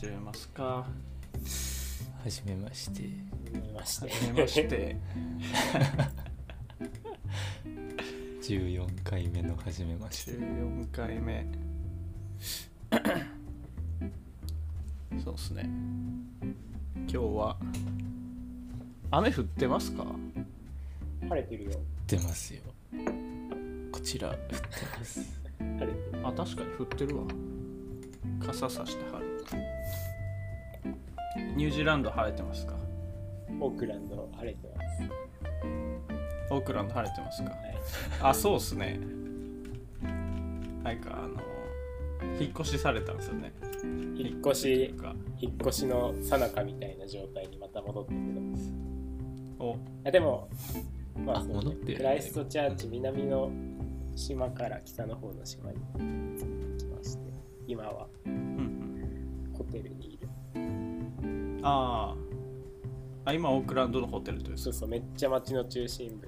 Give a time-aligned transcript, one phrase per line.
[0.00, 0.62] 始めますか。
[0.64, 0.86] は
[2.26, 3.02] じめまして。
[3.52, 4.96] 見まして始めまして。
[8.40, 10.32] 14回目のはじめまして。
[10.40, 11.46] 14回目。
[15.22, 15.68] そうっすね。
[16.96, 17.58] 今日は
[19.10, 20.06] 雨降ってますか？
[21.28, 21.72] 晴れてるよ。
[22.06, 22.62] 出ますよ。
[23.92, 24.54] こちら降って
[24.98, 25.38] ます。
[25.60, 26.26] 晴れてる。
[26.26, 27.24] あ確かに降ってるわ。
[28.46, 29.19] 傘さしてはる
[31.56, 32.74] ニュージーランド晴れてますか？
[33.60, 35.02] オークランド晴れてます。
[36.50, 37.50] オークランド晴れてますか？
[37.50, 37.58] はい。
[38.22, 38.98] あそうっすね。
[40.82, 41.40] なんかあの
[42.40, 43.52] 引っ越しされたんですよね。
[44.16, 45.14] 引っ越しか。
[45.38, 48.72] 引っ越しの最中みたいな状態にまた戻ってくるんです。
[49.58, 49.76] お。
[50.04, 50.48] あでも
[51.16, 53.50] まあそう戻ってるクライストチャーチ南の
[54.16, 55.78] 島から北の方の島に
[56.78, 57.30] 来まして
[57.66, 58.06] 今は
[59.70, 60.28] テルにいる。
[61.62, 62.20] あー。
[63.26, 66.26] あ今オークランドのホテルというそうそうめっちゃ街の中心部。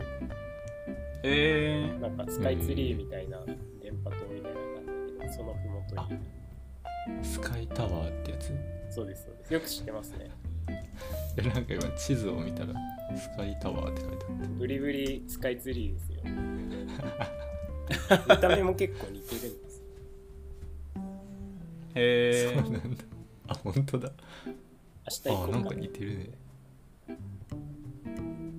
[1.25, 3.39] えー、なんかスカイツリーみたいな
[3.81, 6.21] 電波塔みたいなのがあるんだけどそのふもとに
[7.25, 8.53] スカイタワーってやつ？
[8.91, 9.55] そうですそうです。
[9.55, 10.31] よく知ってますね。
[11.39, 12.75] えなんか今地図を見たら
[13.17, 16.21] スカイタワーって書いてあっブリブリスカイツリーですよ。
[18.29, 19.83] 見た目も結構似てるんです
[21.95, 23.05] えたそうなんだ
[23.53, 24.11] あ本当だ。
[25.27, 26.31] 明日行あなんか似てるね。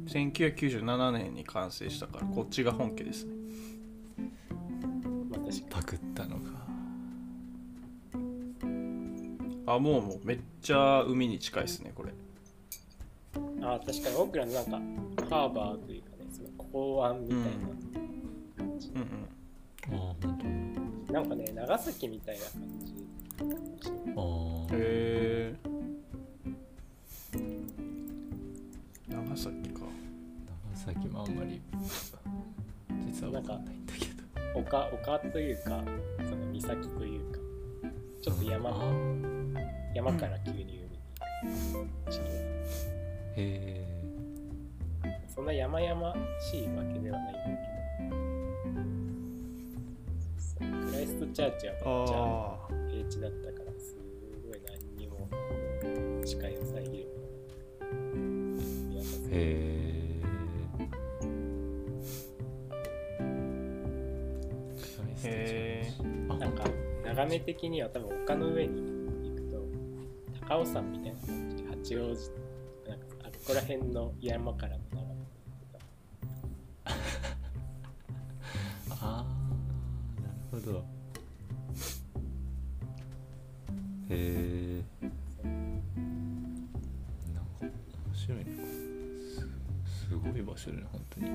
[0.05, 3.33] ー、1997年に完成したからこっちが本家ですね。
[5.29, 5.65] まあ確か。
[5.69, 6.63] パクったのか。
[9.65, 12.11] あもうもうめっちゃ海に近いですねこれ。
[12.11, 12.17] に
[13.65, 14.71] あ確かにオークランドなんか
[15.29, 17.43] ハーバーというかねその港湾みたいな。
[18.57, 19.99] 感じ、うんうん。
[19.99, 20.37] あ本
[21.13, 22.51] なんかね長崎みたいな感
[22.85, 22.93] じ。
[22.93, 23.02] 当
[23.39, 24.67] あー。
[24.73, 25.55] へえ
[29.09, 29.79] 長崎か。
[30.73, 31.61] 長崎もあんまり
[33.05, 34.59] 実は分かんないんだけど。
[34.59, 35.83] 丘丘というか
[36.23, 37.39] その岬というか
[38.21, 38.71] ちょっと山。
[39.93, 40.79] 山から急に海に
[43.35, 43.85] へえ
[45.27, 47.63] そんな山々しいわけではないんだけ
[48.09, 48.15] ど。
[50.39, 52.57] そうクライストチャーチはめっちゃあ
[53.03, 53.95] 平地だったからす
[54.47, 55.27] ごい何にも
[56.25, 57.07] 視界を遮る
[58.89, 59.39] ものがない
[65.23, 65.91] へえ
[66.39, 66.63] なんか
[67.05, 68.81] 眺め的には多分丘の上に
[69.29, 69.65] 行くと
[70.47, 72.31] 高尾山みたいな感じで八王子
[72.89, 75.25] なんかあここら辺の山からの眺め
[78.91, 79.25] ああ
[80.21, 81.02] なるほど
[84.09, 84.83] へえ
[87.33, 88.37] なんか面白い。
[88.39, 88.45] ね
[89.85, 91.27] すすごい場所だね本当に。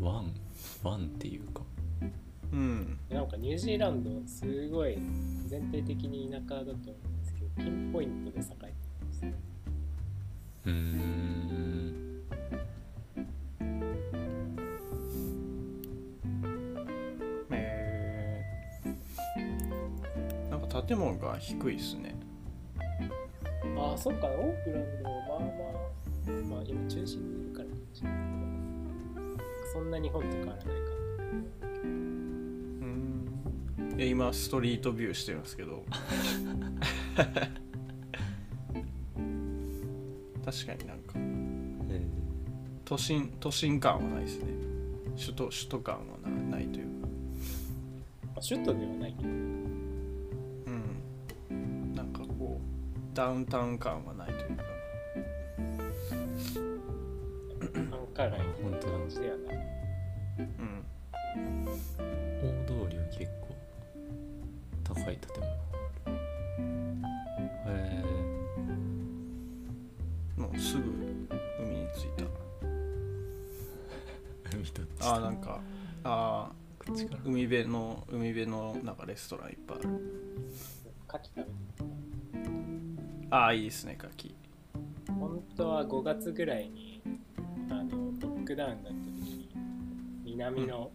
[0.00, 0.34] ワン
[0.82, 1.62] ワンっていうか。
[2.52, 2.98] うん。
[3.08, 4.98] なんかニュージーランドすごい
[5.46, 8.66] 全体的に田舎だと思うんですけどピンポイントで栄えて
[9.00, 9.32] るんですよ
[10.66, 11.81] うーん
[20.72, 22.16] 建物が低いですね。
[23.76, 24.26] ああそっか。
[24.26, 28.18] オークランドもまあまあまあ今中心にいるからかもしれない。
[29.72, 30.70] そんな日本と変わらないか。
[31.84, 33.26] うん。
[33.98, 35.84] いや今ストリートビューしてるんですけど。
[40.44, 41.18] 確かになんか。
[41.18, 42.00] へ
[42.84, 44.46] 都心都心感はないですね。
[45.18, 47.08] 首都首都感はなないというか。
[48.26, 49.31] まあ、首都ではないけど
[53.14, 54.64] ダウンタウン感はないというか。
[57.90, 59.52] 繁華街本当だ感じではな。
[59.52, 59.56] い
[60.38, 60.84] うん。
[61.64, 63.54] 大通りは結構
[64.84, 65.46] 高い建物
[67.66, 68.04] へ
[70.36, 70.82] もうすぐ
[71.60, 72.24] 海に着いた。
[74.54, 75.60] え見とっあーなんか
[76.04, 77.20] あこっちから。
[77.20, 79.88] ー海辺の海辺のなんかレストランいっぱいある。
[79.88, 81.48] 牡蠣食べて
[83.32, 84.34] ああいいですね牡蠣
[85.18, 87.00] 本当は5月ぐらいに
[87.70, 89.48] あのロックダウンだった時に
[90.22, 90.90] 南の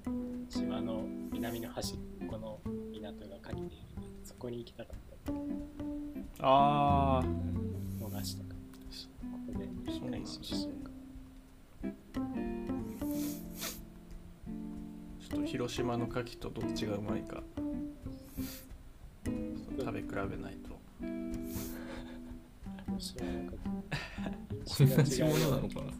[0.48, 1.04] 島の
[1.34, 1.98] 南の端っ
[2.30, 2.60] この
[2.94, 3.75] 港が牡蠣で
[4.24, 4.95] そこに行きたかっ
[5.25, 5.34] た
[6.45, 7.24] ああ
[8.00, 8.56] 逃したから
[9.31, 9.68] ここで
[10.12, 10.92] 回収しようか。
[15.19, 17.42] ちょっと広島の牡蠣とどっちがうまいか。
[19.80, 20.78] 食べ比べないと
[22.97, 23.59] 知らなかっ
[24.77, 25.91] た同じものなのかな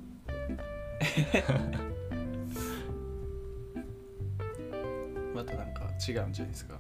[5.34, 5.54] また。
[5.56, 5.74] なん。
[5.74, 6.34] か違うん。
[6.34, 6.80] じゃないですか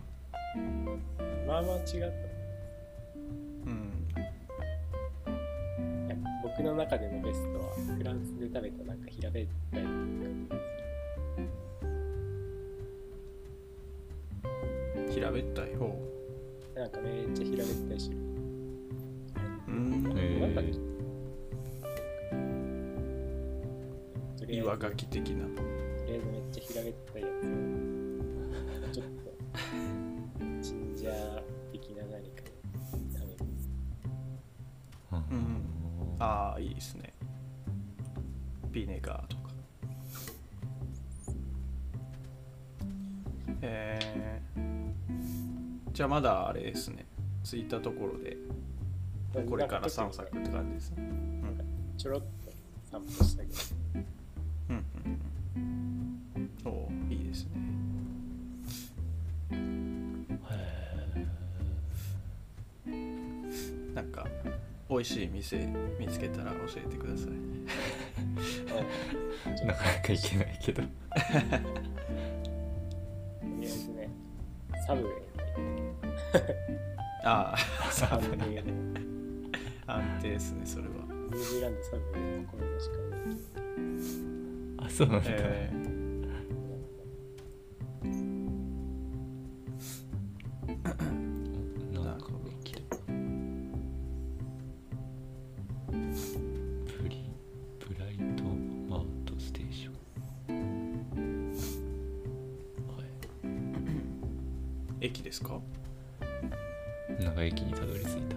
[1.47, 2.07] まあまあ違った
[3.65, 4.07] うん。
[6.07, 7.65] いや僕の中でのベストは
[7.97, 8.97] フランスで食べたなん。
[8.99, 9.83] か平べったい
[15.13, 15.85] 平べったい方
[16.75, 16.91] なん。
[16.91, 18.36] かめっちゃ平べったい種類
[19.67, 20.13] うん。
[20.17, 20.61] へな
[24.49, 25.61] 岩ガキ的なと
[26.07, 27.47] りあえずめっちゃ平べったいやつ。
[28.89, 29.35] をちょっと
[30.61, 31.41] ジンジャー
[31.71, 33.39] 的な何かを食べる
[35.11, 36.15] うん。
[36.19, 37.13] ああいいですね。
[38.71, 39.43] ビネガーとか。
[43.61, 47.05] えー、じゃあまだあれですね。
[47.43, 48.37] 着いたところで
[49.33, 51.09] これから散策って感じですね。
[51.97, 52.27] ちょろっと
[52.91, 53.55] 散歩したけど。
[54.69, 55.19] うんうん
[55.55, 56.51] うん。
[56.65, 57.51] おーいいですね。
[63.93, 64.27] なんか
[64.89, 65.67] 美味しい店
[65.99, 67.31] 見つけたら教えてください。
[69.65, 70.83] なかなかいけないけど。
[70.83, 70.93] とり
[73.61, 74.09] あえずね
[74.85, 75.11] サブウェイ。
[77.23, 77.57] ああ
[77.91, 78.63] サブウェイ。
[78.63, 78.96] の
[79.87, 80.95] 安定ですねそれは。
[81.07, 81.79] ニュージーランド
[82.19, 82.95] のこのしか
[84.85, 85.77] あそうなんだ、えな。
[92.15, 92.27] んか
[92.61, 92.79] 駅だ
[96.85, 97.23] プリ
[97.79, 98.43] ブライト
[98.89, 99.93] マートステーション。
[102.87, 105.59] はいー、駅ですか？
[107.19, 108.35] 長駅にたどり着いた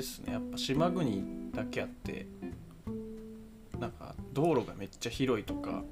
[0.00, 0.32] れですね。
[0.32, 2.26] やっぱ島国だけあって
[3.78, 5.84] なんか道路がめっちゃ広いとか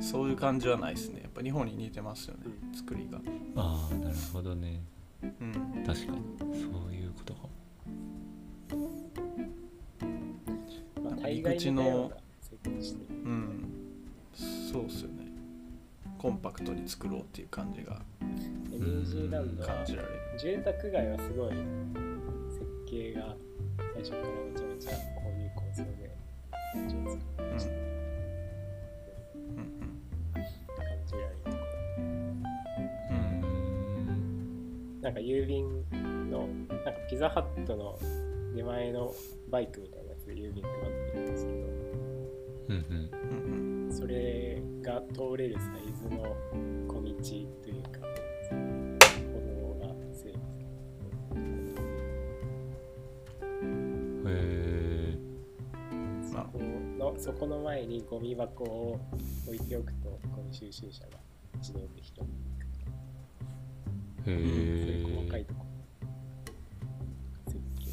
[0.00, 1.20] そういう感じはないですね。
[1.22, 2.44] やっぱ日本に似てますよね。
[2.72, 3.18] 作りが。
[3.56, 4.80] ああなるほどね。
[5.22, 5.52] うん。
[5.84, 6.22] 確かに。
[6.38, 7.40] そういうことか。
[8.76, 8.90] も
[11.02, 12.12] まあなんか大概陸地の
[13.24, 13.64] うん。
[14.72, 15.26] そうっすよね。
[16.16, 20.14] コンパクトに作ろうっていう感じがでニュージーランドは感じられる。
[20.38, 21.52] 住宅街はすごい
[24.08, 26.10] 初からめちゃめちゃこういう構造で
[26.72, 27.78] 感じを作りました、うん
[29.44, 29.66] うん。
[30.32, 30.44] 感
[31.06, 31.56] じられるとこ
[33.10, 35.84] うんなんか郵便
[36.30, 37.98] のなんかピザハットの
[38.56, 39.14] 出前の
[39.50, 40.76] バイクみたいなやつで郵便配っ
[41.12, 41.60] てるんですけうん
[42.68, 43.10] うん。
[43.12, 43.90] うんうん。
[43.90, 46.34] どそれが通れるサイズの
[57.28, 58.98] そこの前にゴミ箱を
[59.46, 61.18] 置いておくとゴミ収集車が
[61.58, 62.24] 自動で拾ってい
[64.24, 65.66] くへそういうえ細かいとこ
[67.48, 67.84] 設計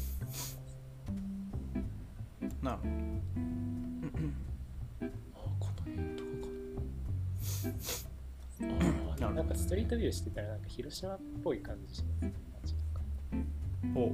[2.62, 2.90] なるほど。
[5.34, 6.48] あこの辺とか
[8.56, 13.02] かなあーなるほなんかストリートビューしてたらなんか広島っぽい感じしますね街とか
[13.94, 14.12] どお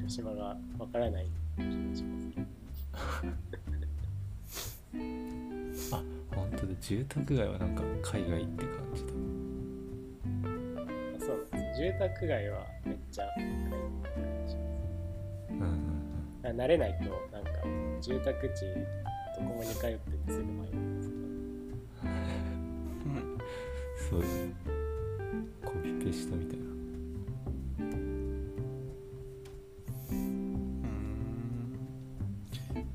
[0.00, 1.26] 広島がわからない
[6.88, 9.08] 住宅街はなんか海外って感じだ。
[10.76, 10.84] あ
[11.18, 11.82] そうなんです。
[11.82, 14.52] よ住宅街はめっちゃ深い感じ。
[14.52, 14.56] し
[15.50, 17.50] うん慣れないとなんか
[18.00, 18.66] 住宅地
[19.36, 21.14] どこもに通っててすぐ迷うんですけ
[24.14, 24.54] どそういう
[25.64, 26.64] コピペしたみたいな。
[30.10, 30.16] うん。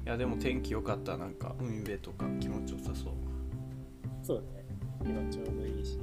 [0.05, 1.17] いやでも天気良かった。
[1.17, 3.30] なんか海辺とか気持ちよさそう
[4.21, 4.65] そうね。
[5.03, 5.97] 今ちょうどいいし。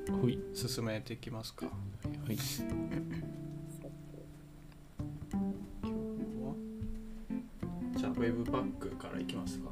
[0.00, 0.38] ますかほい。
[0.54, 1.66] 進めていきますか。
[1.66, 1.72] は
[2.32, 2.36] い。
[2.36, 9.70] じゃあウェブパックからいきますか。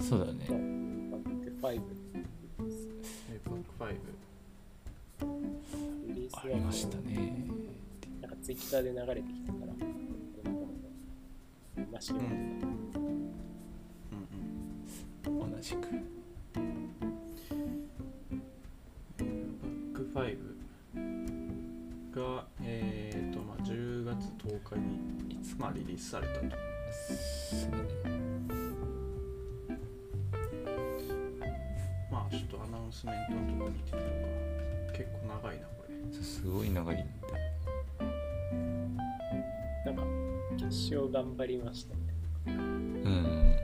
[0.00, 0.46] そうだね。
[0.48, 1.80] バック5ウェ
[3.44, 3.94] ブパック
[6.08, 7.46] リリーありましたね。
[8.20, 9.72] なんかツイッターで流れてきたから。
[11.76, 12.26] 面白い、うん。
[15.26, 15.52] 5うんうん。
[15.52, 15.88] 同じく
[25.94, 26.46] リリースされたと。
[32.10, 34.08] まあちょっとアナウンスメントのとこ見てみよ
[34.88, 34.98] うか。
[34.98, 35.94] 結構長いなこれ。
[36.22, 37.04] すごい長いんだ。
[39.86, 40.02] なんか
[40.56, 42.00] 決勝頑張りましたね。
[42.46, 43.56] うん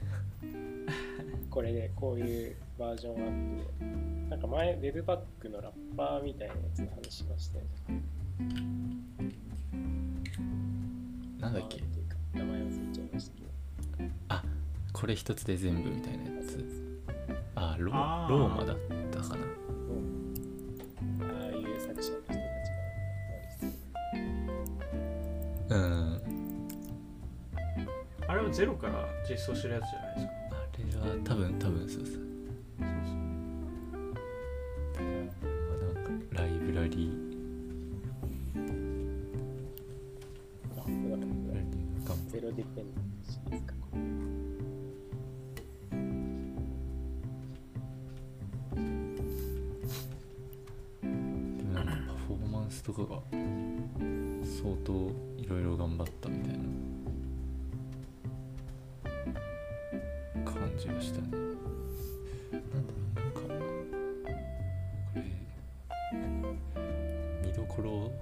[1.50, 8.02] これでこういうバージョンアップでなんか前 Webpack のラッパーみたいなやつの話しましたよね。
[11.40, 11.82] なんだっけ？
[12.32, 13.50] 名前忘れちゃいましたけど。
[14.92, 16.64] これ一つで全部みたいなやつ。
[17.56, 18.32] あロあー。
[18.32, 18.78] ローマだっ
[19.10, 19.44] たかな。
[19.44, 19.46] あ
[21.42, 22.38] あいう作者の人たち
[25.70, 25.76] が。
[25.76, 26.23] うん
[28.34, 30.20] あれはゼロから実装してるやつじゃないで
[30.90, 31.04] すか。
[31.04, 32.04] あれは多分多分そう。
[32.04, 32.24] そうそう。
[34.92, 37.12] そうまあなんかライブラリー
[40.76, 43.74] あそうだライブラリーが頑張ゼロディペンデンシーですか
[51.02, 54.92] でもなんかパフォーマンスとかが相当
[55.38, 56.93] いろいろ頑張ったみたいな
[60.76, 61.28] じがしたね。
[61.30, 63.48] なんだろうなんかこ
[65.14, 65.22] れ
[67.42, 68.12] 見どころ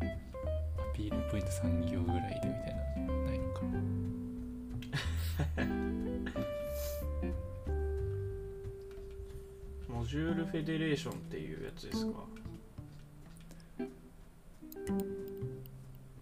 [0.00, 0.02] ア
[0.94, 3.82] ピールポイント3行ぐらいでみたいなないのかな。
[9.88, 12.12] モジュールフェデレーションっていうやつですか？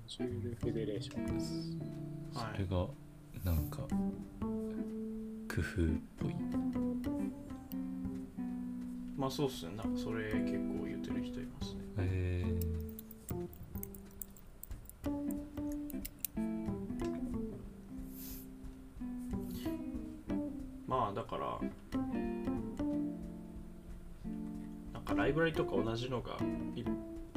[0.06, 1.76] ジュールフェデレーションです。
[2.34, 2.54] はい。
[2.56, 2.86] それが
[3.44, 3.78] なんか
[5.52, 6.34] 工夫っぽい。
[9.16, 9.74] まあそうっすね。
[9.76, 11.80] なんかそれ結構言ってる人いますね。
[11.98, 12.44] え
[20.86, 21.58] まあだから
[24.92, 26.38] なんかライブラリとか同じのが
[26.76, 26.84] い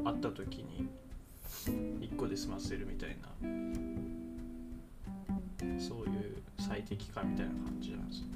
[0.06, 0.88] あった時に
[1.68, 3.93] 1個で済ませるみたいな
[6.74, 8.28] 最適化みたいな感じなんですか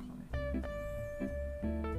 [1.89, 1.96] ね。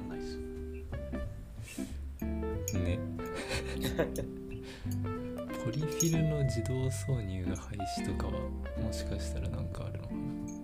[0.00, 0.38] んないです。
[2.78, 2.98] ね。
[5.64, 8.32] ポリフィルの自動挿入が廃止とかは
[8.82, 10.59] もしかしたら何かあるのかな。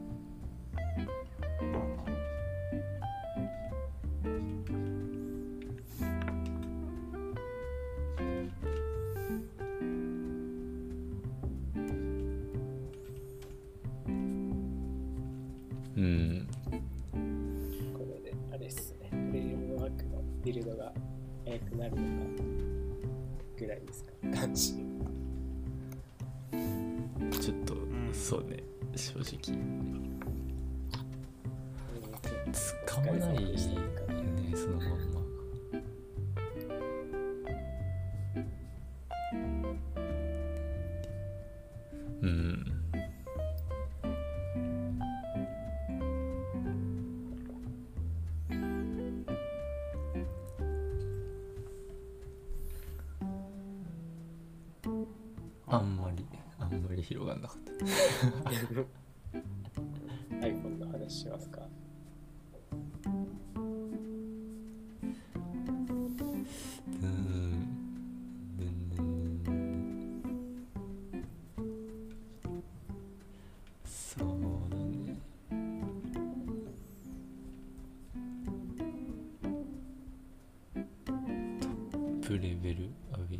[82.39, 82.91] レベル？
[83.13, 83.39] アウェイ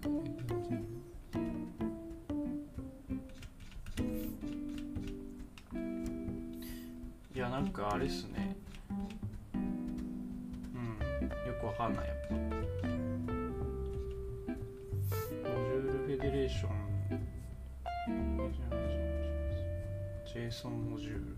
[0.00, 0.08] ト
[7.34, 8.56] いやなんかあれっすね。
[9.54, 10.98] うん。
[11.26, 12.08] よくわかんない。
[12.08, 12.50] やっぱモ
[15.64, 16.72] ジュールフェデレーション。
[20.26, 21.35] JSON モジュール。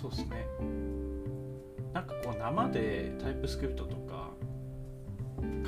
[0.00, 0.46] そうですね。
[1.92, 4.30] なんかこう生でタイプスクリプトとか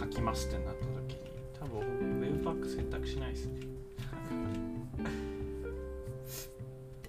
[0.00, 1.20] 書きますってなった時に
[1.58, 1.82] 多分
[2.42, 3.60] Webpack 選択しないですね。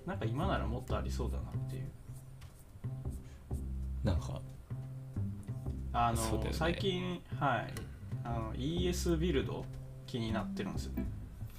[0.05, 1.83] なんか今ならもっとありそうだなっていう。
[4.03, 4.41] なんか
[5.93, 6.49] あのね。
[6.51, 7.73] 最近はい。
[8.25, 9.63] あの ES ビルド
[10.07, 10.93] 気になってるんですよ。
[10.93, 11.05] ね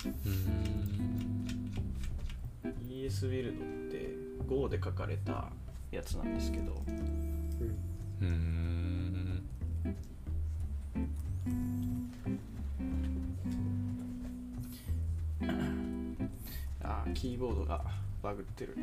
[0.04, 1.72] うん。
[2.88, 3.73] ES ビルド
[4.48, 5.50] Go で書かれた
[5.90, 6.82] やつなんですけど。
[8.20, 9.42] うん。
[16.82, 17.82] あキーボードが
[18.22, 18.76] バグってる。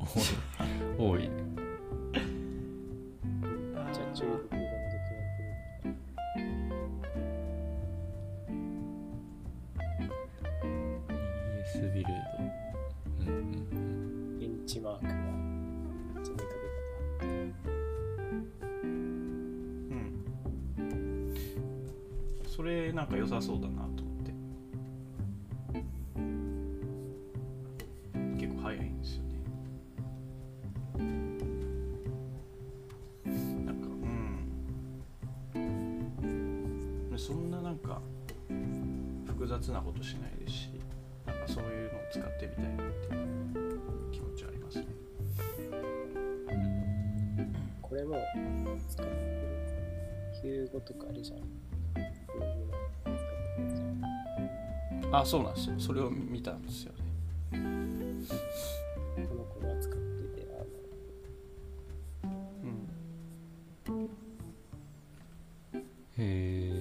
[0.98, 1.28] 多い。
[23.40, 24.32] そうだなと思って。
[28.38, 29.30] 結構早いんですよね。
[33.64, 33.88] なんか
[35.48, 35.48] う
[37.14, 37.18] ん。
[37.18, 38.00] そんななんか
[39.26, 40.70] 複雑なことしないですし
[41.26, 44.86] なんかそういうのを使ってみたいなっていう気持ちはありますね。
[47.82, 48.16] これも
[48.88, 49.12] 使って
[50.42, 51.69] る95とかあるじゃん。
[55.12, 55.74] あそうなんですよ。
[55.78, 56.98] それを見たんですよね。
[57.50, 57.56] こ
[59.34, 59.98] の子が使って
[60.40, 60.46] て、
[62.62, 64.08] うん。
[66.16, 66.80] へえ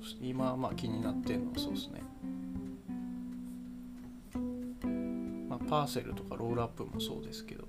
[0.00, 2.02] そして今まあ気になってるのはそうですね、
[5.48, 7.64] まあ、パーセルとかロールアップもそうですけど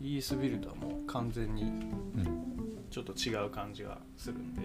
[0.00, 2.86] ES ビルドはもう完全にうん。
[2.90, 4.62] ちょっと違う感じがするんで。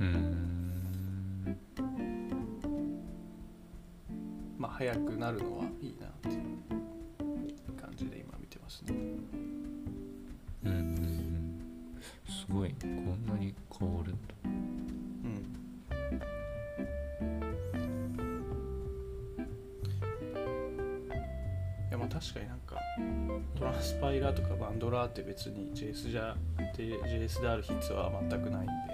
[0.00, 1.58] うん。
[4.58, 5.87] まあ早くなるのはい
[25.08, 26.36] って別に JS じゃ
[26.76, 28.87] で JS である必要は全くないんで。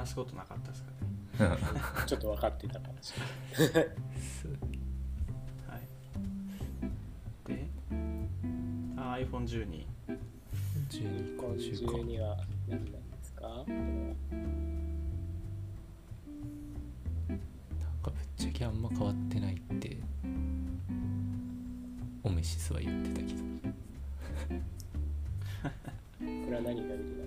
[0.00, 0.96] 話すことなかったですかね。
[2.06, 3.12] ちょっと分かってたかもし
[5.68, 5.86] はい
[7.46, 7.68] で
[8.96, 9.86] あ iPhone12 れない。
[10.88, 12.36] 12今か10か12は
[12.66, 13.66] 何なんですかなん
[18.02, 19.98] かぶっちゃけあんま変わってないって
[22.22, 23.40] オメシスは言ってたけど。
[26.20, 27.19] これは何が売りな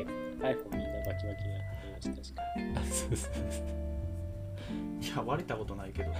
[0.00, 2.60] iPhone みんなバキバキにやってました確か。
[2.60, 3.72] にあそうそうそう
[5.02, 6.10] いや割れたことないけど。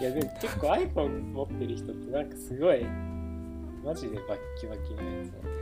[0.00, 2.84] いやでも結構 iPhone 持ってる人ってなんかすごい
[3.84, 5.60] マジでバッキバキなやつを。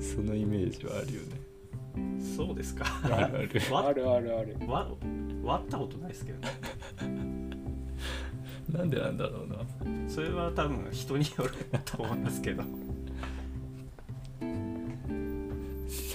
[0.00, 1.40] そのイメージはあるよね。
[2.36, 2.84] そうですか。
[3.04, 3.50] あるある。
[3.70, 4.56] あわるあるある。
[4.66, 4.88] わ
[5.44, 6.48] 割ったことないですけどね。
[8.72, 9.47] なんでなんだろうな
[10.08, 11.52] それは多分人による
[11.84, 12.64] と思いますけど。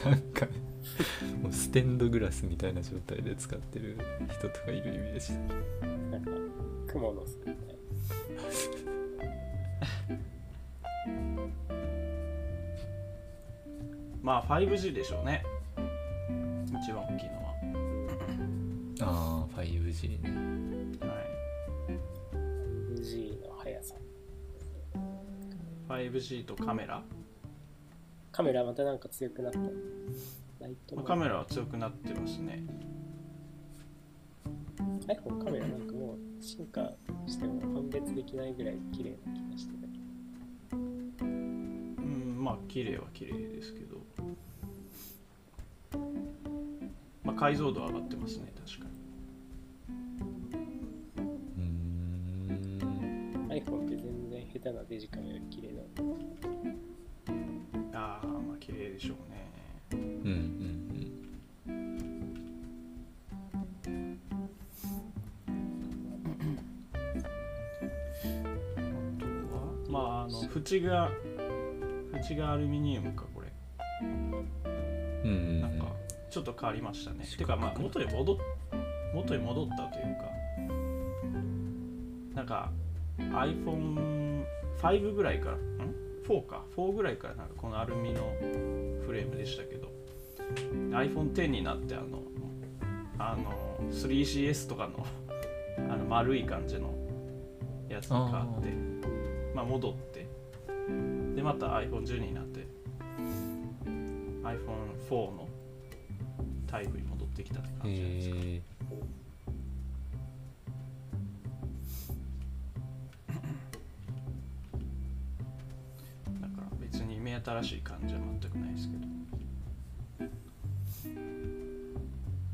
[0.06, 0.46] なんか
[1.42, 3.98] もうステンドグラスみたいな状態で使ってる
[4.30, 5.34] 人とかいるイメージ。
[6.12, 6.32] なんか
[6.88, 7.64] 雲の巣みたいな。
[14.22, 15.44] まあ 5G でしょうね。
[16.84, 17.44] 一番大きいの
[19.02, 20.30] ああ 5G ね
[25.98, 27.04] 5G とカメラ、
[28.32, 29.60] カメラまたなんか強くなった。
[29.60, 32.64] ライトカメラは強くなってますね。
[35.08, 36.92] iPhone カメラなんかもう進化
[37.28, 43.98] しても判別できないぐらい綺麗な気がしてたけうんまあ綺麗は綺麗ですけど。
[47.24, 48.88] まあ解像度は上がってますね確か
[51.18, 51.24] うー
[52.44, 52.80] ん。
[53.48, 55.83] ど iPhone って全然下手なデジカメより綺麗だに
[57.94, 59.48] ああまあ綺麗でしょうね。
[59.92, 60.84] うんうん
[68.76, 68.80] あ
[69.20, 69.26] と
[69.56, 71.12] はまああの縁が
[72.14, 73.52] 縁がアルミニウムかこれ。
[74.02, 74.46] うん
[75.24, 75.86] うんなんか
[76.30, 77.26] ちょっと変わりましたね。
[77.38, 78.38] てかまあ元に戻っ
[79.14, 80.24] 元に戻ったというか。
[82.36, 82.72] なんか
[84.84, 85.56] iPhone5 ぐらいから。
[85.56, 85.60] ん
[86.28, 86.66] ?4 か。
[86.76, 88.22] 4ぐらいからなんかこのアルミの
[89.06, 89.92] フレームでしたけど。
[90.92, 92.22] iPhone10 になってあの
[93.18, 95.06] あの 3CS とかの
[95.92, 96.94] あの丸い感じの
[97.90, 98.70] やつに変わって
[99.56, 100.28] まあ戻って。
[101.36, 102.68] でまた iPhone12 になって。
[104.44, 105.48] iPhone4 の
[106.68, 108.36] タイプに戻ってきたって感じじゃないですか、
[116.94, 119.04] 別に目新しい感じは全くないですけど。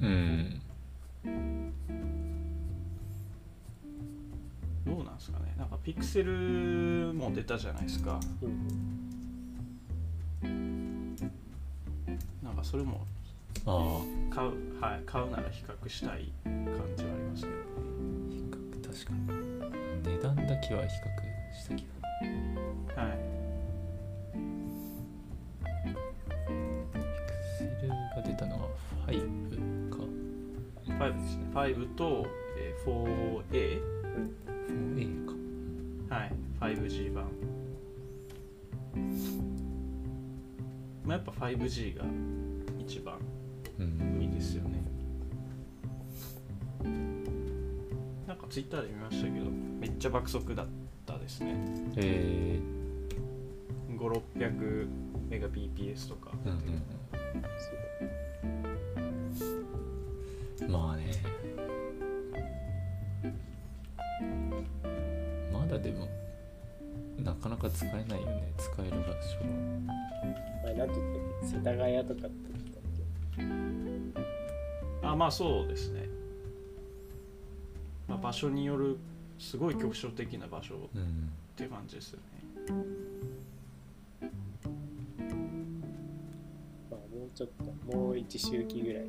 [0.02, 0.62] うん。
[4.86, 5.54] どうなんですかね。
[5.58, 8.18] なんかピクセルも出たじゃないですか。
[8.42, 8.48] う
[10.48, 11.16] ん
[12.42, 13.06] なんかそれも
[13.66, 14.34] ああ。
[14.34, 17.56] 買う,、はい、買うなら比較したい感じはありますけど。
[18.32, 19.50] 比較確かに。
[20.04, 21.19] 値段だけは比較
[31.00, 31.46] 5ですね。
[31.54, 32.90] 5と、えー
[33.50, 33.82] 4A
[34.68, 35.26] 4A
[36.10, 36.16] か。
[36.16, 36.32] はい。
[36.60, 37.26] 5G 版。
[41.06, 42.04] まあやっぱ 5G が
[42.78, 43.18] 一番
[43.80, 44.84] うんいいですよね。
[48.28, 50.68] なんかツイッターで見ましたけどめっちゃ爆速だっ
[51.06, 51.56] たですね。
[51.96, 52.60] え
[53.98, 54.88] 5600
[55.30, 56.84] メガ BPS とか、ー、うんうん
[60.70, 61.12] まあね。
[65.52, 66.08] まだでも
[67.18, 68.54] なかなか使えないよね。
[68.58, 69.10] 使える場所は。
[70.64, 72.30] 前なんて言ったっけ世田谷とかって言った
[75.10, 76.08] っあまあそうですね、
[78.08, 78.98] まあ、場所による
[79.40, 82.26] すごい局所的な場所っうんていう感じですよね。
[82.68, 82.74] け
[86.92, 87.64] まあもうちょっと
[87.98, 89.04] もう一周期ぐらい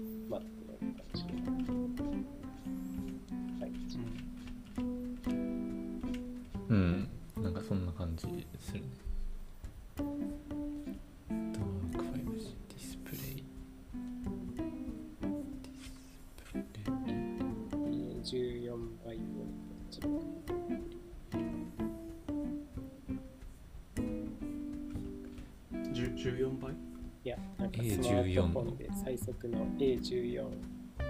[29.48, 30.44] の A14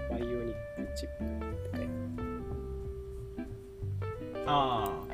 [0.09, 0.55] バイオニッ
[0.87, 1.27] クチップっ
[1.71, 1.91] て書いて
[4.45, 5.11] ああ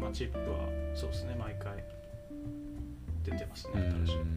[0.00, 1.84] まあチップはそうですね毎回
[3.24, 4.16] 出てますうね新しい。
[4.16, 4.33] ん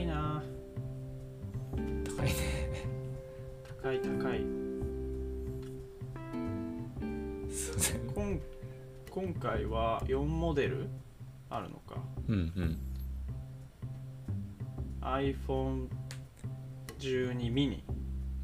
[0.00, 0.42] いな。
[2.04, 2.32] 高いね。
[3.82, 4.40] 高い高い。
[7.52, 8.12] そうだよね。
[8.14, 8.38] 今
[9.10, 10.88] 今回は4モデル
[11.48, 11.96] あるのか。
[12.28, 12.78] うんうん。
[15.02, 17.82] iPhone12 ミニ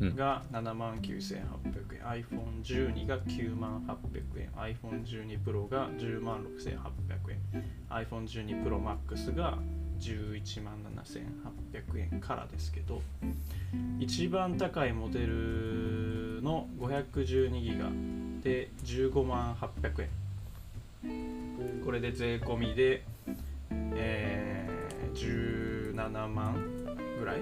[0.01, 0.16] うん。
[0.16, 4.51] が7万9800円、iPhone12 が9万800円。
[4.51, 7.40] iPhone12 Pro が10万6800円。
[7.88, 9.59] iPhone12 Pro Max が
[10.00, 10.74] 11万
[11.92, 13.02] 7800円からですけど
[13.98, 17.90] 一番高いモデルの512ギガ
[18.42, 20.09] で15万800円。
[21.85, 23.02] これで税込みで、
[23.70, 26.54] えー、17万
[27.18, 27.40] ぐらい？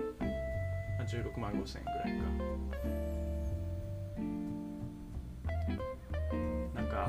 [1.00, 2.24] あ16万5千円ぐらいか。
[6.74, 7.08] なんか、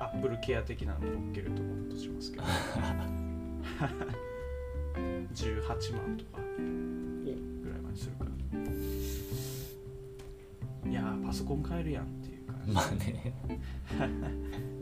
[0.00, 2.44] アップルケア的なの乗っけるともっとしますけど
[5.40, 6.42] 18万とかぐ
[7.70, 8.30] らいまでするから。
[10.90, 13.32] いやーパソコン買えるやんっていう感じ、まあね。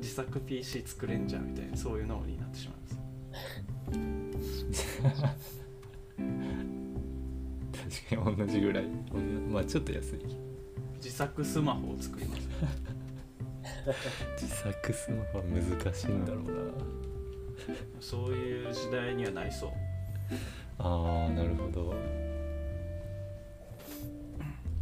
[0.01, 2.89] 自作 PC 作れんじゃんみたいなそういう脳になってしまいま
[5.37, 5.59] す。
[8.11, 8.85] 確かに同じぐらい。
[9.51, 10.19] まあちょっと安い。
[10.97, 12.49] 自作スマホを作ります。
[14.41, 16.51] 自作スマホは難しいんだろうな。
[18.01, 19.71] そういう時代にはなりそう
[20.79, 21.95] ああなるほど。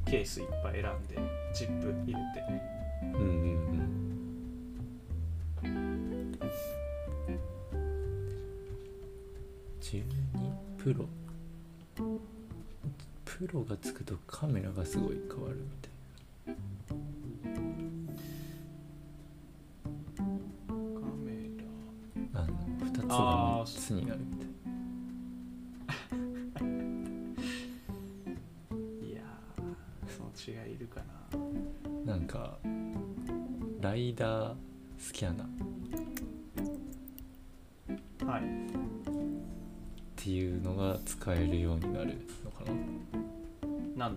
[0.06, 1.18] ケースいっぱい選んで
[1.52, 2.44] チップ入れて。
[3.02, 3.28] うんうん
[5.62, 6.38] うん。
[9.80, 10.04] 12
[10.78, 11.06] プロ。
[13.24, 15.95] プロがつくとカメラがすごい変わるみたい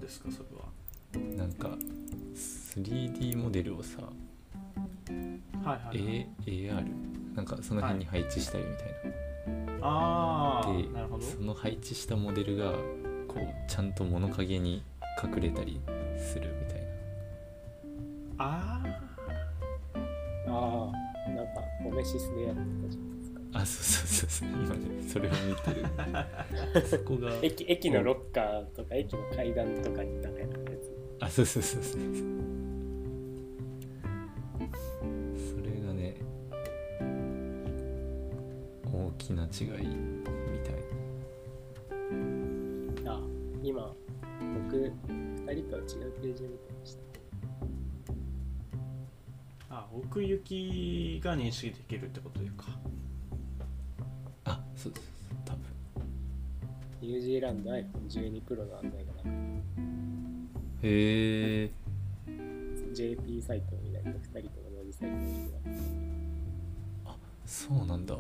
[0.09, 1.37] ですかそれは。
[1.37, 1.69] なんか
[2.73, 4.01] 3D モデルをさ、
[5.63, 6.27] はいはい、はい。
[6.47, 8.87] A、AR なんかその辺に配置したりみたい
[9.79, 11.23] な、ああでなるほど。
[11.23, 12.71] その配置したモデルが
[13.27, 14.83] こうちゃんと物陰に
[15.23, 15.79] 隠れたり
[16.17, 16.87] するみたいな。
[18.39, 18.81] あ
[20.47, 20.91] あ
[21.27, 22.55] あなんかオメシスでやっ
[23.61, 24.49] あそうそうそうそう。
[24.49, 25.85] 今ねそれを見てる。
[26.87, 27.33] そこが。
[27.41, 30.89] 駅駅のロッカーとか駅の階段とかになんかやってたやつ。
[31.19, 32.01] あそうそうそうそう。
[35.35, 36.15] それがね
[38.85, 40.75] 大きな違いみたい。
[43.05, 43.19] あ
[43.61, 43.93] 今
[44.63, 47.01] 僕2人とは違うページを見てました。
[49.71, 52.67] あ奥行きが認識できるってこというか。
[52.69, 52.79] あ
[54.81, 55.03] そうそうそう
[55.43, 55.61] 多分
[57.01, 59.27] ニュージーランド iPhone12 Pro の案内がなく
[60.83, 61.69] へえ
[62.93, 65.75] JP サイトを見ないと2人と同じサイトを見てま
[67.45, 68.15] すそうなんだ。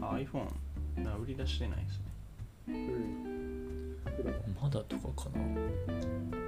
[0.00, 0.46] あ iPhone
[1.02, 2.04] な売り出してないですね。
[2.68, 3.96] うん
[4.62, 6.41] まだとかかな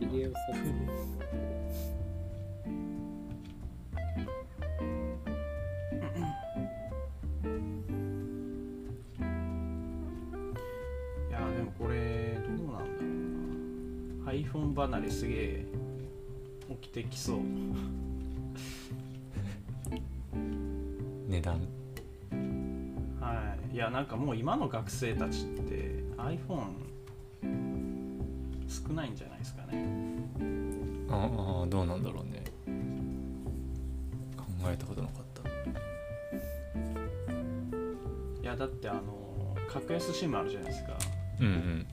[0.00, 0.68] ビデオ撮影
[11.28, 13.06] いやでもこれどうなんだろ
[14.22, 14.32] うな。
[14.32, 15.66] iPhone 離れすげえ
[16.82, 17.38] 起きてきそう。
[21.28, 21.60] 値段。
[23.20, 23.74] はい。
[23.74, 26.72] いやなんかもう今の学生たちって iPhone
[28.74, 29.86] 少ないんじゃないですかね。
[31.08, 32.42] ああどうなんだろうね。
[34.36, 35.48] 考えたことなかった。
[38.42, 40.98] いやだってあの格安 SIM あるじゃないですか。
[41.40, 41.86] うんうん。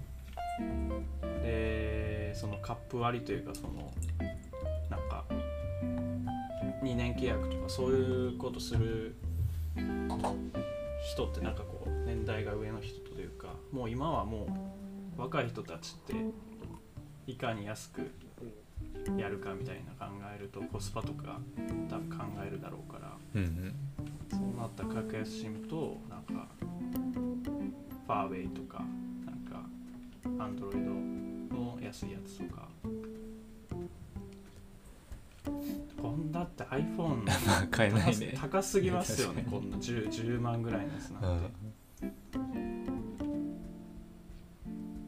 [1.43, 3.91] でそのカップ割りというかその
[4.89, 5.25] なんか
[6.83, 9.15] 2年契約とかそういうことする
[11.13, 14.47] 人ってなんかこう年代が上の人というかもう今はも
[15.17, 16.13] う若い人たちって
[17.27, 18.11] いかに安く
[19.17, 21.39] やるかみたいな考えるとコスパとか
[21.89, 23.75] 多分考えるだろうからうんうん。
[24.29, 28.83] そうなった格安 SIM となんかファーウェイとか
[29.25, 29.35] なん
[30.37, 32.67] かアンドロイドの安いやつとか。
[36.01, 38.37] こんだって iPhone 買えな高すいね。
[38.39, 41.39] 高すぎますよねこんな 10, 10万ぐらいのやつうなん
[42.01, 42.09] て、ん。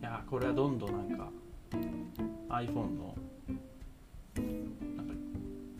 [0.02, 1.30] いやこれはどんどんなんか
[2.50, 3.16] iPhone の
[4.98, 5.14] なんか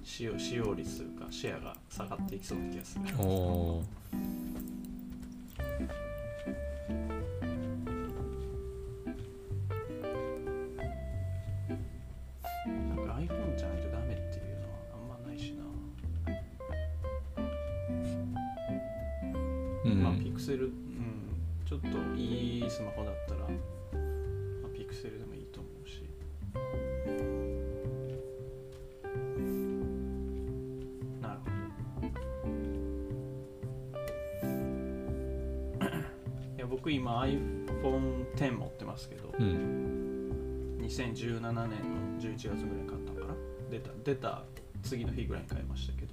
[0.04, 3.04] 使用使用率というかシェアが下がっていきそうな気がする。
[3.20, 3.84] おお
[12.66, 15.64] なんか iPhone じゃないとダメっていうのはあんまないしな、
[19.86, 20.04] うん。
[20.04, 20.74] まあピクセルうん。
[21.66, 23.48] ちょっといいスマホだったら、
[36.84, 40.78] 僕今 iPhone10 持ってますけどうん。
[40.82, 41.56] 2017年の
[42.20, 43.34] 11月ぐらいに買ったのかな？
[43.72, 44.44] 出た出た
[44.84, 46.12] 次の日ぐらいに買いましたけど。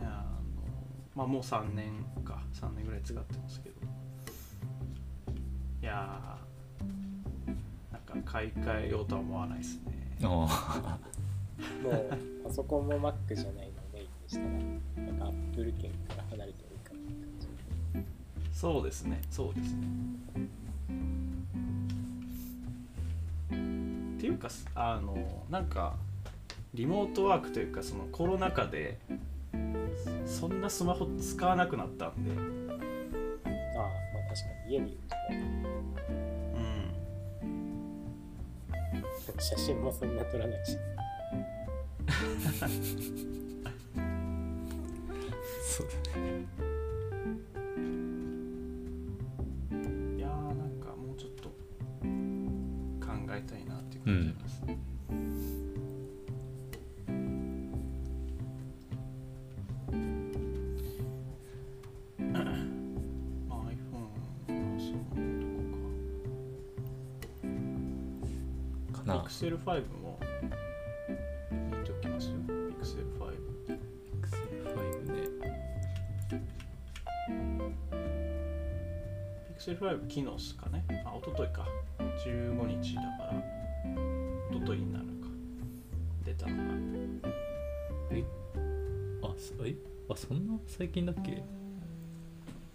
[0.00, 0.62] いやあの
[1.14, 3.76] まあもう3年か3年ぐらい使ってますけど。
[5.82, 7.52] いやー
[7.92, 10.16] なんか買い替えようとは思わないですね。
[10.22, 10.46] あも
[11.90, 12.08] う
[12.42, 14.48] パソコンも Mac じゃないのをメインにしたら
[15.06, 16.71] なんか Apple 圏から離れてもいいかなって感じ
[18.62, 19.20] そうですね。
[19.28, 19.80] そうですね。
[23.50, 25.16] っていうかあの
[25.50, 25.96] なんか
[26.72, 29.00] リモートワークというかそのコロナ禍で
[30.26, 32.30] そんなスマホ使わなくなったんで。
[32.30, 35.00] ああまあ確かに家にいる
[36.54, 36.58] う
[39.38, 39.42] ん。
[39.42, 40.78] 写真もそんな撮らないし。
[45.66, 46.61] そうだね
[69.42, 70.20] Pixel 5も
[71.50, 72.34] 見ておきますよ。
[72.80, 73.34] Pixel 5
[74.22, 75.16] Pixel 5ね。
[79.58, 80.84] Pixel 5昨日っすかね。
[81.04, 81.66] あ一昨日か。
[82.24, 83.32] 15日だから。
[84.52, 85.10] 一昨日になるか。
[86.24, 86.62] 出たのが
[89.28, 89.74] あそえ？
[90.08, 91.42] あそんな最近だっけ？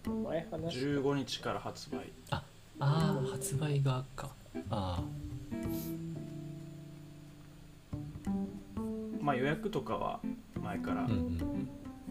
[0.06, 2.12] 前話し15日から発売。
[2.30, 2.43] あ
[2.82, 4.32] あー発売がか。
[4.69, 5.01] あ
[9.28, 10.22] まあ予約とかは
[10.63, 11.20] 前からあったと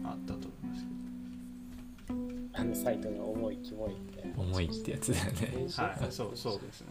[0.03, 0.85] 思います
[2.53, 5.31] あのサイトが重いキモいみたいな重いってやつだよね。
[5.77, 6.87] はいそうそうですね。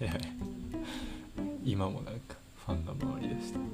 [1.64, 3.58] 今もなんかファンが回りだした。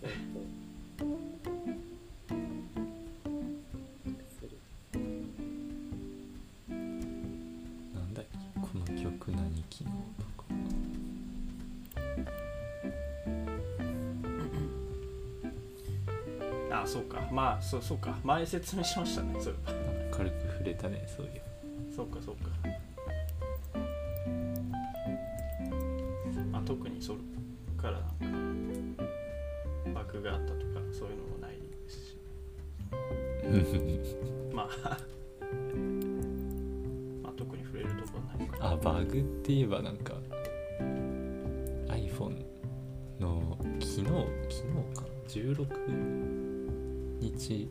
[0.00, 0.10] そう
[0.98, 1.91] そう
[16.92, 17.26] そうか。
[17.32, 18.18] まあそうそうか。
[18.22, 19.34] 前説明しましたね。
[19.40, 19.54] そう。
[20.10, 21.40] 軽く触れたねそういう
[21.96, 22.50] そうかそうか。
[26.50, 27.18] まあ特にそれ
[27.78, 29.04] からなんか
[29.94, 32.18] バグがあったとかそういうのもないですし。
[34.54, 34.68] まあ
[37.22, 38.70] まあ特に触れるとこはないかな。
[38.72, 40.12] あバグって言えばなんか
[41.88, 42.44] iPhone
[43.18, 44.10] の昨日昨日
[44.94, 46.41] か16
[47.34, 47.68] 日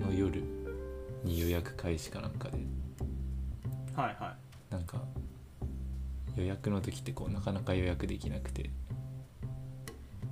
[0.00, 0.42] の夜
[1.24, 2.58] に予約開始かなんかで。
[3.94, 4.34] はいは
[4.70, 4.72] い。
[4.72, 5.00] なんか
[6.36, 8.70] 予約の時ってこうなかなか予約できなくて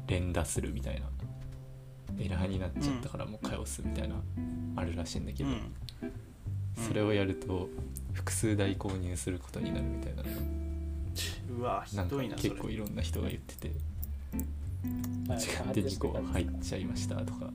[0.09, 1.07] 連打するみたいな
[2.19, 4.17] エラーになっちゃったからもう返すみたいな
[4.77, 5.73] あるらしいんだけど、うん。
[6.77, 7.69] それをやると
[8.13, 10.23] 複数台購入することになるみたいな。
[10.23, 10.29] の
[11.59, 12.51] うわひなんかどいなそれ。
[12.51, 13.71] 結構いろんな人が言ってて
[15.29, 15.39] はい。
[15.39, 17.51] 違って2個入っちゃいましたとか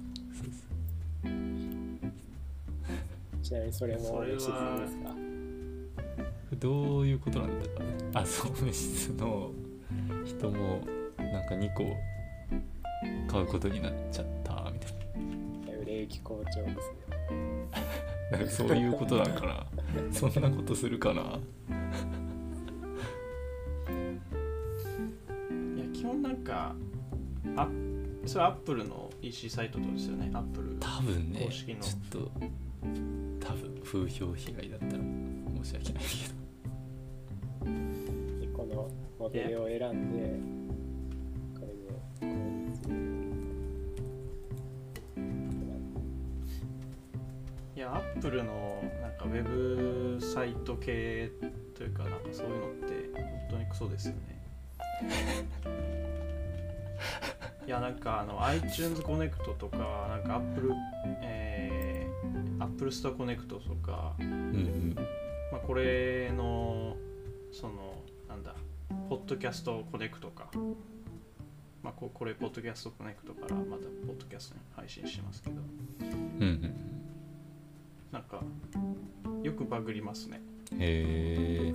[3.47, 4.37] ちなみにそれもそれは。
[4.37, 5.15] 吉津ですか？
[6.59, 7.85] どういうことなんだろうね。
[8.13, 9.51] あ総務室の
[10.25, 10.81] 人も
[11.17, 11.85] なんか2個
[13.31, 14.87] 買うことになっちゃったみた
[15.71, 16.71] い売れ行き好調ですね。
[18.31, 19.65] な なんかそういうことなんかな
[20.11, 21.39] そんなことするかな。
[25.75, 26.75] いや基本なんか
[27.55, 27.69] あ
[28.25, 30.29] それアップルの EC サイトとですよね。
[30.33, 30.75] アップル。
[30.79, 31.79] 多分ね公式の。
[31.79, 32.31] ちょっと
[33.87, 35.03] 風評被害だったら
[35.63, 36.09] 申し訳ないけ
[38.41, 40.37] でこのモデルを選んで
[41.57, 41.73] これで
[42.19, 42.89] 購入す。
[42.89, 42.95] る
[47.77, 51.31] いやアップルのなんかウェブサイト系
[51.73, 54.19] というかなんかそういうのって本当にクソですよね。
[57.65, 59.77] いやなんかあの iTunes コネクトとか
[60.09, 60.73] なんか Apple
[61.21, 61.86] えー、
[62.67, 64.95] Apple Store コネクトとかどうんうん。
[65.51, 66.95] まあ、これの
[67.51, 68.53] そのなんだ
[69.09, 70.49] ポッドキャストコネクトか、
[71.81, 75.55] まあ、ここれポッドキャストコネクトからまたポッドキャストに配信しますけど。
[76.01, 76.73] うんうん
[78.11, 78.41] なんか
[79.43, 80.41] よくバグりますね。
[80.77, 81.73] へえ。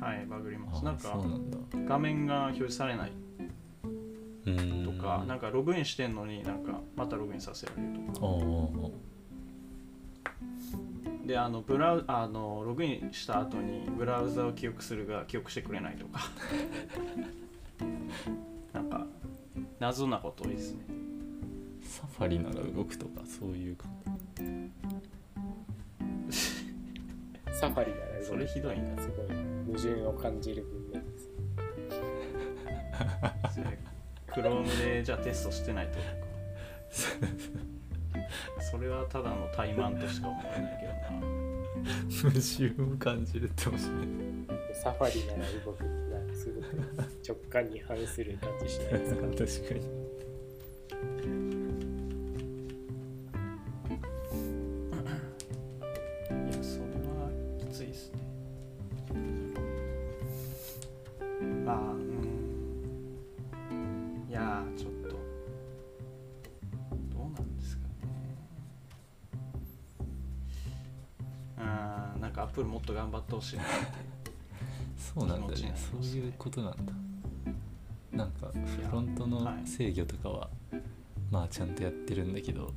[0.00, 1.16] はいバグりまあすなんか
[1.86, 3.12] 画面が表示されない。
[4.84, 8.26] とかなんかログインしてんのになんかまたログインさせられるとか
[11.26, 16.20] であのブラウあのログインした後にブラウザを記憶するが記憶してくれないとか。
[18.72, 19.06] なんか
[19.78, 20.84] 謎なこと多いですね。
[21.82, 23.86] サファリなら動くとかそういうか
[27.52, 29.00] サファリならそれひどいな。
[29.00, 29.26] すごい
[29.66, 31.30] 矛盾を感じる文面です
[33.54, 33.78] それ
[34.28, 35.98] Chrome でじゃあテストしてないと
[38.60, 41.44] それはただの怠慢としか思えないけどな。
[42.22, 43.94] 矛盾を感じるって面白い
[44.82, 46.66] サファリなら動くってなんかすごく
[47.26, 49.22] 直感に反する感じしないですか？
[49.36, 51.53] 確かに
[72.34, 74.30] かアップルもっと頑張ってほしいなって。
[74.98, 75.62] そうなんだね。
[75.62, 75.74] ね。
[75.76, 76.92] そういうことなんだ。
[78.12, 79.66] なんかやフロントのはい。
[79.66, 80.48] 制御とかは、
[81.30, 82.72] まあちゃんとやってるんだけど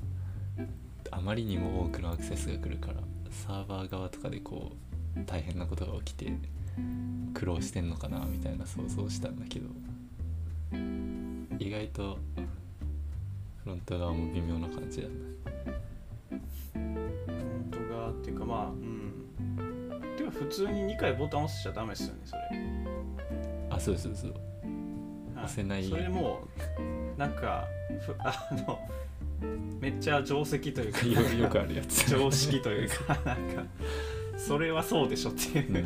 [1.12, 2.95] あまりにも多くのアクセスが来るから
[3.30, 4.72] サーバー側とかでこ
[5.16, 6.34] う大変なことが起きて
[7.34, 9.68] 苦労してんのかなみたいな想像したんだけど
[11.60, 12.18] 意外と
[13.64, 15.08] フロント側も微妙な感じだ。
[15.08, 15.14] な
[16.74, 18.87] フロント側っていうかまあ
[20.40, 22.42] 普通に2回ボタン押しちゃダメですよねそれ。
[23.70, 24.32] あそうそうそう
[25.36, 25.46] はい。
[25.46, 25.84] 押せない。
[25.84, 26.42] それも
[27.16, 27.66] うなんか
[28.06, 28.80] ふ あの
[29.80, 32.10] めっちゃ定石というかよよくあるやつ。
[32.10, 33.66] 常識というか なんか
[34.38, 35.86] それはそうでしょっていう。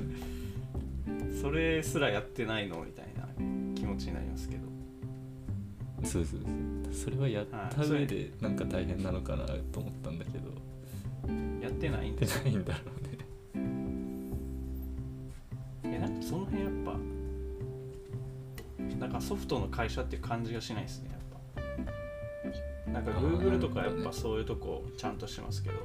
[1.07, 1.41] う、ん。
[1.41, 3.27] それすらやってないのみたいな
[3.75, 4.61] 気持ちになりますけど。
[6.03, 10.51] そうそうそうそれはやった上でなんか大変なのかなと思ったんだけど。
[11.61, 13.00] やってないんやってでないんだろう
[19.11, 21.65] なんかソフトの会社って感じがしないですねやっ
[22.85, 22.91] ぱ。
[22.91, 25.75] なんか Google とかやっぱそういうとこちゃんとしてますけど。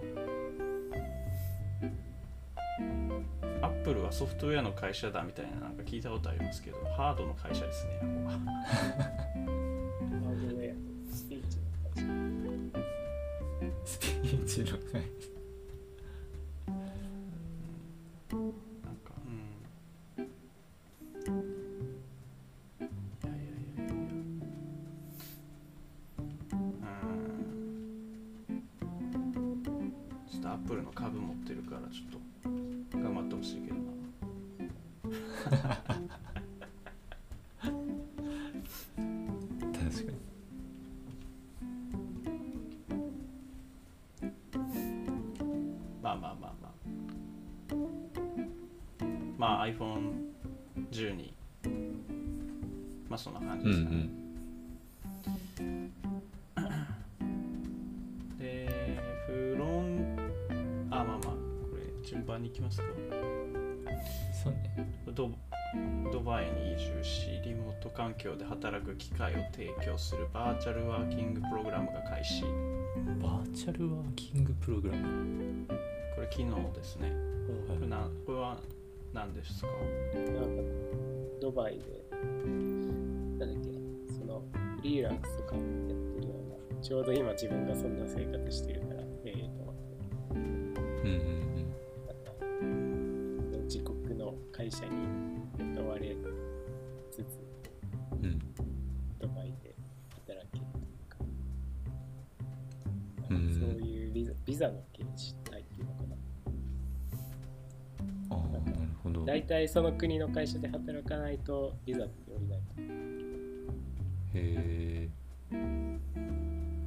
[3.62, 8.00] Apple はソフトウェアの会社だみたいななんか聞いたことありますけどハードの会社ですね
[62.56, 62.84] きますか？
[64.42, 64.88] そうね。
[65.14, 65.30] ド
[66.10, 72.42] ドバイに移住しリモート環境で働く機会を提供するバーチャルワーキングプログラムが開始。
[73.22, 75.66] バーチャルワーキングプログラム？
[75.68, 75.74] こ
[76.22, 77.12] れ昨日ですね。
[77.68, 78.58] これなこれは
[79.12, 79.68] 何ですか？
[80.14, 80.62] なんか
[81.40, 81.82] ドバイで
[82.12, 83.54] なんだっけ
[84.12, 84.42] その
[84.76, 86.34] フリーランスとかやってるよ
[86.72, 88.85] うなちょうど今自分がそんな生活してる
[104.56, 105.04] ザの形
[105.50, 106.16] 態っていうのかな。
[108.30, 108.36] ああ
[108.70, 109.24] なるほど。
[109.24, 112.64] 大体その国の会社で働かないとビザって降りないと。
[114.34, 115.08] へえ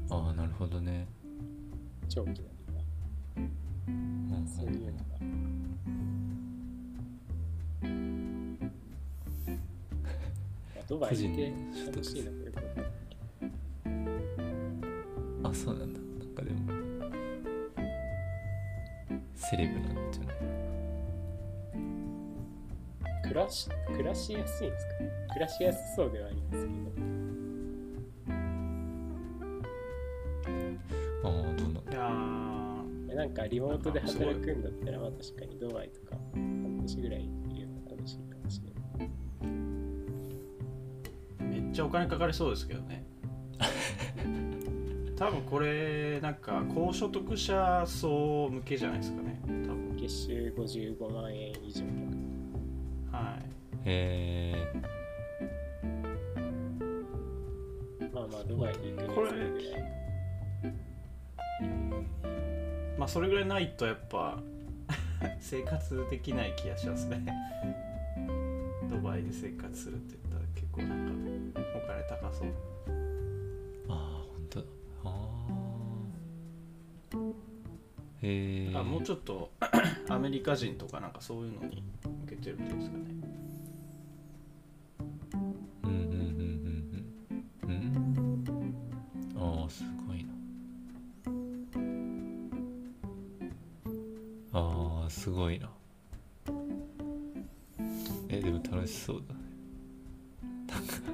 [0.10, 1.08] ああなるほどね。
[2.08, 2.42] 長期のビ
[2.74, 2.80] ザ。
[4.48, 5.04] そういうのが。
[10.76, 11.24] まあドバイって
[11.86, 12.86] 楽しいのかよくわかんない
[15.44, 16.00] あそうなんだ
[19.50, 20.36] セレブなんじゃない？
[23.24, 25.04] 暮らし暮らしやすいんですか？
[25.04, 26.72] ね暮らしやすそうではありますけ
[31.24, 31.80] ああどうな？
[31.82, 33.10] んだいやー。
[33.10, 37.26] どなんかリモートで働くんだったらまあ確かにドバイとか半年ぐらいい
[37.62, 39.10] るのが楽しいかもしれない。
[41.62, 43.04] めっちゃお金かかりそうですけどね。
[45.18, 49.39] 多分これなんか高所得者層向けじゃないですかね
[50.10, 51.84] 月収55万円以上。
[53.12, 53.44] はい。
[53.86, 54.74] へえ
[58.12, 59.84] まあまあドバイに行くこれそれぐらい
[62.98, 64.42] まあそれぐらいないとやっぱ
[65.40, 67.24] 生活できない気がしますね。
[68.90, 72.48] ドバイで生活するって言ったら結構なんかお金高そう。
[73.90, 74.66] ああ本当だ
[75.04, 75.10] あ
[77.14, 77.49] あ
[78.22, 79.52] へえあもうちょっと
[80.10, 83.04] アメリカ人とかなんかそういうのに向けてるんですかね。
[85.84, 86.10] うんうんうん
[87.64, 89.62] うんうんうん。
[89.62, 90.34] ああすごいな。
[94.54, 95.70] ああすごいな。
[98.28, 99.40] えでも楽しそうだね。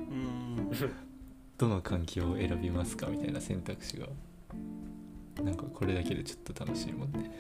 [0.09, 0.71] うん。
[1.57, 4.07] どの環境を選びますかみたいな選択肢が
[5.43, 7.31] なんかこれだけでちょっと楽しいもんね。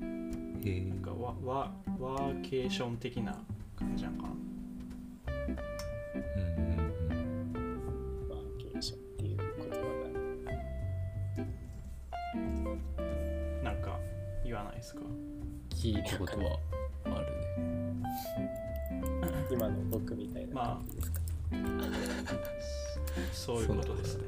[0.00, 3.36] なんかワワワーケーション的な
[3.76, 4.28] 感じなんかな。
[5.34, 6.78] うんうん
[7.10, 7.18] う
[7.54, 8.28] ん。
[8.30, 9.78] ワーケーションっていう言葉
[13.64, 13.98] なんか
[14.44, 15.02] 言わないですか？
[15.70, 16.58] 聞いたことは
[17.06, 17.26] ある
[17.64, 18.02] ね。
[19.22, 21.20] が 今の僕みたいな感じですか、
[23.32, 24.24] そういうことですね。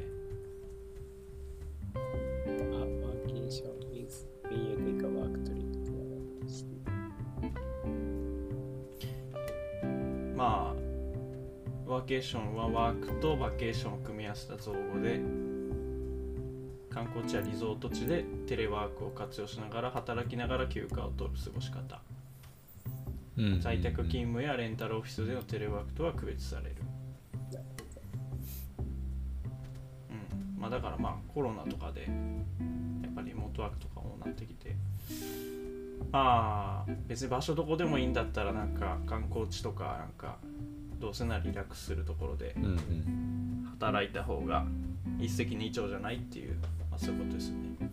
[10.36, 15.20] まあワーケーションはワークとバケーションを組み合わせた造語で
[16.88, 22.00] 観光地やリゾート地でテレワークを活用しながら働きながら休暇を取る過ごし方。
[23.36, 23.60] うんうんうん。
[23.60, 26.76] 在宅勤務やレンタルオフィスでのテレワークとは区別される、
[30.60, 32.06] まあ、だからまあコロナとかでや
[33.08, 34.76] っぱりリモートワークとかもなってきて
[36.12, 40.36] まあ別に場所どこでもいいんだったらなんか観光地とかなんか
[41.00, 42.54] どうせならリラックスするところで
[43.78, 44.66] 働いた方が
[45.18, 46.56] 一石二鳥じゃないっていう、
[46.90, 47.90] まあ、そういうことですよね。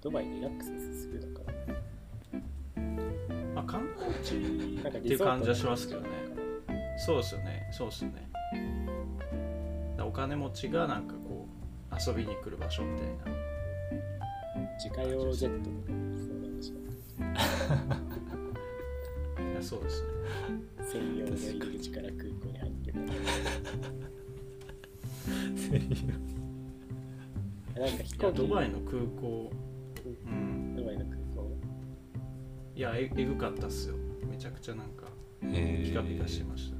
[0.00, 1.52] ドバイリラックスするのか
[3.54, 6.08] まあ観光地ななんかっていう感じはしますけどね。
[6.96, 7.70] そうですよね。
[7.72, 8.31] そうですよね
[10.02, 11.46] だからお金持ちがなんかこ
[11.92, 13.14] う遊びに来る場所みたいな。
[13.14, 13.30] な
[14.76, 15.86] 自家用ジェットとか
[19.62, 20.08] そうなんですね。
[20.90, 22.98] 専用の入り口から空港に入ってる
[27.80, 29.52] なんか飛行機ドバイの空港？
[30.26, 31.56] うんドバイの空港。
[32.74, 33.94] いやええぐかったっすよ。
[34.28, 35.06] めちゃくちゃなんか
[35.40, 36.72] ピカピカしてまし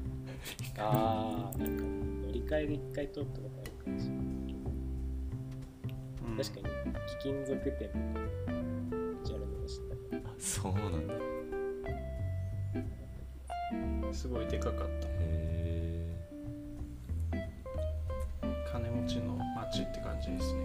[0.77, 1.85] た、ああなんか
[2.33, 4.23] 乗り換えで一回通ったことあるかもしれない
[6.27, 6.37] うん。
[6.39, 6.75] 確かに
[7.21, 7.91] 貴金属店
[9.23, 9.81] ジャルの知っ
[10.11, 11.15] たあそうなんだ。
[14.09, 15.09] へすごいでかかった。
[15.11, 16.17] え
[18.73, 20.61] 金持ちの街って感じですね。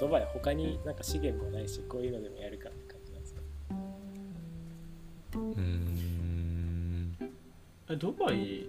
[0.00, 3.40] ドバイ他になんか資源もないしこういうのでもやるかって感じなんですか？
[5.34, 5.81] うーん
[7.92, 8.66] えドバイ？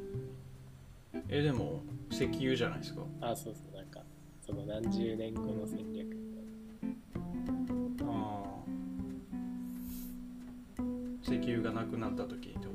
[1.29, 3.01] えでも石油じゃないですか。
[3.21, 4.01] あそうそうなんか
[4.45, 6.17] その何十年後の戦略。
[8.05, 8.43] あ
[10.77, 10.81] あ
[11.21, 12.72] 石油がなくなった時ってこ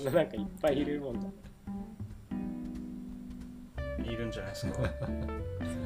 [0.00, 1.28] んななんかいっぱいいるもんだ。
[4.04, 4.72] いるんじゃないですか。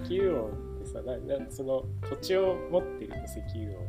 [0.05, 0.51] 石油王っ
[0.81, 3.83] てさななその土地を持ってると石油王。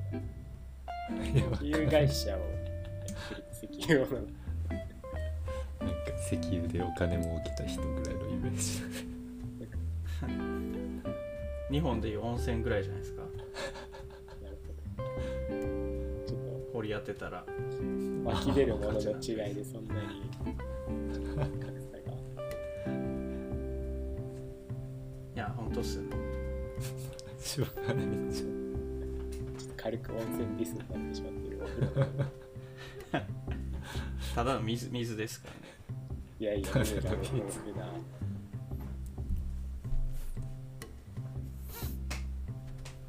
[1.61, 5.95] 石油会社をやってると石油王なのなんか
[6.31, 8.81] 石油でお金儲けた人ぐらいのイメージ。
[10.21, 10.35] だ ね
[11.71, 17.43] 日本でいう温泉ぐらいじゃないですょってたら。
[17.43, 20.01] と湧き出るものの違いでそんなに。
[25.35, 26.03] いや本当っすよ。
[26.03, 26.09] ね
[27.39, 28.49] しょうがないじちょっ
[29.75, 31.59] と軽く温泉ディスになってしまっている。
[34.33, 35.61] ただの水水ですからね。
[36.39, 36.67] いやいや、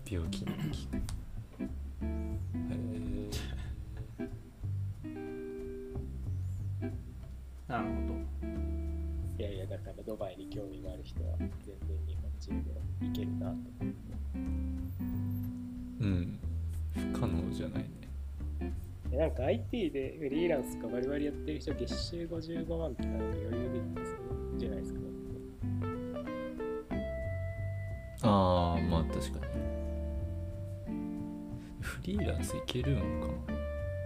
[0.08, 0.46] 病気に
[10.56, 12.70] 興味がある人は全然日本人で
[13.06, 13.56] 行けるなと。
[13.84, 13.92] ー
[16.00, 16.38] うん
[17.12, 17.90] 不可能じゃないね
[19.12, 24.16] えなんか IT でフリーランスかバリバリやってる人月収55万とかなんか余裕でいいんです
[24.58, 25.00] じゃないですか。
[28.22, 29.52] ああまあ確かに
[31.80, 33.26] フリーランスいけるんか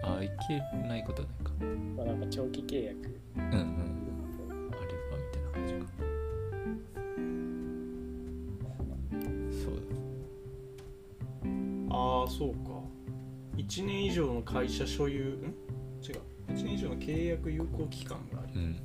[0.07, 1.51] なあいけないことはないか
[1.95, 2.97] まあなんか長期契約
[3.37, 6.10] うんうんあればみたいな感じか
[12.21, 12.57] ああそうか。
[13.57, 15.55] 1年以上の会社所有ん？
[16.03, 16.21] 違う。
[16.49, 18.49] 1年以上の契約有効期間がある。
[18.53, 18.75] うん。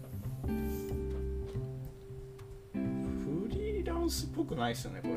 [2.83, 5.17] フリーランスっぽくないですよねこれ。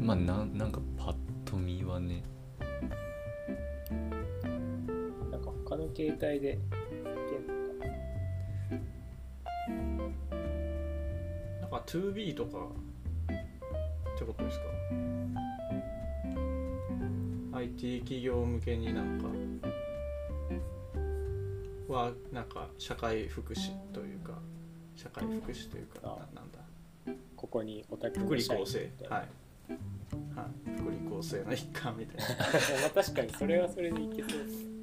[0.00, 1.14] まあななんかパッ
[1.44, 2.22] と見はね。
[5.30, 6.58] なんか他の携帯で
[11.60, 12.68] なんか 2B とか
[14.20, 14.64] ってことですか
[17.56, 19.28] ？IT 企業向けになんか
[21.88, 24.34] はなんか社会福祉というか
[24.94, 26.08] 社会福祉というかあ。
[26.34, 26.58] ななんだ？
[27.34, 28.90] ここにオタク福利厚生。
[29.08, 29.28] はい、はい、
[30.76, 32.36] 福利厚生の一環みたいな。
[32.82, 34.79] まあ確かにそれはそれでいけそうです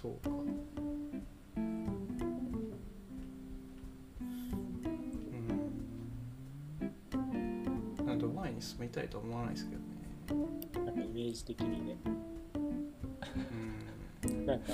[0.00, 0.30] そうか。
[0.30, 1.66] うん。
[8.06, 9.86] なんかドバイに住みたいとは思わないですけどね。
[10.86, 11.98] なんかイメージ的にね、
[14.24, 14.46] うん。
[14.46, 14.72] なんか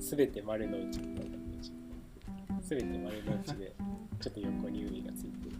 [0.00, 1.72] 全て丸の内みたいなイメージ。
[2.62, 3.74] 全て丸の内で
[4.18, 5.56] ちょっと横に海がついてる。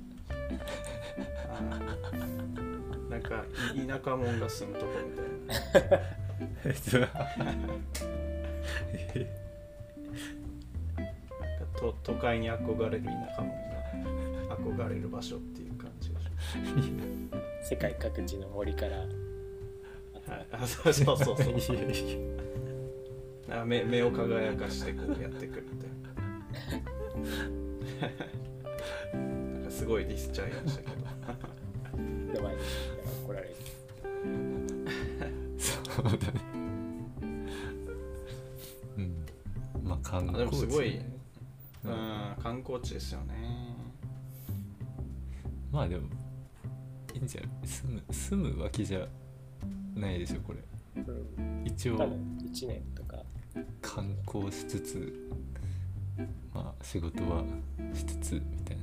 [3.11, 3.44] なんか
[3.74, 5.98] い田舎者が住むとこみたいな。
[7.44, 7.74] なんか
[11.76, 13.53] と都会に憧れる田舎者
[14.49, 16.26] が憧れる場所っていう感じでし
[17.62, 18.99] 世界各地の森から。
[18.99, 19.01] ょ、
[20.30, 21.76] はい、あそうそうそうそう。
[23.66, 25.95] 目目を輝かしてこうやってくるみたいな。
[29.14, 30.93] なんかすごいディスっちゃいましたけど
[40.23, 40.55] まあ観光地。
[40.55, 41.11] もすごいね
[41.85, 43.35] ううんん観光地ですよね。
[45.73, 46.09] まあでも
[47.15, 47.67] いいんじゃない？
[47.67, 49.07] 住む住むわけじゃ
[49.95, 50.59] ないでしょこれ。
[51.03, 51.62] うん。
[51.67, 51.97] 一応。
[51.99, 53.17] 多分1年とか。
[53.83, 55.31] 観光しつつ
[56.53, 57.45] まあ仕事は
[57.95, 58.83] しつつみたいな。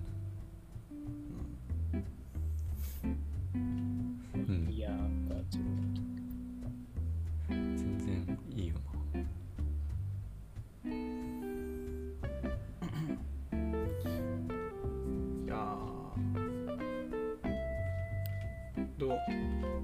[3.54, 4.68] うん。
[4.72, 4.90] いや
[7.50, 8.76] 全然いいよ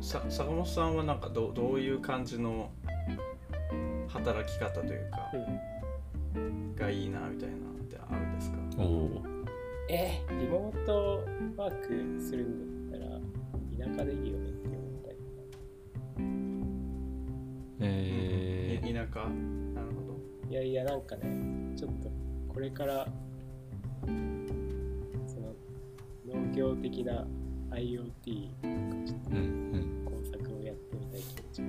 [0.07, 2.71] さ坂本さんはなんかどうどういう感じの
[4.07, 5.19] 働き方というか、
[6.81, 8.57] がいいなみたいなのってあるんですか？
[9.89, 11.25] えリモート
[11.57, 13.19] ワークするんだったら
[13.89, 15.17] 田舎でいいよねって思ったり
[17.81, 19.27] えい田舎？
[19.27, 20.49] なるほど。
[20.49, 22.09] いやいやなんかねちょっと
[22.53, 23.05] これから
[24.05, 25.53] その
[26.33, 27.27] 農業的な
[27.71, 28.15] IoT とか
[29.05, 29.39] ちょっー、うんう
[29.79, 29.86] ん
[31.17, 31.67] をやってみたい気持ちが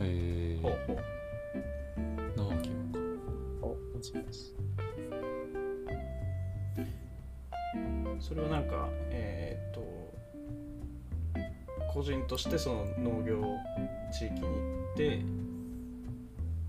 [0.00, 0.96] えほうほう。
[1.96, 2.70] ー、農業
[3.60, 4.54] かおもしもし
[8.20, 10.08] それはなんかえーっと
[11.92, 13.42] 個人としてその農業
[14.12, 14.46] 地域に行
[14.94, 15.22] って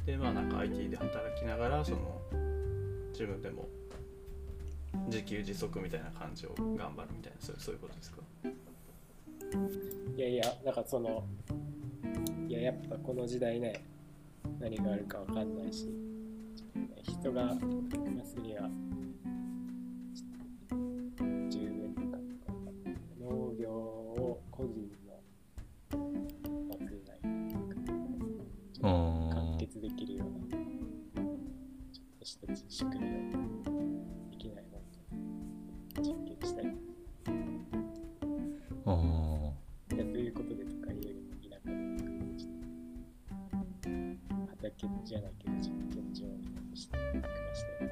[0.05, 2.21] でまあなんか IT で働きながらその
[3.11, 3.67] 自分でも
[5.07, 8.17] 自給自足みたいな感じを頑張るみたいなそうそういうことですか？
[10.15, 11.23] いやいやだからその
[12.47, 13.85] いややっぱこの時代ね
[14.59, 15.87] 何があるかわかんないし
[17.03, 18.69] 人が暮らすには
[21.49, 22.71] 十分かどうか
[23.19, 25.19] 農業を個人の
[26.69, 27.19] 枠内
[28.81, 30.57] 完結できるような
[31.91, 33.38] ちょっとした仕組みを
[44.67, 45.31] っと畑じゃない。
[45.39, 47.87] けど実験場にして暮らしたい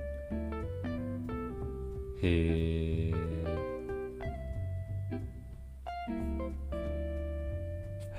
[2.23, 3.11] へえ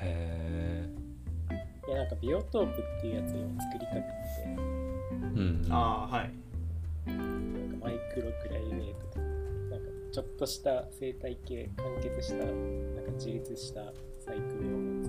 [0.01, 0.89] へえ
[1.89, 4.03] いやなんかビオトープっていうやつを今作りたくて
[4.47, 6.31] うんああはい
[7.07, 13.81] なんかマイクロクライメートとかなんかちょっとした生態系完結したなんか自立した
[14.25, 15.09] サイクルを持つ。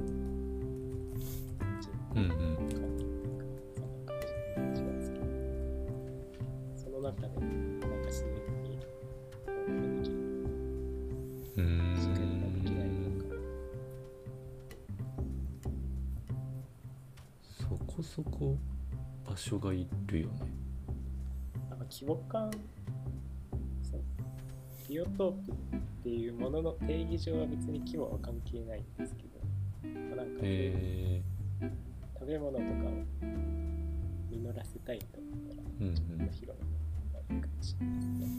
[2.15, 2.48] うんうん
[19.59, 20.33] がいるよね。
[21.69, 22.51] なんか規模感
[24.89, 29.39] ビオトープっていうものの定義上は別に規模は関係ないんですけど、
[29.83, 31.21] まあ、なんかへえ。
[32.19, 32.65] 食べ物とかを
[34.31, 35.19] 実らせたいんだった
[35.55, 35.95] らうんうん。
[35.95, 36.69] ちょっと広いの
[37.13, 38.29] がいいかもしれないですね。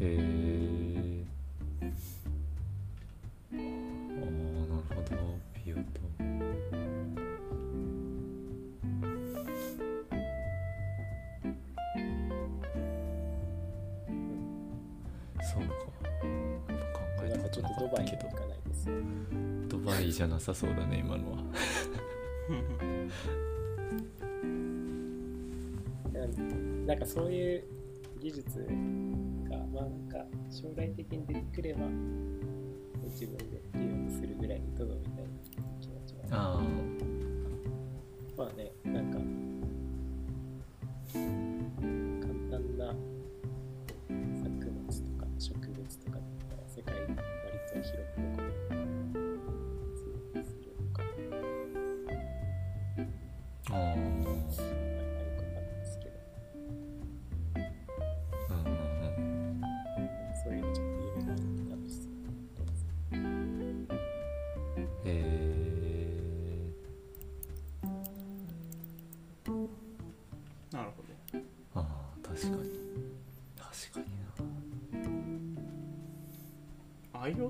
[0.00, 0.29] へえ
[20.20, 21.38] じゃなさそうだね今のは。
[26.86, 27.64] なんかそういう
[28.20, 28.66] 技術
[29.48, 31.86] が、まあなんか将来的に出てくれば、
[33.06, 35.22] 自分で利用するぐらいにとどめたいな
[35.80, 36.22] 気持ちは。
[36.32, 36.62] あ
[38.36, 38.69] まあね、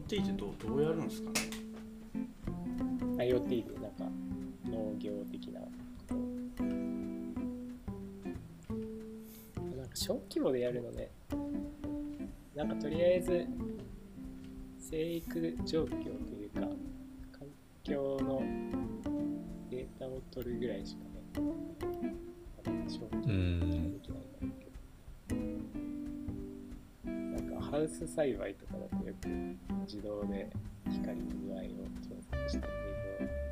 [0.09, 1.41] IoT ってどうどうやるんですかね
[3.19, 4.05] ？IoT でなんか
[4.65, 5.61] 農業的な。
[5.61, 5.67] こ
[6.09, 6.19] とを
[9.77, 11.11] なんか小規模でやるのね。
[12.55, 13.47] なんかとりあえず
[14.79, 15.89] 生育状況
[16.27, 17.49] というか環
[17.83, 18.43] 境の
[19.71, 21.11] データを取るぐらいしかね
[22.65, 24.71] なんか小規模できないんだけど。
[27.05, 28.75] なんかハウス栽培とか
[29.93, 30.49] 自動で
[30.89, 31.59] 光の具合を
[31.99, 32.69] 調節して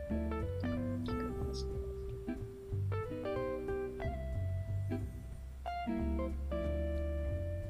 [0.08, 2.38] 水をとか聞く話なんですけど。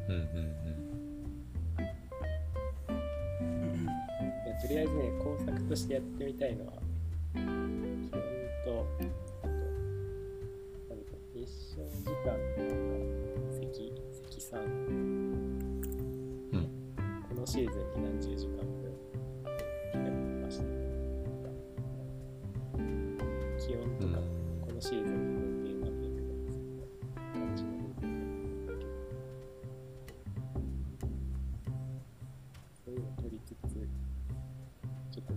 [0.09, 0.53] うんうん。
[4.45, 6.88] いやとりあえずね工作としてやってみたいのは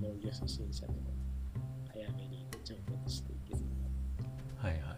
[0.01, 0.99] 農業初心者でも
[1.93, 4.69] 早めに上手にしていけそうな。
[4.69, 4.95] はいはいは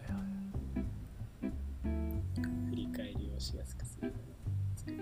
[2.70, 4.24] 振り返りをしやすくするような
[4.76, 4.96] 作り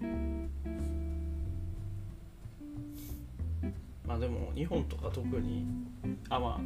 [0.00, 0.50] うん。
[4.06, 5.66] まあでも日本とか特に
[6.30, 6.60] あ、まあ、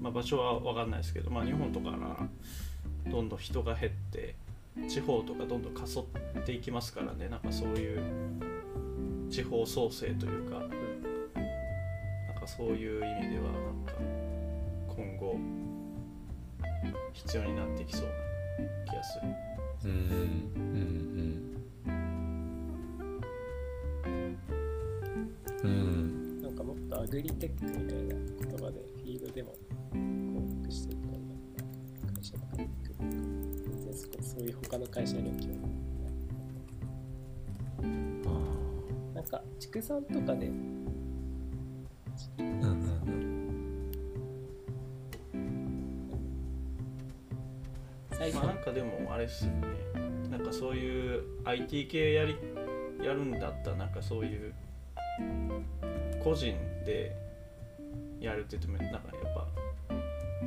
[0.00, 2.28] まあ場所は分かんないですけど、まあ、日本とかな
[3.10, 4.36] どんどん人が減って
[4.88, 7.28] 地方とかどんどんかそっていきますからね。
[7.28, 8.00] なんかそういう
[9.30, 10.70] 地方創生というかなん
[12.40, 13.92] かそういう意味ではなんか
[14.88, 15.36] 今後
[17.12, 18.12] 必要になってきそうな
[18.84, 19.28] 気がする。
[19.84, 20.96] うんうんうん
[25.62, 26.42] うん。
[26.42, 29.54] なんかもっとアグリテックみたいな言葉でフィードでも
[29.92, 32.88] 広告していくような会社とかに行く。
[32.90, 33.10] とか全
[33.84, 35.55] 然そこそういう他の会社には興味
[39.58, 40.46] 畜産とかで。
[40.46, 40.52] ー
[42.38, 43.90] うんうん。
[48.10, 48.36] 最初。
[48.36, 49.68] まあなんかでもあれっすよね
[50.30, 52.36] なんかそういう IT 系やり
[53.02, 54.54] やるんだったらなんかそういう
[56.22, 57.16] 個人で
[58.20, 59.48] やるって言ってもなんかやっぱ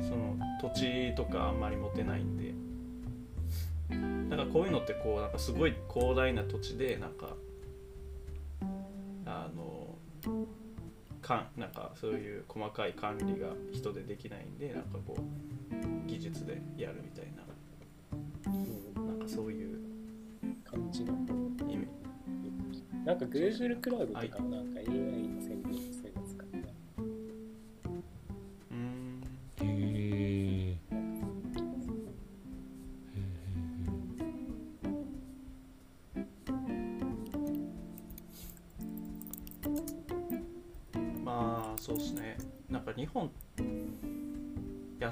[0.02, 2.54] その土地とかあんまり持てないんで。
[3.90, 7.34] なんかこういうのってこうなんかすごい広大な土地でなんか
[11.30, 17.44] かんなんかそういう細かい管理が人でできないんでなんかこう技術でやるみたいな。
[18.46, 19.18] うん。
[19.18, 19.78] なんかそういう
[20.68, 21.14] 感じの
[21.68, 21.86] 意味
[23.04, 25.29] なんか Google クラウドとかはなんか AI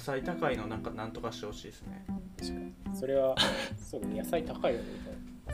[0.08, 2.02] 菜高いのなんかなんとかしてほしいですね。
[2.38, 2.72] 確かに。
[2.96, 3.36] それは
[3.76, 4.98] そうね野菜高いよねみ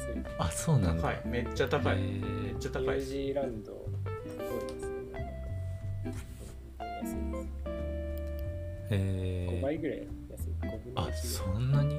[0.04, 0.30] たいな。
[0.38, 1.02] あそうなんだ。
[1.02, 1.22] 高い。
[1.26, 1.96] めっちゃ高い。
[1.96, 5.42] へめーっちゃニュージーランドすごいですよね
[7.02, 7.16] です。
[7.16, 7.46] 5
[8.90, 10.50] へえ倍ぐらい安い。
[10.62, 11.18] 5分の1あぐらい。
[11.18, 11.96] そんなに？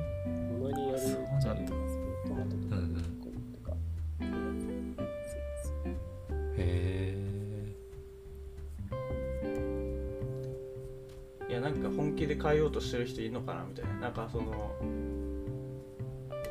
[12.45, 13.93] 変えようとしてる人いるのかなみたいな。
[13.95, 14.75] なんかその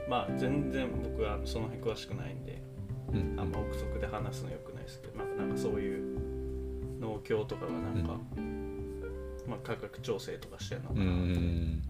[0.09, 2.63] まあ全然僕はその辺詳しくないんで
[3.13, 3.39] うん。
[3.39, 8.19] あんま憶測で話すのよくないですけど、まあ、なんかそういう農協とかがなんか、
[9.47, 11.83] まあ、価格調整とかしてるのかうなってん。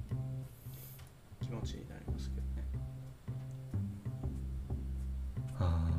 [1.40, 2.64] 気持ちになりますけどね。
[5.58, 5.90] あ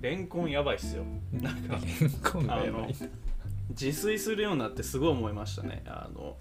[0.00, 1.04] レンコンやばいっすよ。
[1.32, 2.94] なんかーレンコンがやばい
[3.78, 5.82] 自炊するようになってすごい思いましたね。
[5.86, 6.36] あの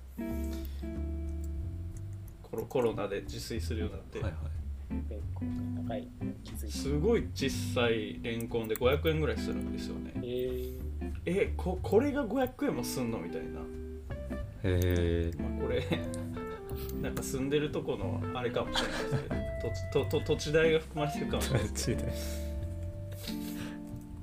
[2.42, 4.34] コロコロナで自炊するようになって、はい
[5.90, 6.08] はい。
[6.70, 10.12] すごい小さいレンコンで500円ぐらいするんですよね。
[10.18, 10.80] えー、
[11.26, 13.18] えここれが500円もすんの？
[13.20, 13.62] みたいな。
[14.66, 15.84] へえまあ、これ
[17.02, 22.06] なんか住んでるとこのあれかもしれないですけど土地代が含まれてるかもしれないですけど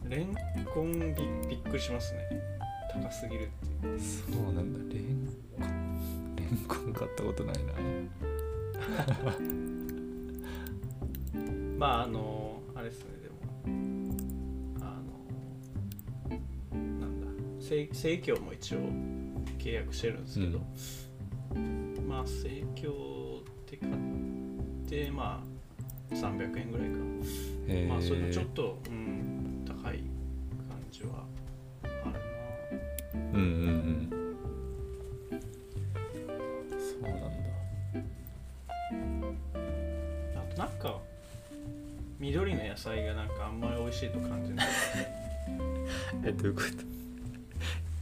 [0.08, 0.34] レン
[0.72, 2.49] コンびびっくりしますね
[2.92, 4.94] 高すぎるってそうなんだ。
[4.94, 7.72] レンコンレンコン買ったことないな。
[11.78, 13.10] まああのあれですね。
[13.22, 13.36] でも
[14.80, 15.00] あ
[16.28, 16.36] の
[17.00, 17.26] なんだ
[17.60, 18.80] 生生協も一応
[19.58, 20.58] 契約してるんですけど、
[22.08, 23.92] まあ生協って買っ
[24.88, 25.44] てま
[26.10, 26.98] あ300円ぐらいか。
[27.88, 29.19] まあそれでちょっと、うん、
[33.40, 33.52] うんうん。
[33.70, 35.40] うん
[36.78, 37.26] そうなんだ。
[40.36, 40.98] あとなんか
[42.18, 44.68] 緑の野菜がなんかあんまり美味しいと感じない。
[46.24, 46.66] えどういうこと？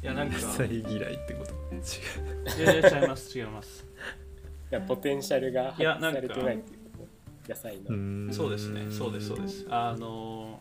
[0.02, 0.34] いやなんか。
[0.34, 1.52] 野菜嫌いってこと？
[1.74, 3.38] 違いやいや違います。
[3.38, 3.84] 違います
[4.70, 7.06] いやポテンシャルが発いやなんか揮されてないっていうこ
[7.46, 7.52] と？
[7.52, 8.90] 野菜の、うそうですね。
[8.90, 9.66] そうですそうです。
[9.70, 10.60] あの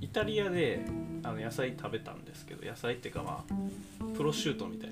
[0.00, 0.84] イタリアで
[1.22, 3.54] あの野菜食べたんですけど野菜っていうかまあ
[4.16, 4.90] プロシュートみたい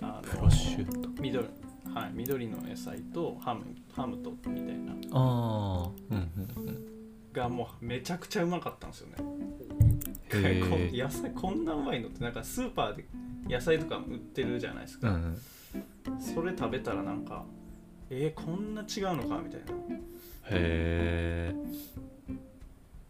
[0.00, 1.08] なあのプロシュート。
[1.20, 1.46] 緑
[1.92, 4.92] はい、緑の野菜とハムハムとみたいな。
[5.12, 6.86] ああうんうんうん。
[7.32, 9.16] がもうめちゃくちゃうまかったんですよね。
[10.92, 13.06] 野菜こんなうまいのってなんかスーパーで
[13.48, 15.38] 野菜とか売ってるじゃないですか、うん
[16.18, 17.44] それ食べたらなんか
[18.08, 19.72] えー、こんな違うのかみたいな。
[20.50, 21.54] へえ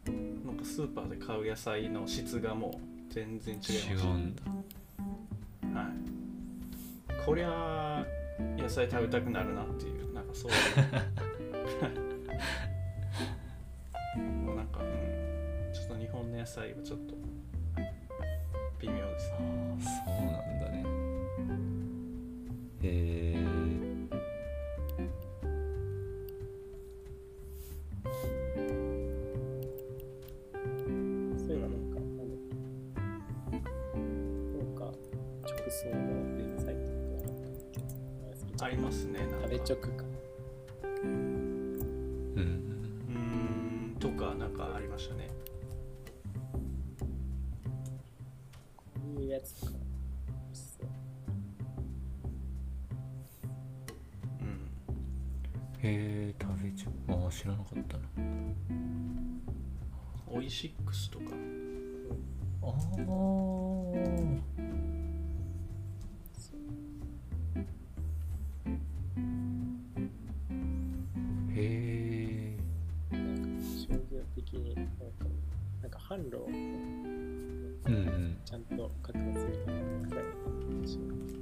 [0.06, 3.72] なんかスーパーで買う野菜の質がもう全然違います。
[3.90, 4.42] 違うんだ。
[5.80, 8.04] はい、こりゃ
[8.56, 10.58] 野菜食べたくなるなっていうなんかそういう。
[14.44, 14.88] も うなんか、うん、
[15.72, 17.14] ちょっと日本の野菜はちょっと
[18.80, 19.78] 微妙ですあね。
[19.78, 20.84] あそうなんだね。
[22.82, 23.19] へえそ
[38.70, 39.36] りますねなんか。
[39.42, 39.88] 食べ直か。
[41.02, 41.10] うん。
[42.36, 42.42] うー
[43.96, 43.98] ん。
[43.98, 45.28] とかなんかありましたね。
[48.76, 48.84] こ
[49.16, 49.72] ういうやつとか、
[55.82, 56.92] へえ食べちゃう。
[57.24, 58.02] ああ知らなかったな。
[60.26, 61.24] オイシックスとか。
[62.62, 62.72] ああ
[74.52, 74.94] 業的になんか、
[75.82, 76.50] なんか販路をう
[77.90, 78.38] んうん。
[78.44, 80.18] ちゃんと確保するために使え
[80.82, 81.39] るしうん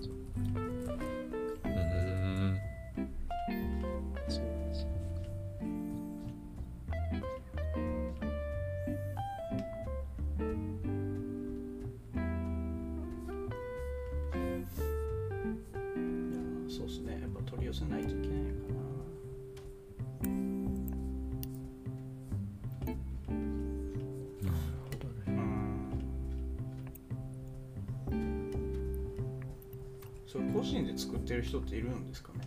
[30.58, 32.40] 個人で作ってる人っているんですかね？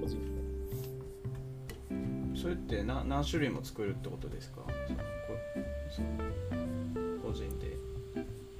[0.00, 0.20] 個人
[2.40, 4.60] それってな何種類も作るってことですか？
[4.86, 4.98] その
[5.90, 6.08] その
[7.24, 7.76] 個人で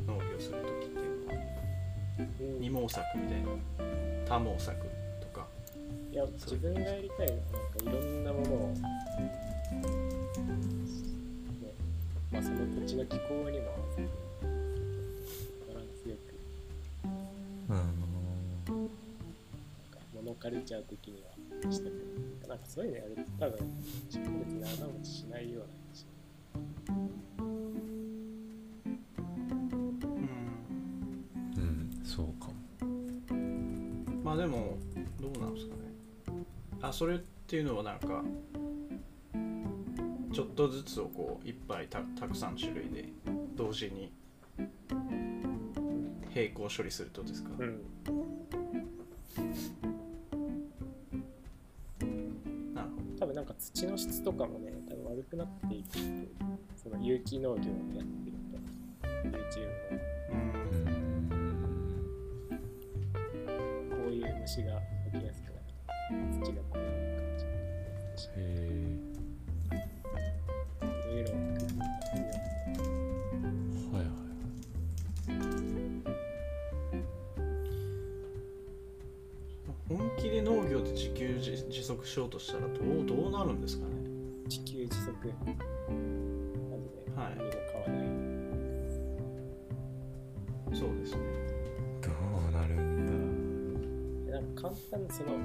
[0.09, 1.39] 農業する時っていうのは。
[2.59, 3.47] 二毛作みたいな。
[4.27, 4.77] 多毛作
[5.21, 5.47] とか。
[6.11, 8.81] いや自分がやりたいのはなんかいろんなものを、ね
[12.33, 13.86] まあ、その土地の気候にも
[20.47, 21.73] カルチャー的には。
[21.73, 23.59] したくないなんかそういうのやると多分
[24.07, 26.13] 自分別に長持ちしないような気が
[27.41, 27.43] う
[30.13, 31.57] ん。
[31.57, 32.55] うんそうかも。
[34.23, 34.79] まあでも
[35.21, 35.83] どうなんですかね。
[36.81, 37.19] あそれっ
[37.49, 38.23] ていうのはなんか
[40.33, 43.09] ちょっとずつをこういっぱいたたくさん種類で
[43.57, 44.13] 同時に
[46.33, 47.81] 並行処理するとですか、うん。
[53.73, 56.01] 土の質とかもね多分悪くなっていくと
[56.77, 59.96] その有機農業をやってるみたいな YouTube
[82.17, 82.69] しようとしたらど
[83.03, 83.93] うどうなるんですかね。
[84.49, 85.07] 自給自足。
[85.07, 87.05] マジで。
[87.15, 87.37] はい。
[87.37, 88.09] 何も買わない。
[90.75, 91.21] そうですね。
[92.01, 92.09] ど
[92.49, 95.37] うなるんでなんか簡単なその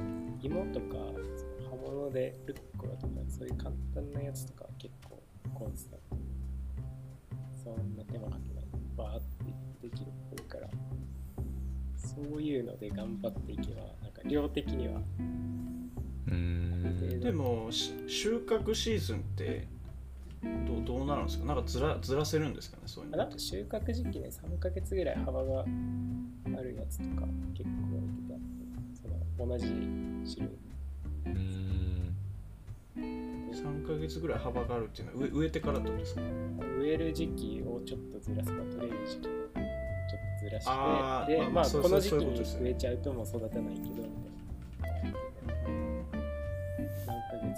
[0.41, 0.95] 芋とか
[1.35, 5.21] その葉物でルッコラとかそういう簡単なやつとかは結構
[5.53, 6.15] コンスタント。
[6.15, 6.21] に
[7.61, 8.65] そんな手間かけない。
[8.95, 10.69] バーってできるっぽいから。
[11.97, 14.99] そういうので頑張っていけばなんか量的にはだ
[16.27, 17.19] うーん。
[17.21, 19.67] でもし収穫シーズンって
[20.65, 21.45] どうどうなるんですか？
[21.45, 22.83] なんかずらずらせるんですかね？
[22.85, 25.65] そういうあのなんか収穫時期ね3ヶ月ぐらい幅があ
[26.61, 28.39] るやつとか結構置いてた。
[29.01, 30.57] その同じ種類。
[31.25, 32.15] うーん
[33.51, 36.21] 3ヶ月ぐらい幅があるっていうのは植えてからってことですか？
[36.79, 40.65] 植える時期をちょっとずらすか取れる時期をちょっとずらし
[41.27, 44.09] てで、まあ、まあこの時期に植えちゃうともう育たないけどみたいな
[47.41, 47.53] か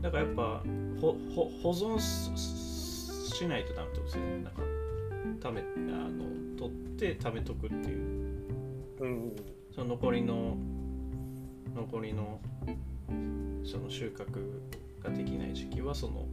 [0.00, 0.62] だからやっぱ
[1.00, 4.42] ほほ保存ししないとダメってことですよね。
[4.42, 4.62] なんか
[5.40, 9.00] ためあの取って食べとくっていう。
[9.00, 9.22] うん。
[9.24, 9.32] うん
[9.74, 10.56] その残りの
[11.74, 12.40] 残りの
[13.64, 16.26] その収穫ができない時期はその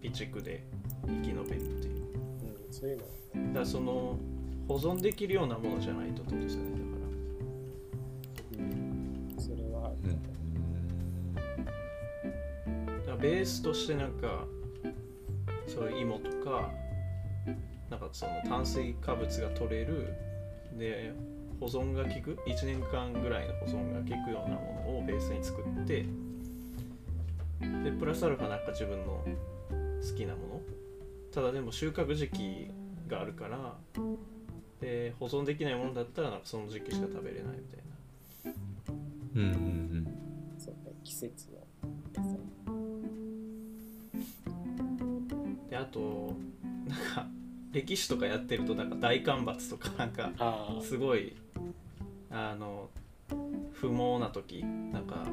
[0.00, 0.64] 備蓄で
[1.04, 1.96] 生き延べるっていう。
[2.66, 3.02] うん、そういうの。
[3.48, 4.16] だからその
[4.68, 6.70] 保存できるようなものじゃないとってことですよね。
[8.58, 10.22] うん、それは、うん。
[10.22, 10.28] だ
[13.16, 14.44] からベースとしてなんか
[15.66, 16.70] そういう芋とか
[17.90, 20.14] なんかその炭水化物が取れる
[20.78, 21.12] で
[21.60, 26.04] 保存が効く1年間ぐらいの保存が効くようなものをベースに作って
[27.84, 29.24] でプラスアルファなんか自分の
[30.00, 30.60] 好きなもの。
[31.32, 32.70] ただでも収穫時期
[33.08, 33.76] があるから
[34.80, 38.56] で保存できないものだったらなんかその時期しか食べれないみたいな。
[39.34, 40.06] うんうん。
[40.58, 41.65] そうね、季節の
[45.86, 46.34] と
[46.86, 47.26] なんか
[47.72, 51.36] 歴史とかやってるとなんか大干ばつとかなんかあすごい
[52.30, 52.88] あの
[53.72, 55.26] 不毛な時なんか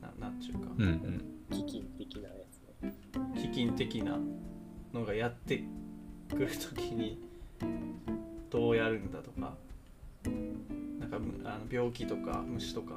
[0.00, 0.70] ななんちゅうか。
[0.76, 1.24] うんうん。
[1.50, 2.94] あ、飢饉的なやつね。
[3.34, 4.18] 飢饉的な
[4.92, 5.62] のがやって
[6.30, 7.18] くる時に
[8.50, 9.54] どうやるんだとか。
[11.00, 12.94] なんかむあの病気とか虫とか、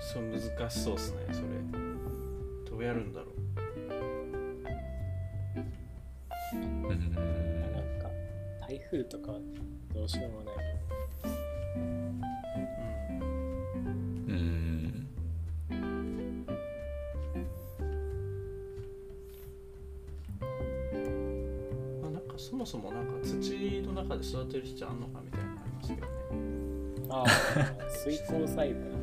[0.00, 0.40] そう難
[0.70, 1.48] しそうですねそれ。
[2.70, 3.40] どうやるんだろう。
[6.56, 7.14] んうん。
[7.14, 8.08] なんか、
[8.66, 9.38] 台風とかは
[9.94, 10.54] どうしようもない。
[11.24, 11.30] け
[14.28, 15.06] う、うん。
[15.70, 15.86] うん。
[22.02, 26.12] まあ、なんかそもそもなんか土の中で育てる必要あんのかみたいなのありますけどね、
[27.06, 27.14] ど。
[27.14, 27.26] ああ、
[27.90, 28.99] 水耕栽培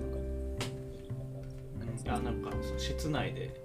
[2.09, 3.61] あなんか室内で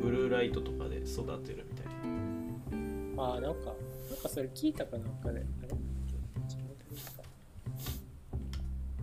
[0.00, 1.86] ブルーライトとかで育てるみたい
[3.16, 3.22] な。
[3.22, 5.44] ああ、なんか、なんかそれ聞いたかなんかで、あれ？
[6.48, 7.22] 地元でか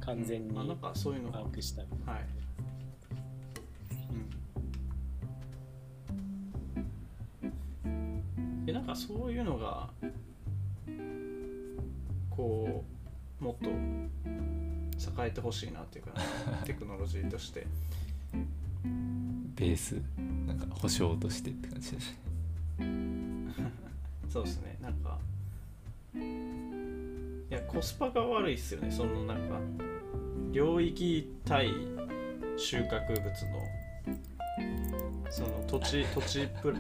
[0.02, 1.32] 完全にあなんかそういうの。
[1.32, 2.26] が把握したみたいはい、
[7.86, 9.90] うん、でなんかそういうのが
[12.30, 12.84] こ
[13.40, 13.70] うもっと
[15.24, 16.12] 栄えてほしいなっていうか
[16.66, 17.66] テクノロジーとして
[19.56, 20.02] ベース
[20.48, 22.22] なんか保証としてって感じですね
[24.32, 24.78] そうですね。
[24.82, 25.18] なんか
[26.16, 28.90] いやコスパが悪いっすよね。
[28.90, 29.60] そのなんか
[30.54, 31.70] 領域対
[32.56, 33.32] 収穫物の
[35.30, 36.78] その土地 土地プラ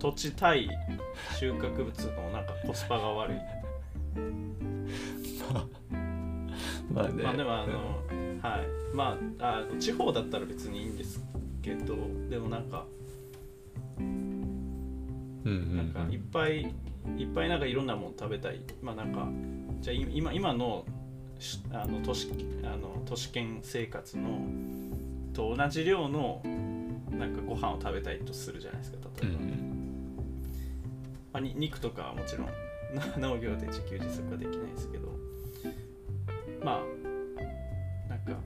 [0.00, 0.68] 土地対
[1.38, 3.38] 収穫物のなんかコスパが悪い。
[6.92, 7.22] まあね。
[7.22, 8.02] まあでもあの
[8.42, 8.96] はい。
[8.96, 11.20] まああ地方だったら別にいいんです
[11.62, 11.96] けど
[12.30, 12.86] でもなんか
[13.98, 16.74] うんうんなんかいっぱい
[17.16, 18.60] いっぱいなんかいろんなもの食べたい。
[18.82, 19.28] まあなんか
[19.80, 20.84] じゃ今今の
[21.38, 22.28] しあの都市
[22.64, 24.40] あの都市圏生活の
[25.32, 26.42] と同じ量の
[27.10, 29.40] なんかご飯を食べたいとするじゃないですかうん例えば、
[31.32, 32.46] まあ、に肉とかはもちろん
[33.20, 35.08] な農業で自給自足はできないですけど。
[36.64, 36.97] まあ
[38.28, 38.36] か。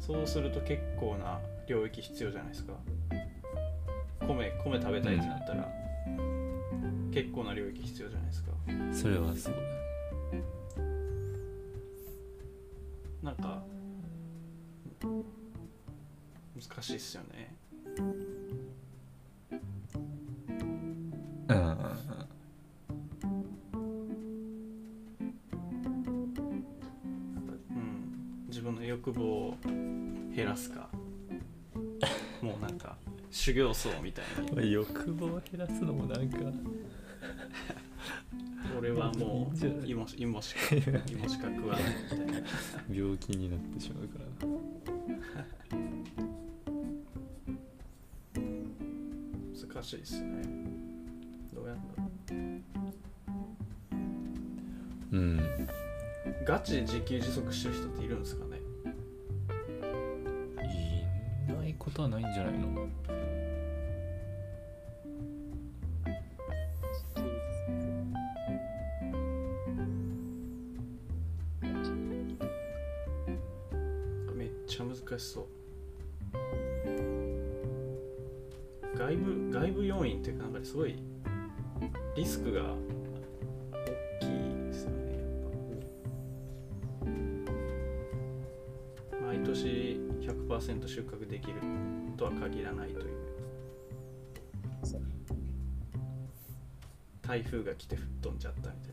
[0.00, 2.72] そうすると結構な領域必要じゃないですか。
[4.20, 5.68] 米米食べたいってなったら、
[7.12, 8.50] 結構な領域必要じゃないですか。
[8.68, 9.54] うんそれはそう
[13.22, 13.62] なんか
[16.54, 17.54] 難しいっすよね。
[21.46, 22.23] だうんうんうん
[28.64, 29.56] 分の欲望を
[30.34, 30.88] 減らすか。
[32.40, 32.96] もうなんか
[33.30, 36.38] 修行僧みたいにまあ欲望を減らすのもなんか。
[38.78, 40.60] 俺はもう芋し芋しか
[41.08, 42.48] 芋しか食わないみたいな。
[42.90, 44.48] 病気になってしまうから。
[44.48, 44.54] な
[49.74, 50.42] 難しいっすね。
[51.54, 52.04] どうやんだろ
[55.12, 55.38] うん。
[55.38, 55.83] う
[56.46, 58.60] ガチで自給自足してる人っているんですかね？
[61.48, 62.88] いないことはないんじゃないの？
[74.34, 75.44] めっちゃ難しそう。
[78.98, 80.96] 外部外部要因っていうかなんかすごい
[82.16, 82.74] リスクが
[90.58, 91.54] 100%収穫できる
[92.16, 93.06] とは限らないという。
[97.22, 98.92] 台風が来て吹っ飛んじゃったみたい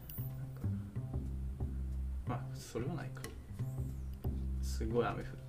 [2.27, 2.35] な。
[2.35, 3.23] なんかそれはないか。
[4.61, 5.40] すごい雨降る。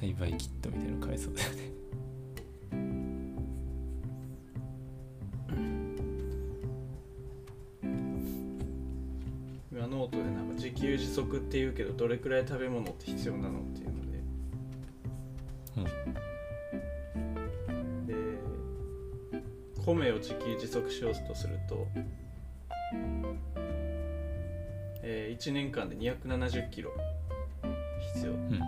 [0.00, 1.56] 栽培キットみたいなの買えそうだよね。
[9.72, 14.18] 今ノートでなんか自給自足っていうけどどれくらい食べ物って必要なのっていうので。
[18.06, 18.14] で
[19.84, 21.88] 米を自給自足しようとすると、
[25.02, 26.92] え1年間で270キロ
[28.14, 28.32] 必要。
[28.32, 28.67] うん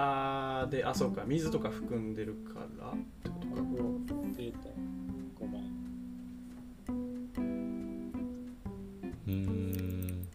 [0.00, 2.92] あーであそうか水とか含んでるからっ
[3.22, 3.54] てことか。
[3.56, 4.52] 田んぼ0.5
[5.50, 5.60] 倍
[9.26, 10.28] うーん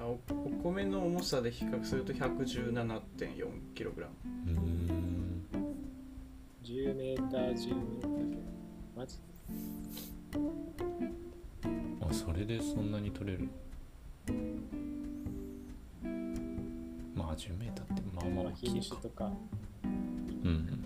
[0.00, 5.44] おお米の重さで比較すると 117.4kg うーん
[6.64, 8.42] 10メーター10メーターけど。
[8.96, 9.18] マジ
[12.00, 13.48] あそれでそんなに取れる
[17.28, 18.86] まあ 10m ってまあまあ大きいか。
[18.88, 19.30] 種とか。
[19.84, 20.84] うんうん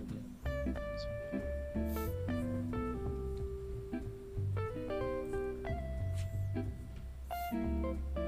[8.15, 8.25] あの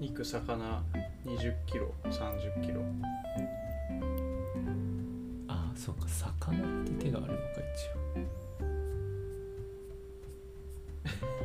[0.00, 0.82] 肉魚
[1.26, 2.82] 20kg30kg
[5.48, 6.08] ああそうか。
[6.08, 7.44] 魚って手があるのか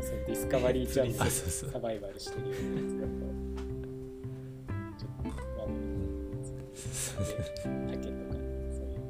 [0.01, 1.69] そのディスカバリーチャンあそうそう。
[1.69, 3.10] スサバイバルしてるようなやつだと
[7.89, 8.34] 竹とか
[8.72, 9.01] そういう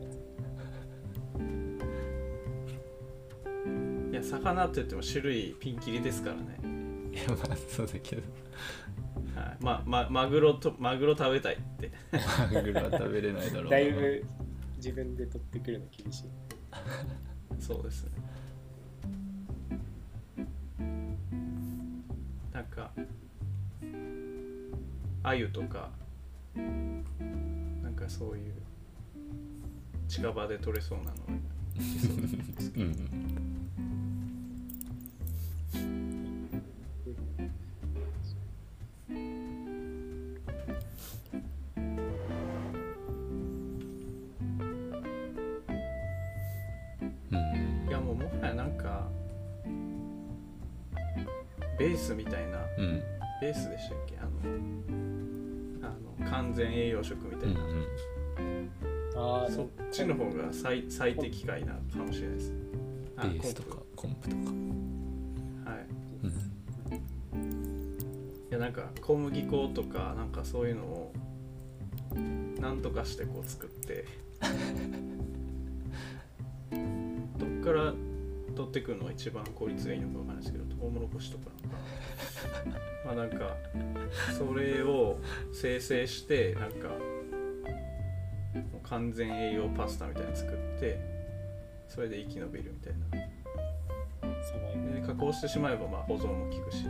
[4.15, 6.59] やついや魚って言っても種類ピンキリですからね、
[7.13, 8.21] いやまあそうだけど。
[9.35, 11.91] はい、ままマグロとマグロ食べたいって。
[12.51, 13.69] マグロは食べれないだろうな。
[13.69, 14.25] だいぶ
[14.77, 16.25] 自分で取ってくるの厳しい。
[17.59, 18.11] そうですね。
[22.53, 22.91] なんか
[25.23, 25.91] 鮎とか
[26.55, 26.98] なんか
[28.09, 28.53] そういう
[30.07, 31.15] 近場で取れそうなのは
[32.75, 32.89] うんうん
[47.31, 47.87] うん。
[47.87, 49.07] いやもうもはやなんか
[51.77, 53.01] ベースみたいなうん。
[53.41, 54.17] ベースでしたっけ？
[54.19, 54.29] あの
[56.29, 58.69] 完全栄養食みたうんういな、ん。
[59.41, 62.53] ああそっちの方が最最適解なかもしれないです。
[63.17, 64.29] あベースとかコンプ。
[64.29, 64.53] とかコン
[65.65, 65.85] プはい。
[66.23, 66.29] うん。
[68.49, 71.13] いやなんか小麦粉とかなんかそういうのを
[72.59, 74.05] なんとかしてこう作って
[77.37, 77.93] どっから
[78.55, 81.77] 取ってくるのが一番効率がいいのかわかんないですけどトウモロコシとかなんか
[83.05, 83.55] まあなんか
[84.37, 85.19] それを
[85.53, 86.95] 生成してなんかも
[88.83, 90.99] う完全栄養パスタみたいなの作って
[91.87, 93.29] それで生き延びるみたいな。
[95.09, 96.89] 加工してしまえばまあ保存も効くしみ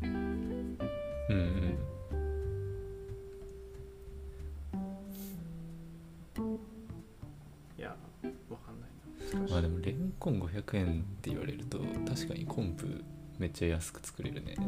[0.00, 0.16] たいな。
[1.30, 1.78] うんうん。
[7.78, 7.94] いや
[8.50, 8.90] わかんない
[9.32, 9.38] な。
[9.38, 9.52] 難しい。
[9.52, 11.78] まあでもレンコン500円って言われると
[12.08, 13.04] 確かにコンプ
[13.42, 14.54] めっちゃ安く作れるね。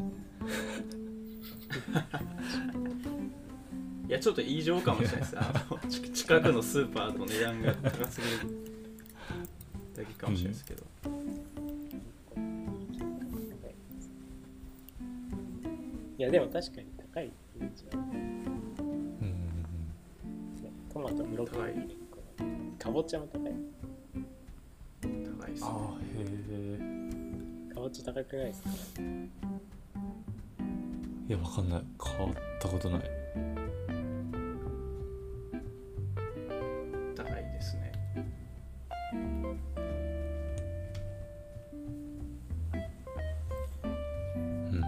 [4.05, 5.39] いやちょっと異常かもしれないです。
[5.39, 8.67] あのち 近くのスーパーと値段が高すぎる
[9.95, 10.83] だけかもしれないですけど、
[16.17, 17.99] いやでも確かに高いイメージある。
[17.99, 18.35] うん
[20.91, 22.77] トマトブロッコリー。
[22.77, 23.53] かぼちゃも高い。
[25.01, 27.24] 高いです、ね、ああへえ
[27.85, 28.69] カボチャ高くないですか？
[31.29, 31.83] いやわかんない。
[32.03, 33.01] 変わったことない。
[37.15, 37.91] 高いですね。
[39.13, 44.81] うーん。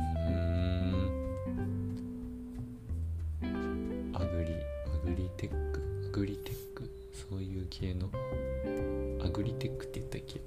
[4.16, 4.58] アグリア
[5.06, 5.80] グリテック？
[6.08, 6.90] アグリテック？
[7.30, 8.10] そういう系の？
[9.24, 10.42] アグリテックって言ったっけ？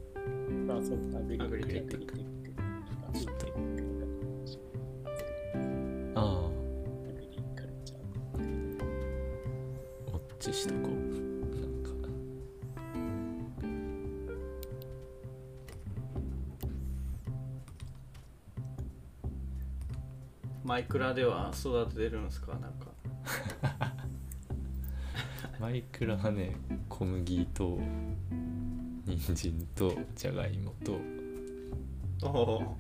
[0.67, 2.19] まあそうアグリアグリテック
[3.11, 3.51] アグリテック
[7.07, 7.63] アグリテック
[8.39, 8.41] あ
[10.09, 10.11] あ。
[10.13, 10.91] ォッチしとこう。
[11.61, 11.91] なんか。
[20.65, 22.53] マイクラでは育ててるんですか？
[22.53, 22.91] なんか。
[25.59, 26.57] マイクラはね
[26.89, 27.79] 小麦と
[29.05, 30.99] 人参とじゃがいもと。
[32.23, 32.77] おお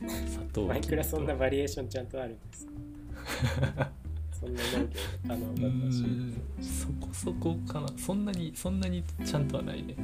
[0.00, 2.66] 砂糖マイクラそんなババリエーションちゃんとあるんです
[4.38, 6.04] そんな農業可能うだったし。
[6.60, 7.88] そこそこかな。
[7.96, 9.96] そんなにそんなにちゃんとはないね。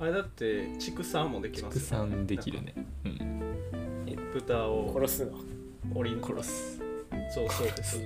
[0.00, 2.74] あれだって畜産もできます畜よ、ね、産できるね。
[3.04, 4.32] うん。
[4.32, 5.38] 豚を殺すの？
[5.94, 6.78] 檻殺す。
[7.32, 8.00] そうそうです。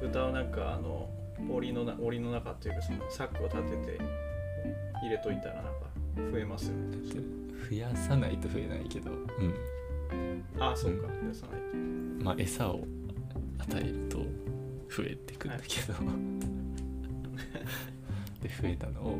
[0.00, 1.10] 豚をなんかあの
[1.50, 3.98] 檻のな檻の中っていうかそのサックを立てて
[5.02, 5.70] 入れといたらなんか
[6.32, 9.54] 増えますよね増やさないと増えないけどうん。
[10.58, 11.08] ああそうか。
[11.08, 11.76] 増やさないと。
[12.24, 12.84] まあ餌を
[13.58, 14.18] 与えると
[14.94, 15.94] 増えてくんだけど、
[18.42, 19.18] で増えたのを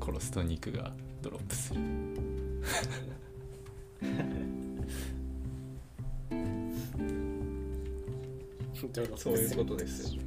[0.00, 1.80] 殺すと肉がドロップする。
[9.16, 10.22] そういうことですよ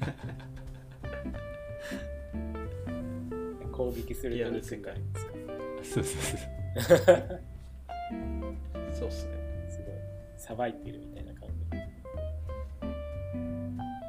[3.80, 5.32] 攻撃すると肉になるんですか
[5.82, 6.38] そうそうそう
[8.92, 9.32] そうっすね。
[9.70, 9.94] すごい。
[10.36, 11.48] さばいてるみたいな感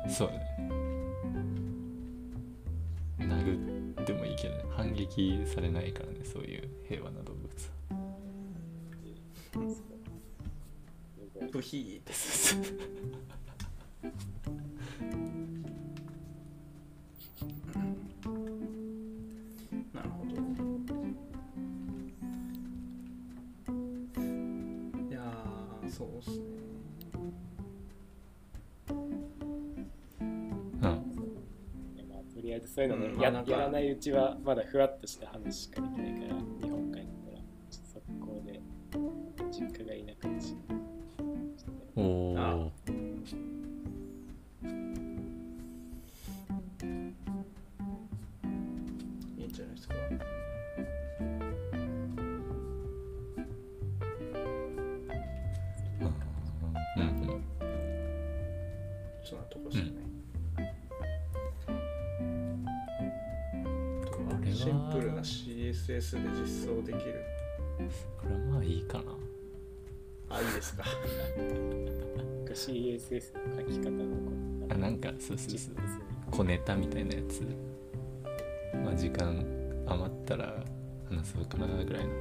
[0.07, 0.13] じ。
[0.13, 0.41] そうだね。
[3.19, 7.47] 殴ってもいいけどね反撃されないからねそういう平和な動物。
[9.53, 9.71] は
[11.49, 12.13] ブヒーって
[26.01, 26.45] そうっすね。
[30.81, 30.87] うん。
[31.95, 37.37] いやまあ、とりあえずそういうのね、やうんまあやらないうちはまだふわっとした話しかできないから日本帰ったら
[37.69, 38.59] ちょっと速攻で
[39.51, 42.30] 実家がいなくなるしちょっとねおあお
[65.91, 67.21] CSS で実装できる。
[68.17, 69.03] これはまあいいかな。
[70.29, 70.83] あいいですか。
[72.53, 74.31] CSS の書き方のこ
[74.69, 75.75] あなんかそうそうそう。
[76.31, 77.41] 小ネタみたいなやつ
[78.83, 79.45] まあ時間
[79.87, 80.63] 余ったら
[81.09, 82.11] 話そうかなぐらいの。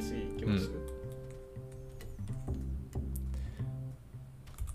[0.00, 0.70] 次いきます、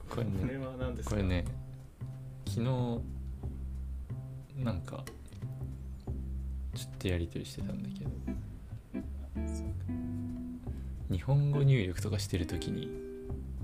[0.09, 1.15] これこれねは何ですか？
[1.15, 1.45] これね。
[2.47, 3.01] 昨日
[4.63, 5.03] なんか
[6.75, 8.11] ちょっとやり取りしてたんだけど。
[11.11, 12.87] 日本語入力とかしてるときに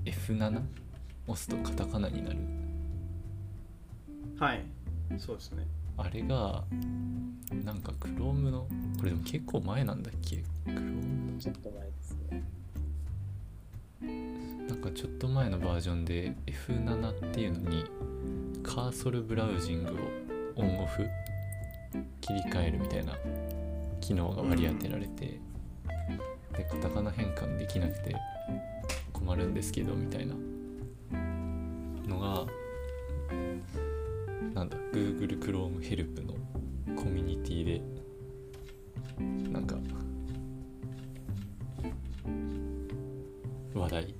[0.06, 0.62] F7
[1.28, 2.38] 押すとカタカナになる。
[4.40, 4.66] はい。
[5.20, 5.68] そうですね。
[5.98, 6.64] あれが
[7.64, 8.68] なんか Chrome の
[8.98, 12.44] これでも結構前なんだっけ？Chrome ちょっと前ですね。
[14.68, 17.86] なんかちょっと前のバージョンで F7 っていうのに
[18.64, 19.96] カーソルブラウジングを
[20.56, 21.07] オンオフ
[22.22, 23.14] 切り替えるみたいな
[24.02, 25.40] 機能が割り当てられて、
[26.56, 28.15] でカタカナ変換できなくて
[29.11, 30.36] 困るんですけどみたいな
[32.07, 32.45] のが
[34.53, 36.34] なんだ Google Chrome ヘルプの
[36.95, 37.82] コミュニティで
[39.52, 39.76] なんか
[43.73, 44.15] 話題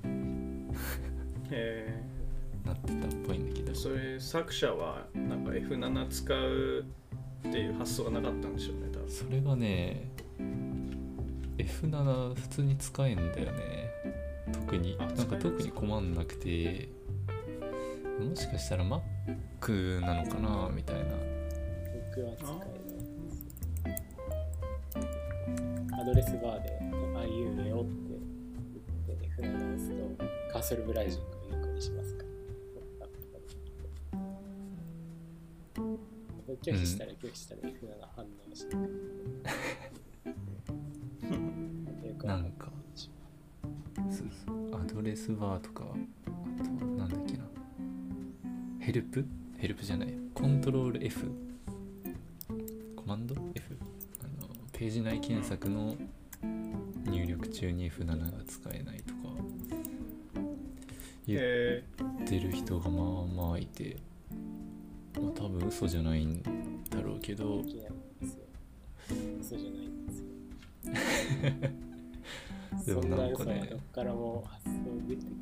[1.52, 2.04] え
[2.66, 3.72] なってたっぽいんだけど。
[3.72, 5.08] ー、それ作者は
[5.60, 6.86] F7 使う
[7.48, 9.10] っていう発想がなかったんでしょうね多分。
[9.10, 10.10] それがね
[11.58, 13.90] F7 普通に使えんだよね。
[14.52, 14.98] 特に。
[15.00, 16.90] あなんか特に困んなくて。
[18.20, 21.04] もしかしたら Mac なのかなみたいな。
[22.16, 23.96] 僕は使えな
[25.96, 26.80] いアドレスバーで
[27.18, 27.92] 「あいうえお」って
[29.08, 29.94] 言って F などを押すと
[30.54, 31.35] カーソルブラウジング
[36.66, 37.70] 拒否したら拒否したなど
[38.16, 38.76] 反応して
[42.26, 42.72] なんか。
[44.10, 44.76] そうそう。
[44.76, 45.90] アドレスバーとかあ
[46.64, 47.44] となんだっけな。
[48.80, 49.24] ヘルプ？
[49.58, 50.14] ヘルプじゃない。
[50.34, 51.30] コントロール F
[52.96, 53.78] コマンド？F
[54.24, 55.96] あのページ内検索の
[57.06, 59.20] 入力中に F7 が使えないとか。
[61.28, 61.84] 言え
[62.24, 63.04] ってる人がまあ
[63.48, 63.98] まあいて、
[65.20, 66.52] まあ、多分嘘じゃないんだ
[67.26, 67.64] けど。
[67.64, 68.46] できないんですよ。
[69.42, 70.26] 嘘じゃないんですよ
[73.02, 74.72] でもななんかねどっからも発想
[75.08, 75.36] 出てきない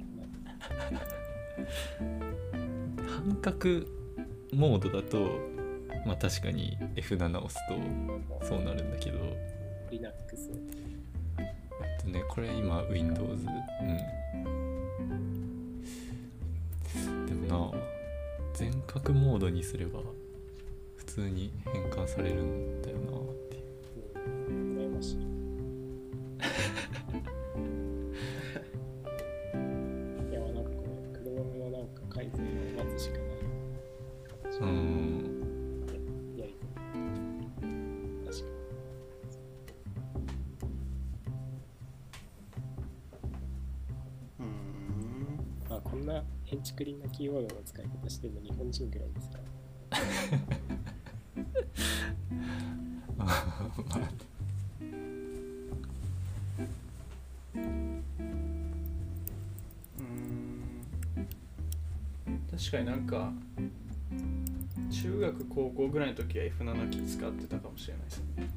[3.08, 3.86] 半角
[4.54, 5.40] モードだと
[6.06, 7.56] まあ確かに F7 押す
[8.40, 9.20] とそうなるんだけど。
[9.92, 10.52] Linux
[11.38, 11.46] えっ
[12.02, 13.36] とねこれ今 Windows う
[16.96, 17.26] ん。
[17.26, 17.78] でもな
[18.54, 20.06] 全角モードにすれば普
[21.16, 24.90] 通に変換されるんだよなっていう。
[24.90, 25.18] ましい
[30.30, 30.64] いやなん。
[30.64, 32.50] かこれ Chrome のなんか改善を
[32.84, 33.28] 待つしかない
[34.52, 34.74] 形うでん。
[36.38, 36.70] やりたい
[38.26, 38.44] 確か
[44.40, 49.44] にまあこんなヘンチクリンなキーボードの使い方してるの日本人ぐらいですから
[62.52, 63.32] 確かになんか
[64.92, 68.50] 中学高校ぐらいの時は F7 キー使ってたかもしれないですね。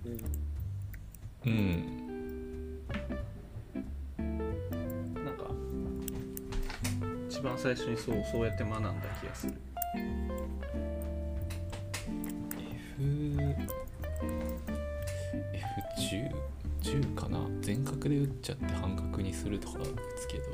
[1.45, 2.83] うんうん。
[5.25, 5.45] なんか
[7.29, 9.55] 一番最初にそうそうやって学んだ気がする
[18.27, 19.83] 打っちゃって半角にするとか打
[20.17, 20.45] つけど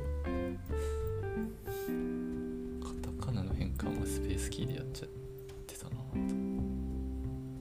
[2.80, 5.08] カタカナの変換はスペースキーでやっちゃっ
[5.66, 5.96] てたない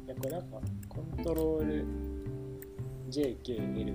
[0.08, 0.48] やこれなんか
[0.90, 1.86] コントロール
[3.10, 3.90] JKL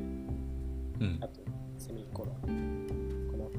[0.98, 1.18] うん。
[1.20, 1.40] あと
[1.78, 3.26] セミコロン。
[3.30, 3.50] この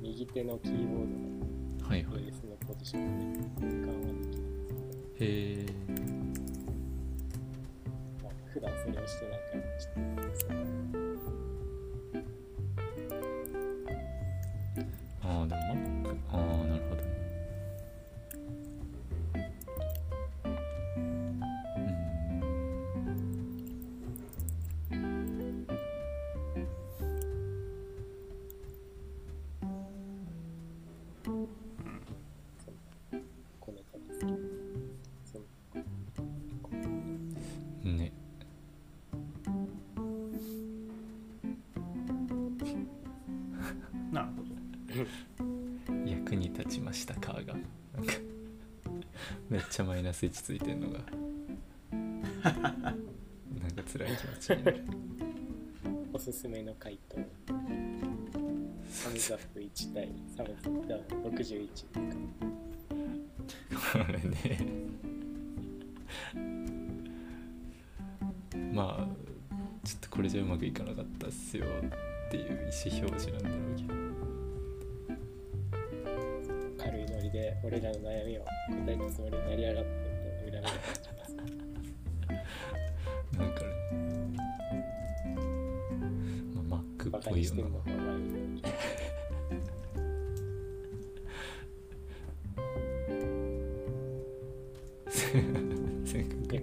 [0.00, 1.06] 右手のキーボー
[1.80, 2.32] ドのはいはいベー。
[2.34, 3.24] スのポジションで
[3.60, 5.26] 変換はできるんですけどへ
[5.62, 5.66] え
[8.22, 11.05] まあ、普段それをしてないからちょっと
[15.52, 16.36] ああでも Mac あ
[16.66, 16.75] な
[46.96, 47.54] したかが。
[47.94, 48.14] なんか
[49.48, 50.98] めっちゃマイナス1ついてんのが。
[51.92, 52.00] な
[52.50, 52.60] んか
[53.90, 54.84] 辛い気持ちになる。
[56.12, 57.16] おすすめの回答。
[58.88, 61.02] サムズアップ1対サムズダウン
[61.34, 62.06] 61とか。
[64.04, 64.58] これね。
[68.72, 69.06] まあ
[69.86, 71.68] ちょっとこれじゃうまくいかなかったっすよっ
[72.30, 72.58] ていう意思
[73.06, 74.05] 表示なんだろうけど
[77.62, 78.48] で俺らの悩みを答
[78.88, 79.90] えたつもりになりやがって
[80.44, 81.56] みたいな恨み
[83.38, 83.44] な。
[83.44, 83.68] んかね、
[86.68, 87.62] まあ、Mac バカっぽいよな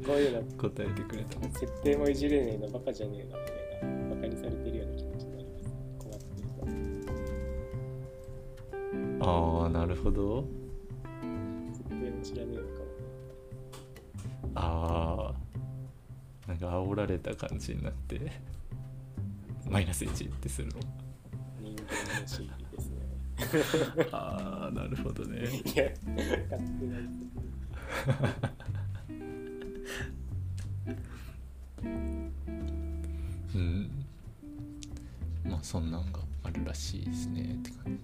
[0.06, 5.66] こういうの答えてくれたの設定もいじれねえのバカじゃねえのみたいなバカにされてるような気持ちになります。
[5.98, 6.48] 困ってる
[9.18, 10.46] 人ああなるほど
[16.74, 18.32] 煽られた感じになって
[19.70, 20.76] マイナス1ってするの。
[21.62, 21.84] 人間
[22.22, 22.98] の心理ですね。
[24.12, 25.40] ああなるほどね。
[25.40, 25.44] い
[25.78, 25.90] や
[26.50, 26.98] 勝手な
[33.56, 33.90] うん。
[35.46, 38.04] まあそんなんがあるらしいですねって感じ。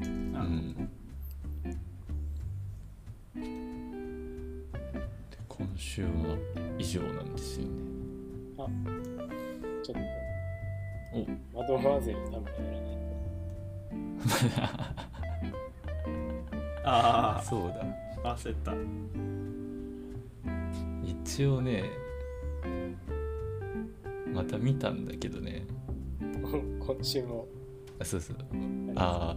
[0.00, 0.88] うん
[5.82, 6.08] 週は
[6.78, 7.72] 以上なんですよね。
[9.82, 9.96] ちょっ
[11.12, 11.32] おと。
[11.58, 13.02] 窓マーゼル多分やらない。
[16.84, 17.84] あそうだ。
[18.30, 18.72] あ焦った。
[21.04, 21.84] 一応ね
[24.32, 25.64] また見たんだけどね。
[26.20, 26.58] と
[26.94, 27.48] 今週も。
[27.98, 28.36] あそうそう。
[28.94, 29.36] あ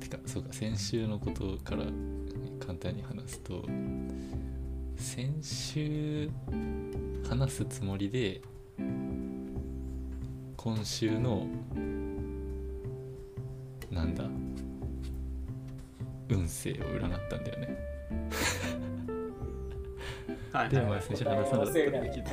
[0.00, 1.84] てかそうか先週のことから
[2.58, 3.62] 簡単に話すと
[4.96, 6.30] 先週
[7.28, 8.40] 話すつもりで
[10.56, 11.46] 今週の
[13.90, 14.24] なんだ
[16.28, 17.78] 運勢を占ったんだよね。
[20.70, 20.98] で もはいはい。
[20.98, 22.28] はい先週話さなかったんだけど。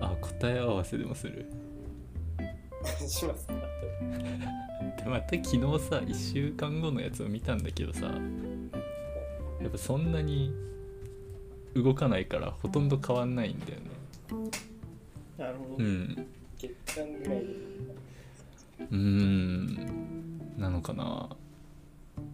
[0.00, 1.46] あ答え合わせでもする？
[3.06, 3.54] しますか？
[4.98, 8.10] でまた昨日さ1週間後のやつを見たんだけどさ
[9.62, 10.52] やっぱそんなに
[11.74, 13.86] 動かないからほとんど変わんないんだよね。
[15.38, 16.26] なるほど、うん。
[16.58, 17.46] 月間ぐらいで。
[18.90, 20.56] うーん。
[20.58, 21.28] なのかな。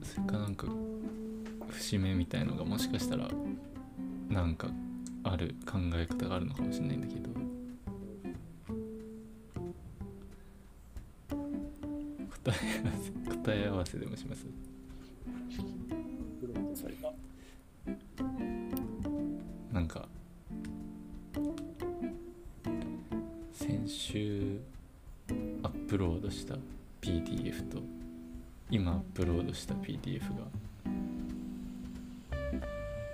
[0.02, 0.66] それかなんか
[1.70, 3.28] 節目みたいのがもしかしたら
[4.28, 4.68] なんか
[5.22, 7.28] ある考え方があるのかもしれないんだけど。
[12.44, 14.46] 答え合わせ答え合わせでもします？
[16.78, 17.12] それが。
[19.72, 20.08] なんか
[23.52, 24.60] 先週
[25.62, 26.56] アップロードした
[27.00, 27.78] PDF と
[28.70, 30.44] 今アップロードした PDF が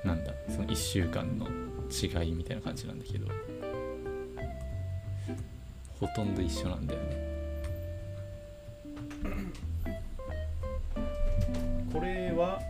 [0.05, 1.47] なんだその1週間の
[1.91, 3.27] 違いみたいな感じなんだけど
[5.99, 7.34] ほとんど一緒なんだよね。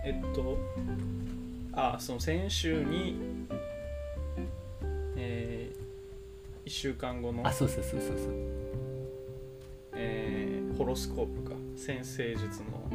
[0.04, 0.58] えっと
[1.72, 3.16] あその先週に
[5.16, 5.70] え
[6.66, 8.16] 1週間後のあ、そうそうそうそうそう。
[9.94, 11.54] えーホロスコープか。
[11.76, 12.90] 先生術の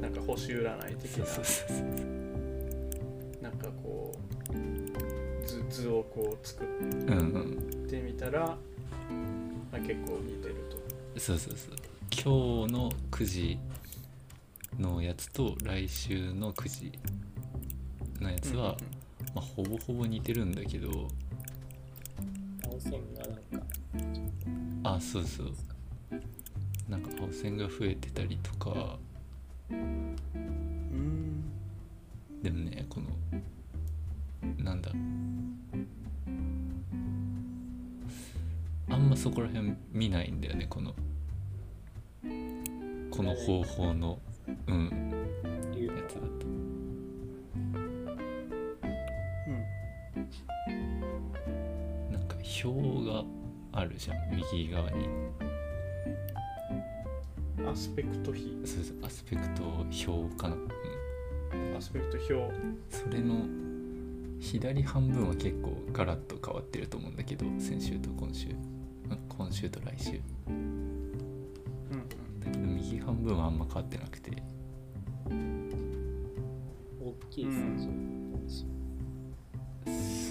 [0.00, 1.26] なんか星占い的な。
[1.26, 3.42] そうそうそうそう。
[3.42, 4.14] なんかこ
[4.50, 7.86] う図図をこう作うんうん。
[7.86, 8.56] ってみたら、ま
[9.74, 10.54] あ、結構似てる
[11.14, 11.20] と。
[11.20, 11.74] そうそうそう。
[12.10, 13.71] 今日の9時の
[15.12, 16.98] やつと来週の9時
[18.18, 18.74] のやつは、
[19.34, 21.06] まあ、ほぼほぼ似てるんだけど
[22.64, 23.66] 青線がなんか。
[24.84, 25.52] あそうそう。
[26.88, 28.96] なんか青線が増えてたりとか。
[29.70, 30.16] うん。
[32.42, 33.08] でもねこの
[34.64, 34.90] なんだ。
[38.88, 40.94] あんまそこら辺見ないんだよねこの。
[43.10, 44.18] この方法の
[44.68, 44.90] うん。
[45.74, 46.46] 竜やつだと
[52.10, 53.24] なんか表が
[53.72, 54.16] あるじゃん
[54.52, 55.06] 右側に。
[55.06, 55.32] うん
[57.72, 58.60] アスペクト比。
[58.64, 60.58] そうそうアスペクト表かな、う
[61.72, 62.54] ん、アスペクト表
[62.90, 63.46] それの
[64.40, 68.48] 左半分は結構ガラッと変わってると思うんだけど先週と今週。
[68.48, 68.56] ん
[69.28, 70.20] 今週と来週。
[70.48, 71.12] うん
[72.40, 74.11] だけど右半分はあんま変わってなく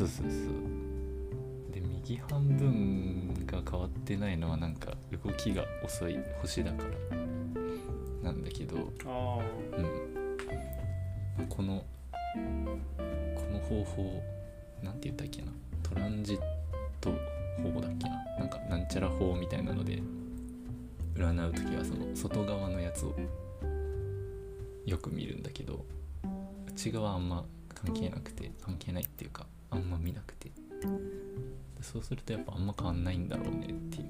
[0.01, 1.71] そうそうそう。
[1.71, 7.17] で右半分が変わってないのはなんか動きが遅い星だから。
[8.23, 8.77] なんだけど。
[9.05, 9.39] あ
[9.77, 9.83] うん。
[11.37, 11.83] まあこの
[13.35, 14.23] この方法
[14.81, 15.51] なんて言ったっけな。
[15.83, 16.39] トランジッ
[16.99, 17.11] ト
[17.61, 18.25] 法だっけな。
[18.39, 20.01] なんかなんちゃら法みたいなので
[21.15, 23.13] 占う時はその外側のやつを
[24.87, 25.85] よく見るんだけど
[26.67, 27.45] 内側あんま
[27.75, 30.51] 関係なくて関係ないっていうかあんま見なくて。
[31.81, 34.05] そうするとやっぱあんま変わんないんだろうねっていう。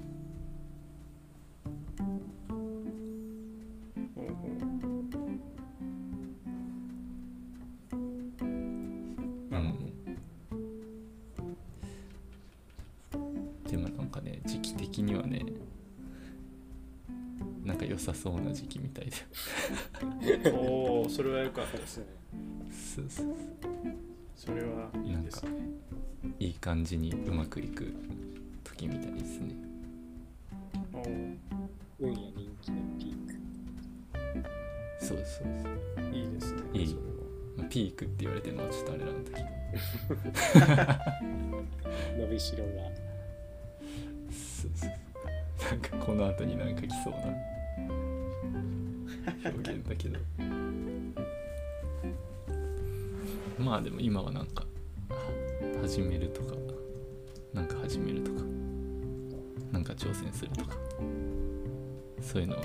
[2.48, 2.52] あ
[4.14, 4.50] ほうほう
[9.50, 9.72] なるほ
[13.64, 15.46] どでもなんかね時期的にはね
[17.64, 19.12] なんか良さそうな時期みたいで
[20.52, 22.06] おおそれは良かったですね。
[22.70, 23.32] そうそうそ
[24.54, 25.50] れはいいですね。
[26.38, 27.94] いい感じにうまくいく
[28.64, 29.54] 時みたいですね。
[30.92, 31.36] おー。
[32.00, 33.34] 運や人気のピーク。
[35.04, 35.46] そうそう
[35.96, 36.96] そう、いいですねいい。
[37.70, 39.40] ピークって言われてるのはちょっとあれなんだけ
[42.16, 42.22] ど。
[42.22, 42.70] 伸びしろが。
[44.30, 44.90] そ うそうそう。
[45.70, 47.18] なんかこの後になんか来そうな
[49.44, 50.18] 表現だけど
[53.58, 54.64] まあでも今はなんか
[55.80, 56.54] 始めるとか
[57.52, 58.42] なんか始めるとか
[59.70, 60.76] なんか挑戦するとか
[62.20, 62.62] そういうのは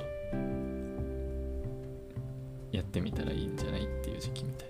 [2.71, 4.67] やってみたらいいんじゃないっていう時期みたい。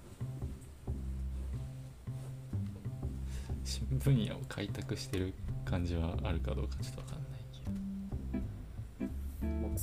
[3.65, 5.35] 新分野を開拓してる
[5.65, 7.32] 感じはあるかどうかちょっとわかんない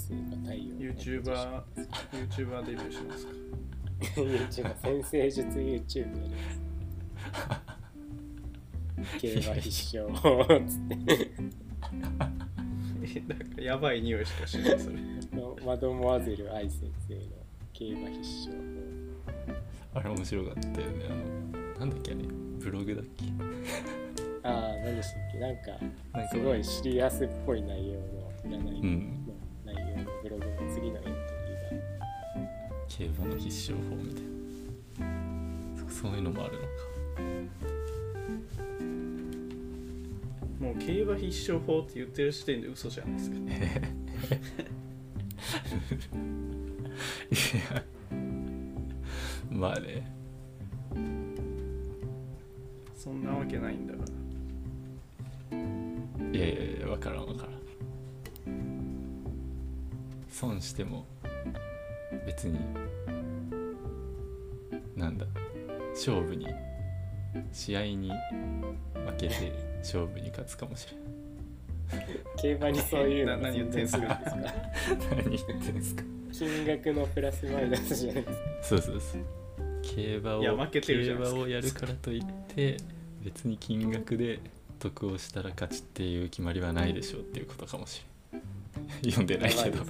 [0.10, 1.62] けど木星が太陽 YouTuber
[2.12, 3.32] YouTuber デビューしますか
[4.22, 6.38] ？YouTuber 先生術 YouTube やりま
[9.06, 10.68] す競馬必勝。
[10.68, 11.32] つって。
[13.02, 14.98] えなんかやばい匂いしかしないそれ。
[15.66, 17.22] マドモアゼル愛先生の
[17.74, 18.58] 競馬必勝。
[19.94, 21.06] あれ面白かったよね。
[21.10, 21.14] あ
[21.78, 22.22] のなんだっけあれ？
[22.60, 23.26] ブログだっけ？
[24.44, 25.40] ああ何でしたっけ？
[25.40, 25.62] なんか
[26.14, 26.30] なんか。
[26.30, 29.19] すごいシリアスっぽい内容の占いのうん
[33.00, 36.68] 競馬の必勝法みたいなそういうのもあるのか。
[40.60, 43.38] もう競馬必勝法って言ってる時点で嘘じゃないですか。
[43.38, 43.40] い
[47.74, 47.84] や
[49.50, 50.12] まあね。
[52.98, 54.04] そんなわけないんだか
[55.52, 57.60] らいやいやいや分からん分からん。
[60.30, 61.06] 損しても
[62.26, 62.60] 別に。
[66.00, 66.48] 勝負に
[67.52, 70.88] 試合に負けて勝負に勝つかもし
[72.42, 74.08] 競馬にそういうのな何言ってんすか？
[75.12, 76.04] 何言ってんすか？
[76.32, 78.44] 金額のプラスマイナスじゃないですか。
[78.62, 79.22] そうそうそう。
[79.82, 81.36] 競馬をいや負けてるじゃないですか。
[81.36, 82.78] 競馬をやるからといって
[83.24, 84.40] 別に金額で
[84.80, 88.42] 得をしたら勝ちっていう決まりはないでしょうっていうことかもしれん。
[89.12, 89.84] 読んでないけど。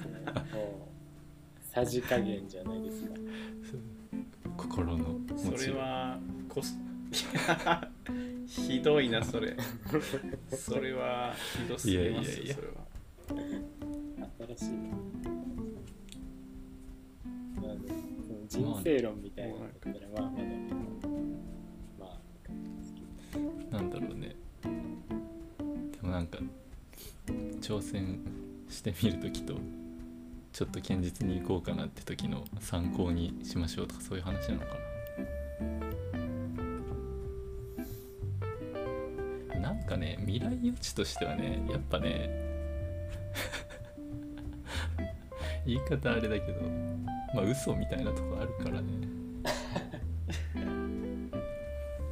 [1.72, 3.10] さじ加減じゃないですか。
[4.56, 5.76] 心の持そちよう。
[5.76, 5.99] れは
[6.52, 6.76] コス
[8.46, 9.56] ひどいなそれ。
[10.50, 12.54] それはひどすぎますよいやいやいや。
[12.54, 12.74] それは
[14.56, 14.72] 新しい
[17.60, 17.88] ななんで
[18.50, 20.44] その人生論みたいなのだったらまあまだ
[22.00, 22.06] ま
[23.72, 24.34] あなんだろうね。
[24.62, 24.68] で
[26.02, 26.38] もなんか
[27.60, 28.20] 挑戦
[28.68, 29.54] してみる時と
[30.52, 36.09] ちょっと堅実に行こうかなって時の参考にしましょうとかそういう話なのかな
[39.60, 42.30] なんかね未来予知としてはねやっぱね
[45.66, 46.60] 言い方あれだけど
[47.34, 48.88] まあ嘘みたいなとこあるからね。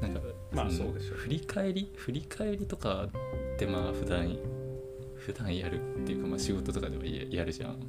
[0.00, 0.20] なんか
[0.52, 3.08] まあのそうでしょう振り返り振り返りとかっ
[3.58, 4.36] てまあ普段
[5.16, 7.80] 普段やるっていうかまあ仕事とかではややるじゃん。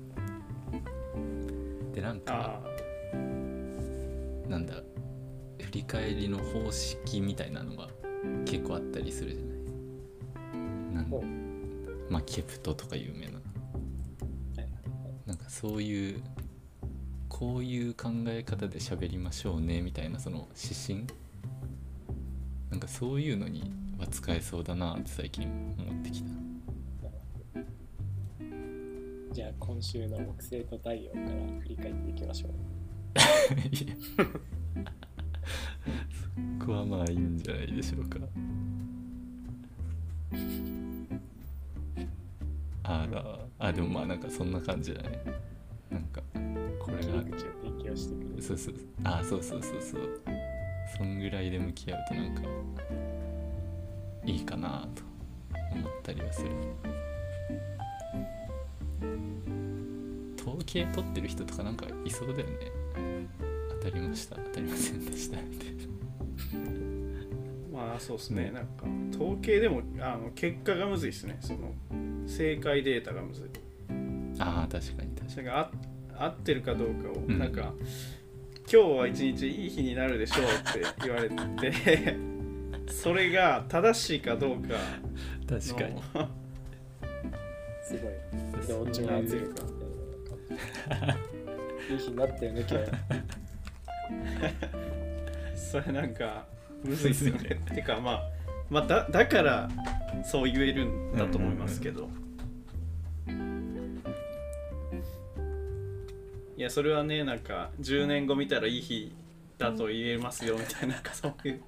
[1.93, 2.79] でなんかあ。
[4.49, 4.81] なんだ
[5.61, 7.87] 振り返りの方式みたいなのが
[8.45, 9.48] 結構あったりするじゃない
[10.93, 11.09] なん
[12.09, 13.33] まあケプトとか有名な。
[13.33, 13.39] は
[14.63, 14.69] い
[15.25, 16.23] なんかそういう
[17.27, 21.05] こういう考え方で喋りましょうねみたいなその指針？
[22.69, 25.47] なんかそういうのには使えそうだなって最近
[25.77, 26.29] 思ってきた。
[29.31, 31.25] じゃあ今週の木星と太陽から
[31.61, 32.51] 振り返っていきましょう。
[36.59, 38.19] そこはまあいいんじゃないでしょうか
[42.91, 43.23] あら
[43.59, 45.21] あでもまあなんかそんな感じだね。
[45.91, 46.21] なんか
[46.79, 47.23] これが
[48.41, 48.75] そうそう。
[49.03, 50.21] あそうそうそうそう。
[50.97, 52.41] そんぐらいで向き合うとなんか
[54.25, 55.03] いいかなと
[55.71, 56.49] 思ったりはする。
[60.41, 62.71] 統計取ってる人とかなんかいそうだよね。
[63.81, 64.35] 当たりました。
[64.35, 65.37] 当たりませんでした。
[65.43, 65.83] みたいな
[67.71, 68.45] まあそうですね。
[68.45, 71.37] ねなんか統計でもあの結果がむずいですね。
[71.39, 71.75] その
[72.29, 73.45] 正解データがむずい。
[74.39, 77.39] ああ確かに確かそれがあ合ってるかどうかを、うん。
[77.39, 77.73] なんか
[78.71, 82.15] 今日は一日いい日になるでしょうって言われて
[82.87, 84.75] それが正しいかどうか
[85.41, 85.95] に確かに。
[85.95, 86.01] の
[87.83, 88.13] すごい
[88.67, 89.79] 同調圧力
[91.89, 92.85] いいい日になったよね今日。
[95.55, 96.45] それなんか
[96.83, 97.59] むずいっすよね。
[97.73, 98.23] てかまあ
[98.69, 99.69] まあだだから
[100.23, 102.09] そう言えるんだと思いますけど、
[106.59, 109.13] いやそれはねなんか10年後見たらいい日
[109.57, 111.61] だと言えますよみたいななんかそういう。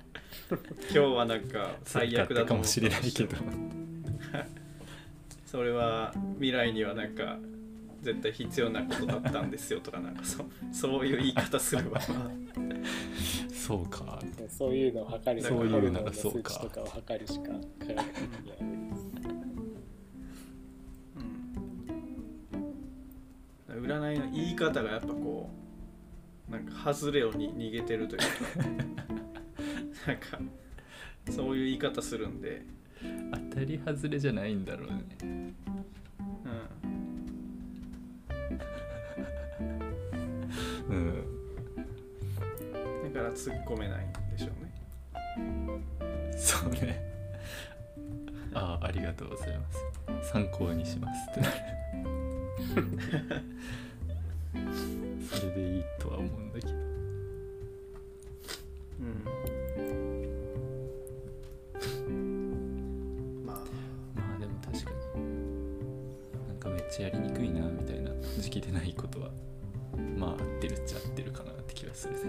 [0.49, 3.37] 今日はなんか最悪だとかも思ったしれないけど。
[5.45, 7.37] それは未来にはなんか
[8.01, 10.43] 絶対必要なことだったんですよとかなんかそ
[10.73, 12.01] そういう言い方するわ。
[13.49, 14.19] そうか。
[14.49, 18.80] そういうのを測るそういうならそうかとかを測るしか科学的には
[23.81, 25.49] 占いの言い方がやっぱこ
[26.49, 28.27] うなんか外れをに逃げてるというか
[30.07, 30.39] なんか
[31.29, 32.63] そういう言い方するんで、
[33.31, 35.03] 当たり外れじゃないんだろうね。
[35.21, 35.55] うん、
[40.89, 41.23] うん。
[43.13, 44.71] だから突っ込めないんでしょうね。
[46.37, 47.01] そうね。
[48.53, 49.79] ああありがとうございます。
[50.31, 51.53] 参考にしますってなる
[55.29, 56.73] それでいいとは思うんだけど
[58.99, 59.23] うん
[63.45, 63.55] まあ
[64.15, 65.21] まあでも確かに。
[66.47, 67.31] なんかめっちゃやりに。
[67.31, 69.31] くいなみたいな時期でないことは
[70.15, 72.19] まあ合ってるっちゃ合ってるかなって気がするね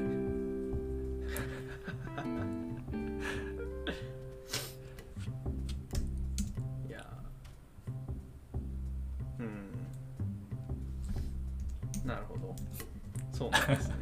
[13.43, 13.89] そうなんです。
[13.89, 13.95] ね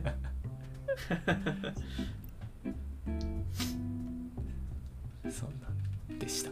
[5.31, 5.69] そんな
[6.15, 6.51] んでした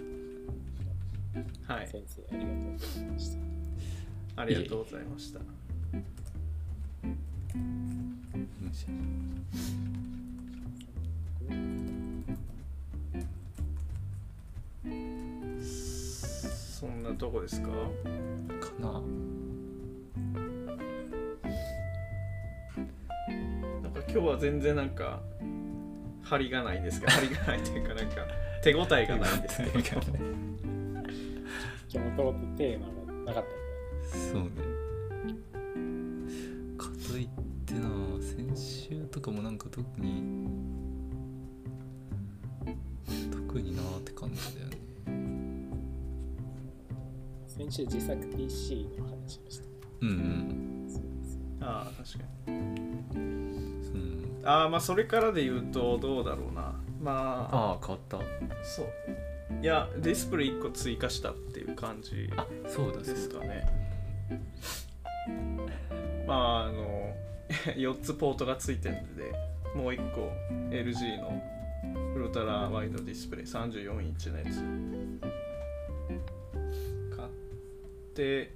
[1.74, 2.22] はい先生
[4.36, 5.04] ありがとうござい。
[5.04, 7.98] ましたありがとうございま
[8.72, 8.88] した。
[16.78, 17.68] そんなとこですか？
[17.68, 17.74] か
[18.80, 19.00] な
[24.08, 25.20] 今日は全然なんか
[26.22, 28.16] 張りがないんですけど 張りがないというかなんか
[28.62, 30.08] 手応えがないんですけど。
[31.90, 32.86] 今日もともとテーマ
[33.24, 34.50] がなかったそうね
[36.76, 37.28] かといっ
[37.64, 37.88] てな
[38.20, 40.22] 先週とかもなんか特に
[43.30, 44.78] 特になーって感じだよね。
[47.46, 49.68] 先週自作 PC の話をした
[50.02, 50.88] うんうん
[51.60, 52.58] ああ確かに。
[53.14, 53.47] うん
[54.48, 56.74] ああまあそれからで言うとどうだろうな。
[57.02, 58.18] まあああ変わった。
[58.64, 58.86] そう。
[59.62, 63.66] いやディスプレイ1個追加したっていう感じあそうですかね。
[66.26, 67.14] まああの
[67.76, 69.32] 4つポートがついてるんで
[69.74, 70.32] もう1個
[70.70, 71.42] LG の
[72.14, 74.62] ウルトラワイドディスプレイ34インチのやつ。
[77.14, 77.28] 買っ
[78.14, 78.54] て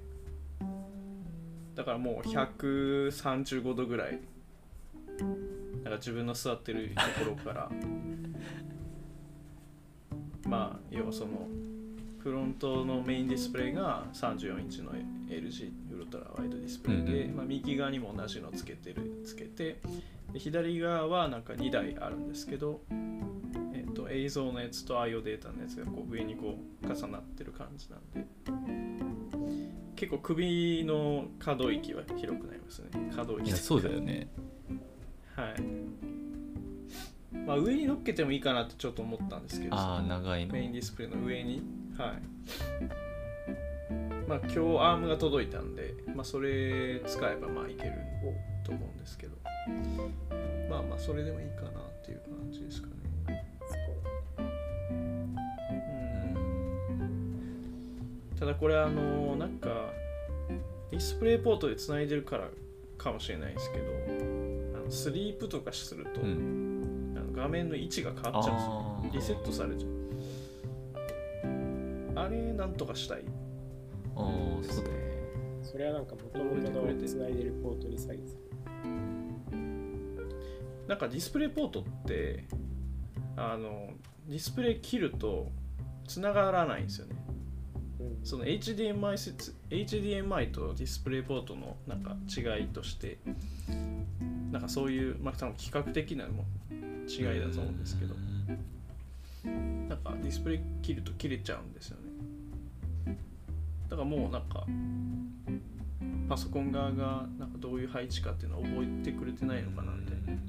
[1.75, 4.19] だからもう135度ぐらい
[5.83, 7.69] なんか自分の座ってるところから
[10.47, 11.47] まあ要はその
[12.19, 17.35] フロントのメインディスプレイが34インチの LG ウルトラワイドディスプレイで、うんうん。
[17.35, 19.81] まあ、右側にも同じのつけてるつけて
[20.31, 22.81] で左側はなんか2台あるんですけど、
[23.73, 28.25] えー、と映像のやつと IO データのやつがこう上にこう重なってる感じなんで
[29.97, 32.89] 結構首の可動域は広くなりますね。
[33.15, 34.27] 可動域いやそうだよね
[35.35, 35.61] はい。
[37.45, 39.75] まあ上に乗っけてもいいかなってちょっと思ったんですけど。
[39.75, 40.53] ああ長いの。
[40.53, 41.61] メインディスプレイの上に。
[41.97, 42.21] はい。
[44.27, 47.93] まあ今日アームが届いたんで、まあ、それ使えばまあいける
[48.63, 49.35] と思うんですけど。
[50.69, 51.73] まあまあそれでもいいかなっ
[52.05, 52.93] ていう感じですかね。
[58.39, 59.69] ただこれあのなんか
[60.91, 62.49] ディスプレイポートでつないでるから
[62.97, 63.85] かもしれないですけど
[64.93, 67.15] スリープとかすると、うん。
[67.17, 68.51] あの画面の位置が変わっちゃ
[69.03, 69.35] うんですよ。
[69.35, 69.91] リセットされちゃう。
[72.15, 73.23] あれなんとかしたい。
[74.15, 75.03] ああそうだね。
[75.63, 78.35] それはなんか元々のつないでるポートに左右さ
[80.87, 82.45] なんかディスプレイポートって
[83.37, 83.89] あの
[84.27, 85.51] ディスプレイ切ると
[86.07, 87.15] 繋がらないんですよね
[88.23, 93.17] その HDMI 接 HDMI とディスプレイポートのなんか違いとして
[94.51, 96.45] なんかそういうまあ多分企画的なも
[97.07, 98.15] 違いだと思うんですけど。
[99.43, 101.97] なんかディスプレイ切ると切れちゃうんですよ
[103.05, 103.17] ね。
[103.89, 104.65] だからもうなんか
[106.29, 110.39] パソコン側がなんかどういう配置かっていうのを覚えてくれてないのかなみたいな。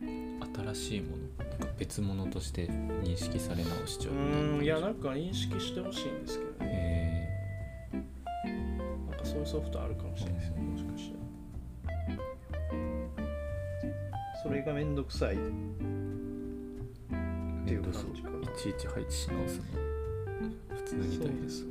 [0.00, 7.28] 新しいものなんか別物として認識され直しちゃううみたいなーんいやなんか認識してほしいんですけどね。
[7.94, 8.04] へ
[9.10, 11.20] なんかそういうソフトあるかもしれないですよもしかしたら。
[14.42, 15.34] それがめんどくさい。
[15.34, 15.42] って
[17.72, 18.38] いう感じかな。
[18.38, 19.64] いちいち配置し直すの。
[20.76, 21.16] 普通みたいです。
[21.18, 21.70] そうですね。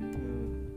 [0.00, 0.76] うん。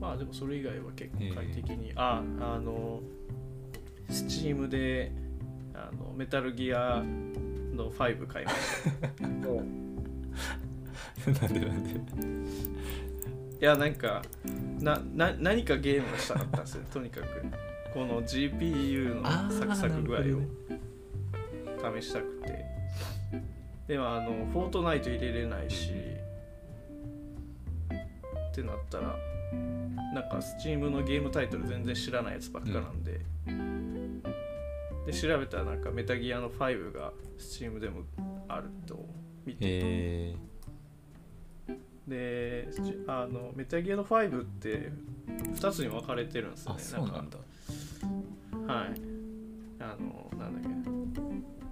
[0.00, 3.02] まあでもそれ以外は結構快適に、ああの
[4.12, 5.10] スチームで
[5.74, 7.02] あのメタルギア
[7.74, 8.58] の5買いまし
[9.10, 9.22] た。
[9.22, 9.28] な
[11.48, 11.90] んでなんで？
[13.60, 14.22] いやなんか
[14.80, 16.84] なな何かゲームをしたかったんですよ。
[16.92, 17.26] とにかく。
[17.94, 20.22] この GPU のサクサク具合を
[22.00, 22.64] 試したくて。
[23.86, 25.90] でもあのフォートナイト入れれないし
[28.50, 29.16] ってなったら
[30.14, 33.20] なんか Steam のゲームタイトル全然知らないやつばっかなんで、
[35.12, 38.02] で調べたらなんかメタギアの5が Steam でも
[38.48, 39.04] あると
[39.44, 40.36] 見てえ
[42.06, 44.90] でじあのメタギアの5って
[45.28, 46.74] 2つに分かれてるんですね。
[46.76, 47.38] あそうなんだ。
[48.66, 48.88] かはい。
[49.80, 50.80] あのなんだっけ。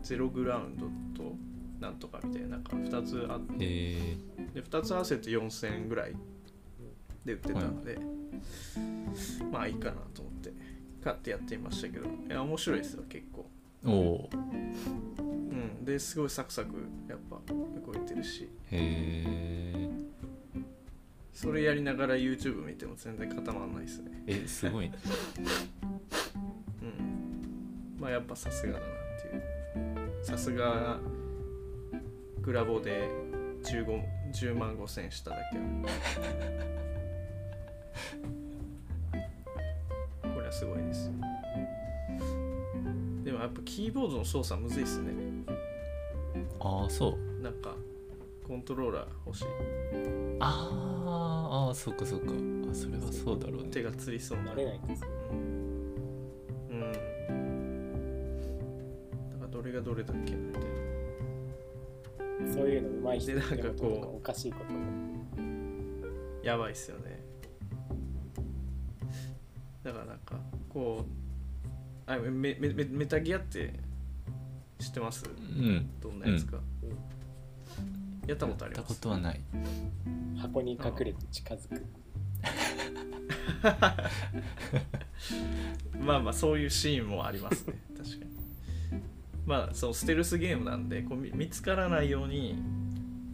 [0.02, 1.34] ゼログラウンドと
[1.80, 3.54] なんとかみたいななんか2つあって。
[3.60, 4.16] え
[4.54, 6.14] で2つ合わせて4000円ぐらい
[7.24, 7.98] で売ってたので、
[9.52, 10.52] まあいいかなと思って
[11.02, 13.46] 買ってやってみましたけどいや面白いですよ結構。
[13.84, 14.30] ー、おお。
[14.32, 14.36] う
[15.26, 16.74] んですごいサクサク
[17.08, 18.48] やっぱ動いてるし。
[18.70, 19.90] へ
[21.32, 24.22] それやりながら YouTube 見ても全然固まらないですね。
[24.26, 24.90] ええすごい。
[24.90, 24.98] ね
[26.82, 27.96] うん。
[27.98, 28.88] まあやっぱさすがだなっ
[29.22, 30.24] ていう。
[30.24, 30.98] さすが
[32.42, 33.08] グラボで
[33.62, 34.02] 15
[34.32, 35.58] 10万5千しただけ
[40.50, 41.10] れはすごいです。
[43.24, 45.12] でもやっぱキーボードの操作むずいっすね。
[46.58, 47.42] ああそう。
[47.42, 47.74] なんか
[48.46, 49.44] コントローラー欲しい。
[50.40, 52.32] あーあーそっかそっか。
[52.70, 53.68] あそれはそうだろうね。
[53.70, 54.52] 手がつりそうな。
[54.52, 56.76] 慣れないんですようん。
[56.76, 58.40] うん
[59.30, 60.68] だからどれがどれだっけみたいな
[62.52, 64.16] そういうの上手い人でなんかこう。
[64.16, 64.72] おかしいこと。
[64.72, 64.80] も
[66.42, 67.19] やばいっすよね
[69.82, 70.34] だからなんか
[70.68, 71.04] こ
[72.06, 73.72] うあメメメメタギアって
[74.78, 75.24] 知ってます？
[75.26, 75.90] うん。
[76.00, 76.58] どんなやつか、
[78.26, 79.40] やったことありやったこますとはない。
[80.38, 81.84] 箱に隠れて近づく。
[86.00, 87.74] まあまあそういうシーンもありますね。
[87.96, 88.22] 確かに。
[89.46, 92.54] まあそのステルスゲームなんでこう見見つからないように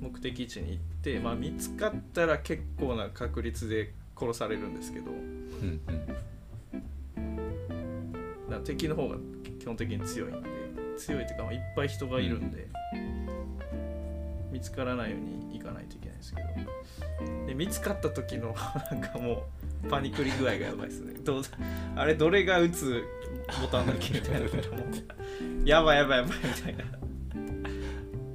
[0.01, 5.11] 目的地に行って、まあ、見つかったら結構な確率で殺されるんですけど。
[5.11, 5.23] うんう
[5.93, 6.17] ん
[8.67, 9.17] 敵の方が
[9.61, 10.49] 基本的に強いんで
[10.99, 12.69] 強いっていうかまあいっぱい人がいるんで、
[14.51, 17.47] 見つからないように行かないといけないんですけど。
[17.47, 18.55] で見つかった時の
[18.91, 19.47] なんかも
[19.85, 21.15] うパニクリ具合がやばいですね。
[21.25, 21.43] どう
[21.95, 23.05] あれどれが打つ
[23.61, 24.49] ボタンだっけみたいな
[25.65, 26.85] やばいやばいやばいみたいな。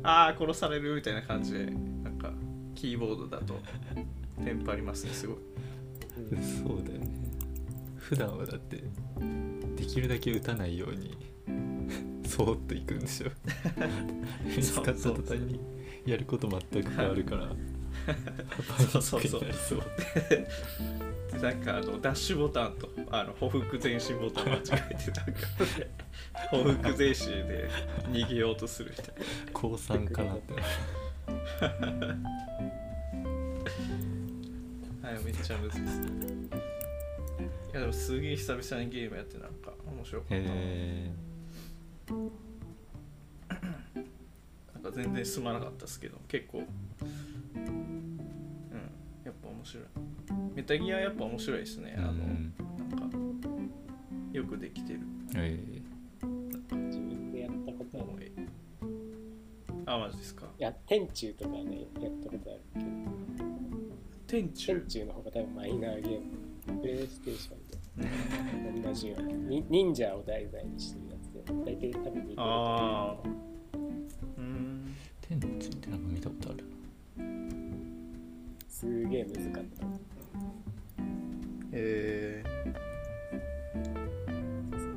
[0.04, 2.32] ああ殺されるみたいな感じでなんか
[2.74, 3.60] キーボードだと
[4.44, 5.38] テンパりますねすごい。
[6.42, 7.21] そうだよね
[8.12, 8.84] 普段はだって
[9.78, 11.16] できるだけ打たないように
[12.28, 13.30] そーっといくんでしょ
[14.44, 15.58] 見つかった途端に
[16.06, 17.56] やること全く変わるから
[18.92, 19.82] そうそうそう。
[21.42, 24.60] なんかあのダッシュボタンとあの歩幅前進ボタン間違
[24.92, 25.42] えてなんか
[26.52, 27.70] 歩幅前進で
[28.10, 29.14] 逃げようとするみたいな
[29.54, 30.54] 高三かなって。
[30.54, 30.60] は
[35.12, 36.71] いめっちゃむずいです
[37.72, 40.36] いやでもすげえ久々にゲームやってなんか面白かった
[44.74, 46.64] なんか全然進まなかったですけど結構。
[47.56, 48.20] うん
[49.24, 49.84] やっぱ面白い。
[50.54, 51.94] メタギアやっぱ面白いですね。
[51.96, 52.54] えあの、うん。
[53.00, 53.48] なんか
[54.34, 55.00] よくできてる。
[55.36, 55.58] え
[56.24, 58.32] 自分でやったことはないもうえ
[59.86, 60.48] あマジですか。
[60.60, 62.86] いや天中とかねやったことあるけど。
[64.28, 66.26] 天中天中の方が多分マイナーゲーム。
[66.82, 67.61] プレイステーションで
[67.98, 73.28] 同じようにに忍者を題材にしてるやつで大体多分似てると思ああ
[74.38, 74.96] うん。
[75.22, 76.66] 天地ってなんか見たことある
[77.18, 77.22] う
[78.68, 79.86] すげえ難かった。
[81.74, 82.44] え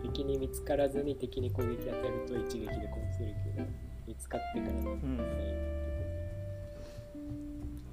[0.03, 3.67] 敵に見つからずに敵に攻撃当たると一撃で殺せるけど
[4.07, 5.19] 見つかってからのー、うん。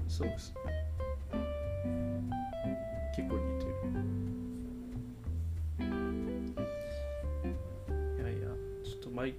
[0.08, 0.71] そうです結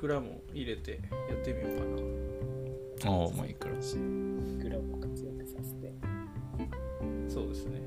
[0.02, 1.00] クラも入れて
[1.30, 1.84] やってみようか
[3.06, 3.12] な。
[3.12, 3.74] ああまあいいから。
[3.76, 5.94] グラを活躍させて。
[7.28, 7.80] そうですね。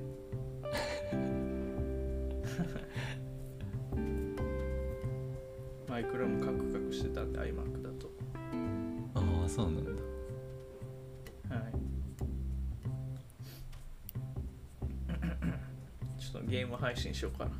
[5.90, 8.10] マイクラもカクカクしてたんで iMac だと。
[9.50, 9.92] そうなんだ。
[11.54, 11.74] はい。
[16.18, 17.52] ちょっとゲーム配信しようかな。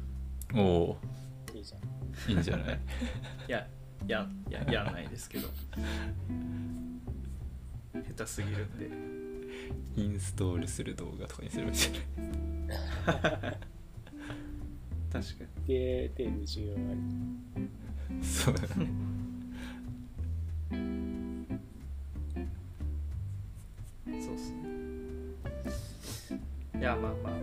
[0.58, 0.98] おお。
[1.54, 1.82] いいじゃん。
[2.32, 2.80] いいんじゃない？
[3.50, 3.68] いや
[4.08, 4.26] や
[4.68, 5.48] ややんないですけど。
[7.94, 8.90] 下手すぎるんで。
[9.96, 13.58] インストールする動画とかにすればいいんじゃない。
[15.12, 15.68] 確かに。
[15.68, 16.98] でテーム需要ある。
[18.22, 18.68] そうだね。
[24.22, 26.40] そうっすね。
[26.80, 27.34] いやまあまあ。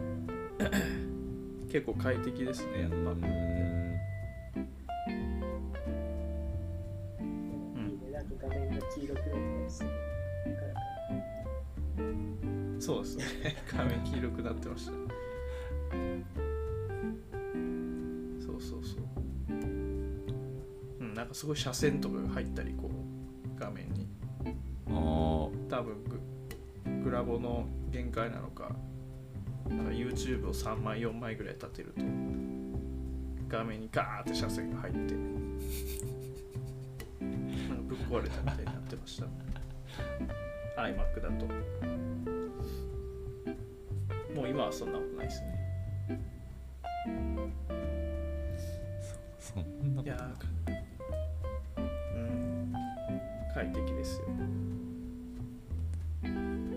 [1.71, 2.83] 結構快適ですね。
[2.83, 2.97] やっぱ
[14.73, 14.93] ました
[18.45, 19.03] そうそうそう。
[19.51, 24.09] うんなんかすごい斜線とかが入ったりこう画面に。
[24.89, 25.69] あー。
[25.69, 26.21] 多分グ
[27.05, 28.75] グラボの限界なのか
[29.69, 32.03] なんか YouTube を3枚4枚ぐらい立てると
[33.49, 35.15] 画面にガーって斜線が入って。
[37.69, 39.27] なんかぶっ壊れたみたいになってました。
[40.83, 41.47] iMac だと
[44.53, 46.21] 今はそんなことないですね。
[49.41, 51.83] そんないことやー。
[52.17, 52.73] うん。
[53.55, 54.27] 快適ですよ。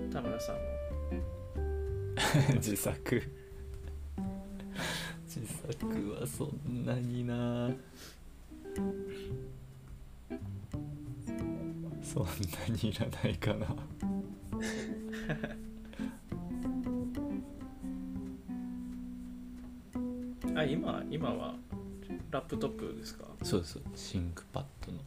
[0.09, 0.61] 田村さんも。
[2.55, 3.21] 自作。
[5.27, 7.71] 自作はそんなにな。
[12.01, 12.29] そんな
[12.81, 13.67] にいらないかな
[20.55, 21.55] あ今今は
[22.31, 23.25] ラップトップですか？
[23.43, 24.99] そうそうシンクパッドの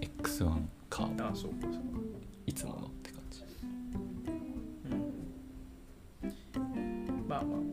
[0.00, 0.60] X1
[0.90, 1.26] カード。
[1.26, 1.78] あそうかそうか。
[2.46, 3.42] いつものって感じ。
[4.90, 4.98] うん。
[7.28, 7.60] まあまあ。
[7.60, 7.66] ま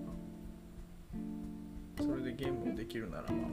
[1.99, 3.49] あそれでゲームをできるならまあ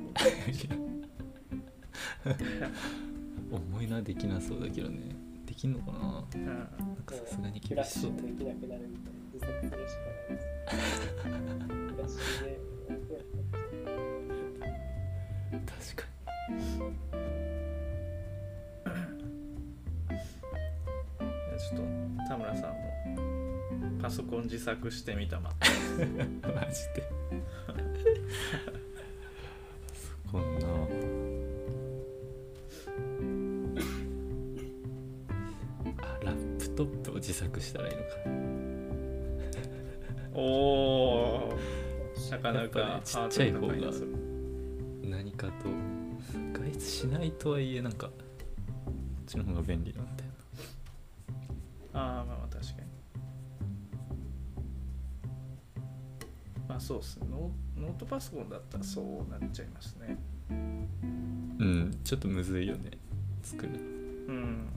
[3.56, 5.14] 思いなできなそうだけどね。
[5.46, 6.24] できんのかな？
[6.34, 6.66] うんなん
[7.04, 8.10] かさすがに厳しそう。
[8.12, 9.20] ュできなくなるみたいな。
[9.34, 10.46] 自作するしかないです。
[11.16, 11.24] フ
[11.98, 12.60] ラッシュで
[15.50, 15.66] 確
[15.96, 16.04] か
[21.20, 25.56] いやちょっと田村さんもパソコン自作してみたまに
[26.42, 27.10] マジで。
[30.30, 30.66] そんな。
[36.02, 38.08] あラップトップを自作したらいいのか。
[40.32, 41.58] おお
[42.30, 43.74] なかなかちっちゃい方が
[47.00, 48.12] しないとはいえなんかこ
[49.22, 50.30] っちの方が便利なんだよ
[51.94, 52.90] ああまあまあ確かに。
[56.68, 57.26] まあそうっすね。
[57.30, 60.18] ノノートパソコンだったらそうなっちゃいますね。
[60.50, 60.56] な
[61.66, 62.90] うんちょっとむずいよね
[63.42, 63.78] 作るの。
[63.78, 63.80] う
[64.32, 64.69] ん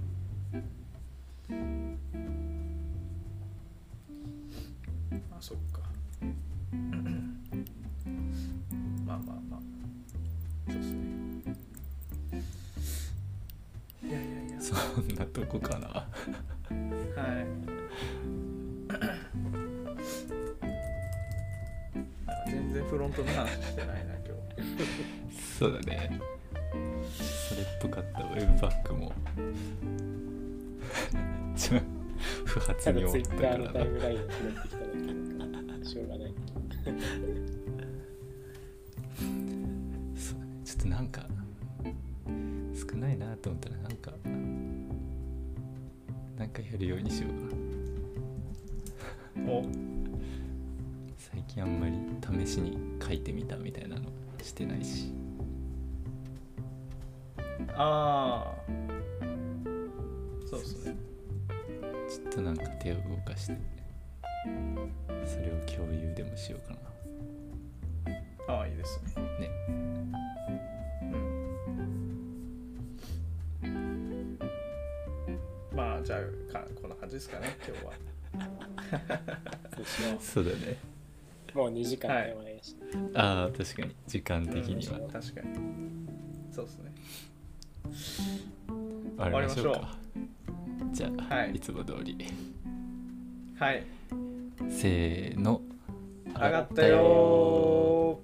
[25.64, 26.19] そうだね。
[27.48, 28.19] それっぽかった。
[28.19, 29.14] ウェブバッグも。
[32.45, 33.85] 不発に終ツイッターのわったからな。
[33.85, 34.98] タイムラインを拾ってきただけ
[35.38, 36.27] だからしょうがな。
[36.27, 36.34] い
[40.18, 41.26] そうだねちょっとなんか
[42.76, 44.11] 少ないなと思ったらなんか
[46.38, 47.32] なんかやるようにしよう
[51.31, 51.93] 最近あんまり
[52.45, 54.09] 試しに書いてみたみたいなの
[54.41, 55.13] してないし
[57.75, 58.53] ああ。
[60.45, 60.95] そうっすね。
[62.09, 63.57] ちょっとなんか手を動かして
[65.25, 66.73] それを共有でもしようか
[68.47, 69.23] なああ、いいですね。
[69.39, 69.49] ね
[73.63, 74.39] うん。
[75.73, 77.93] まあ、じゃあ、かこんな感じですかね、今日は。
[80.19, 80.92] そうだねう
[81.53, 83.95] もう2時間でもないし、はい、ああ確かに。
[84.07, 85.47] 時間的には、うん、確かに。
[86.51, 86.91] そうっすね。
[89.17, 89.97] 終わりましょうか。
[90.91, 92.17] じゃあ、はい、いつも通り。
[93.59, 93.84] はい。
[94.69, 95.61] せーの。
[96.35, 98.19] 上がったよ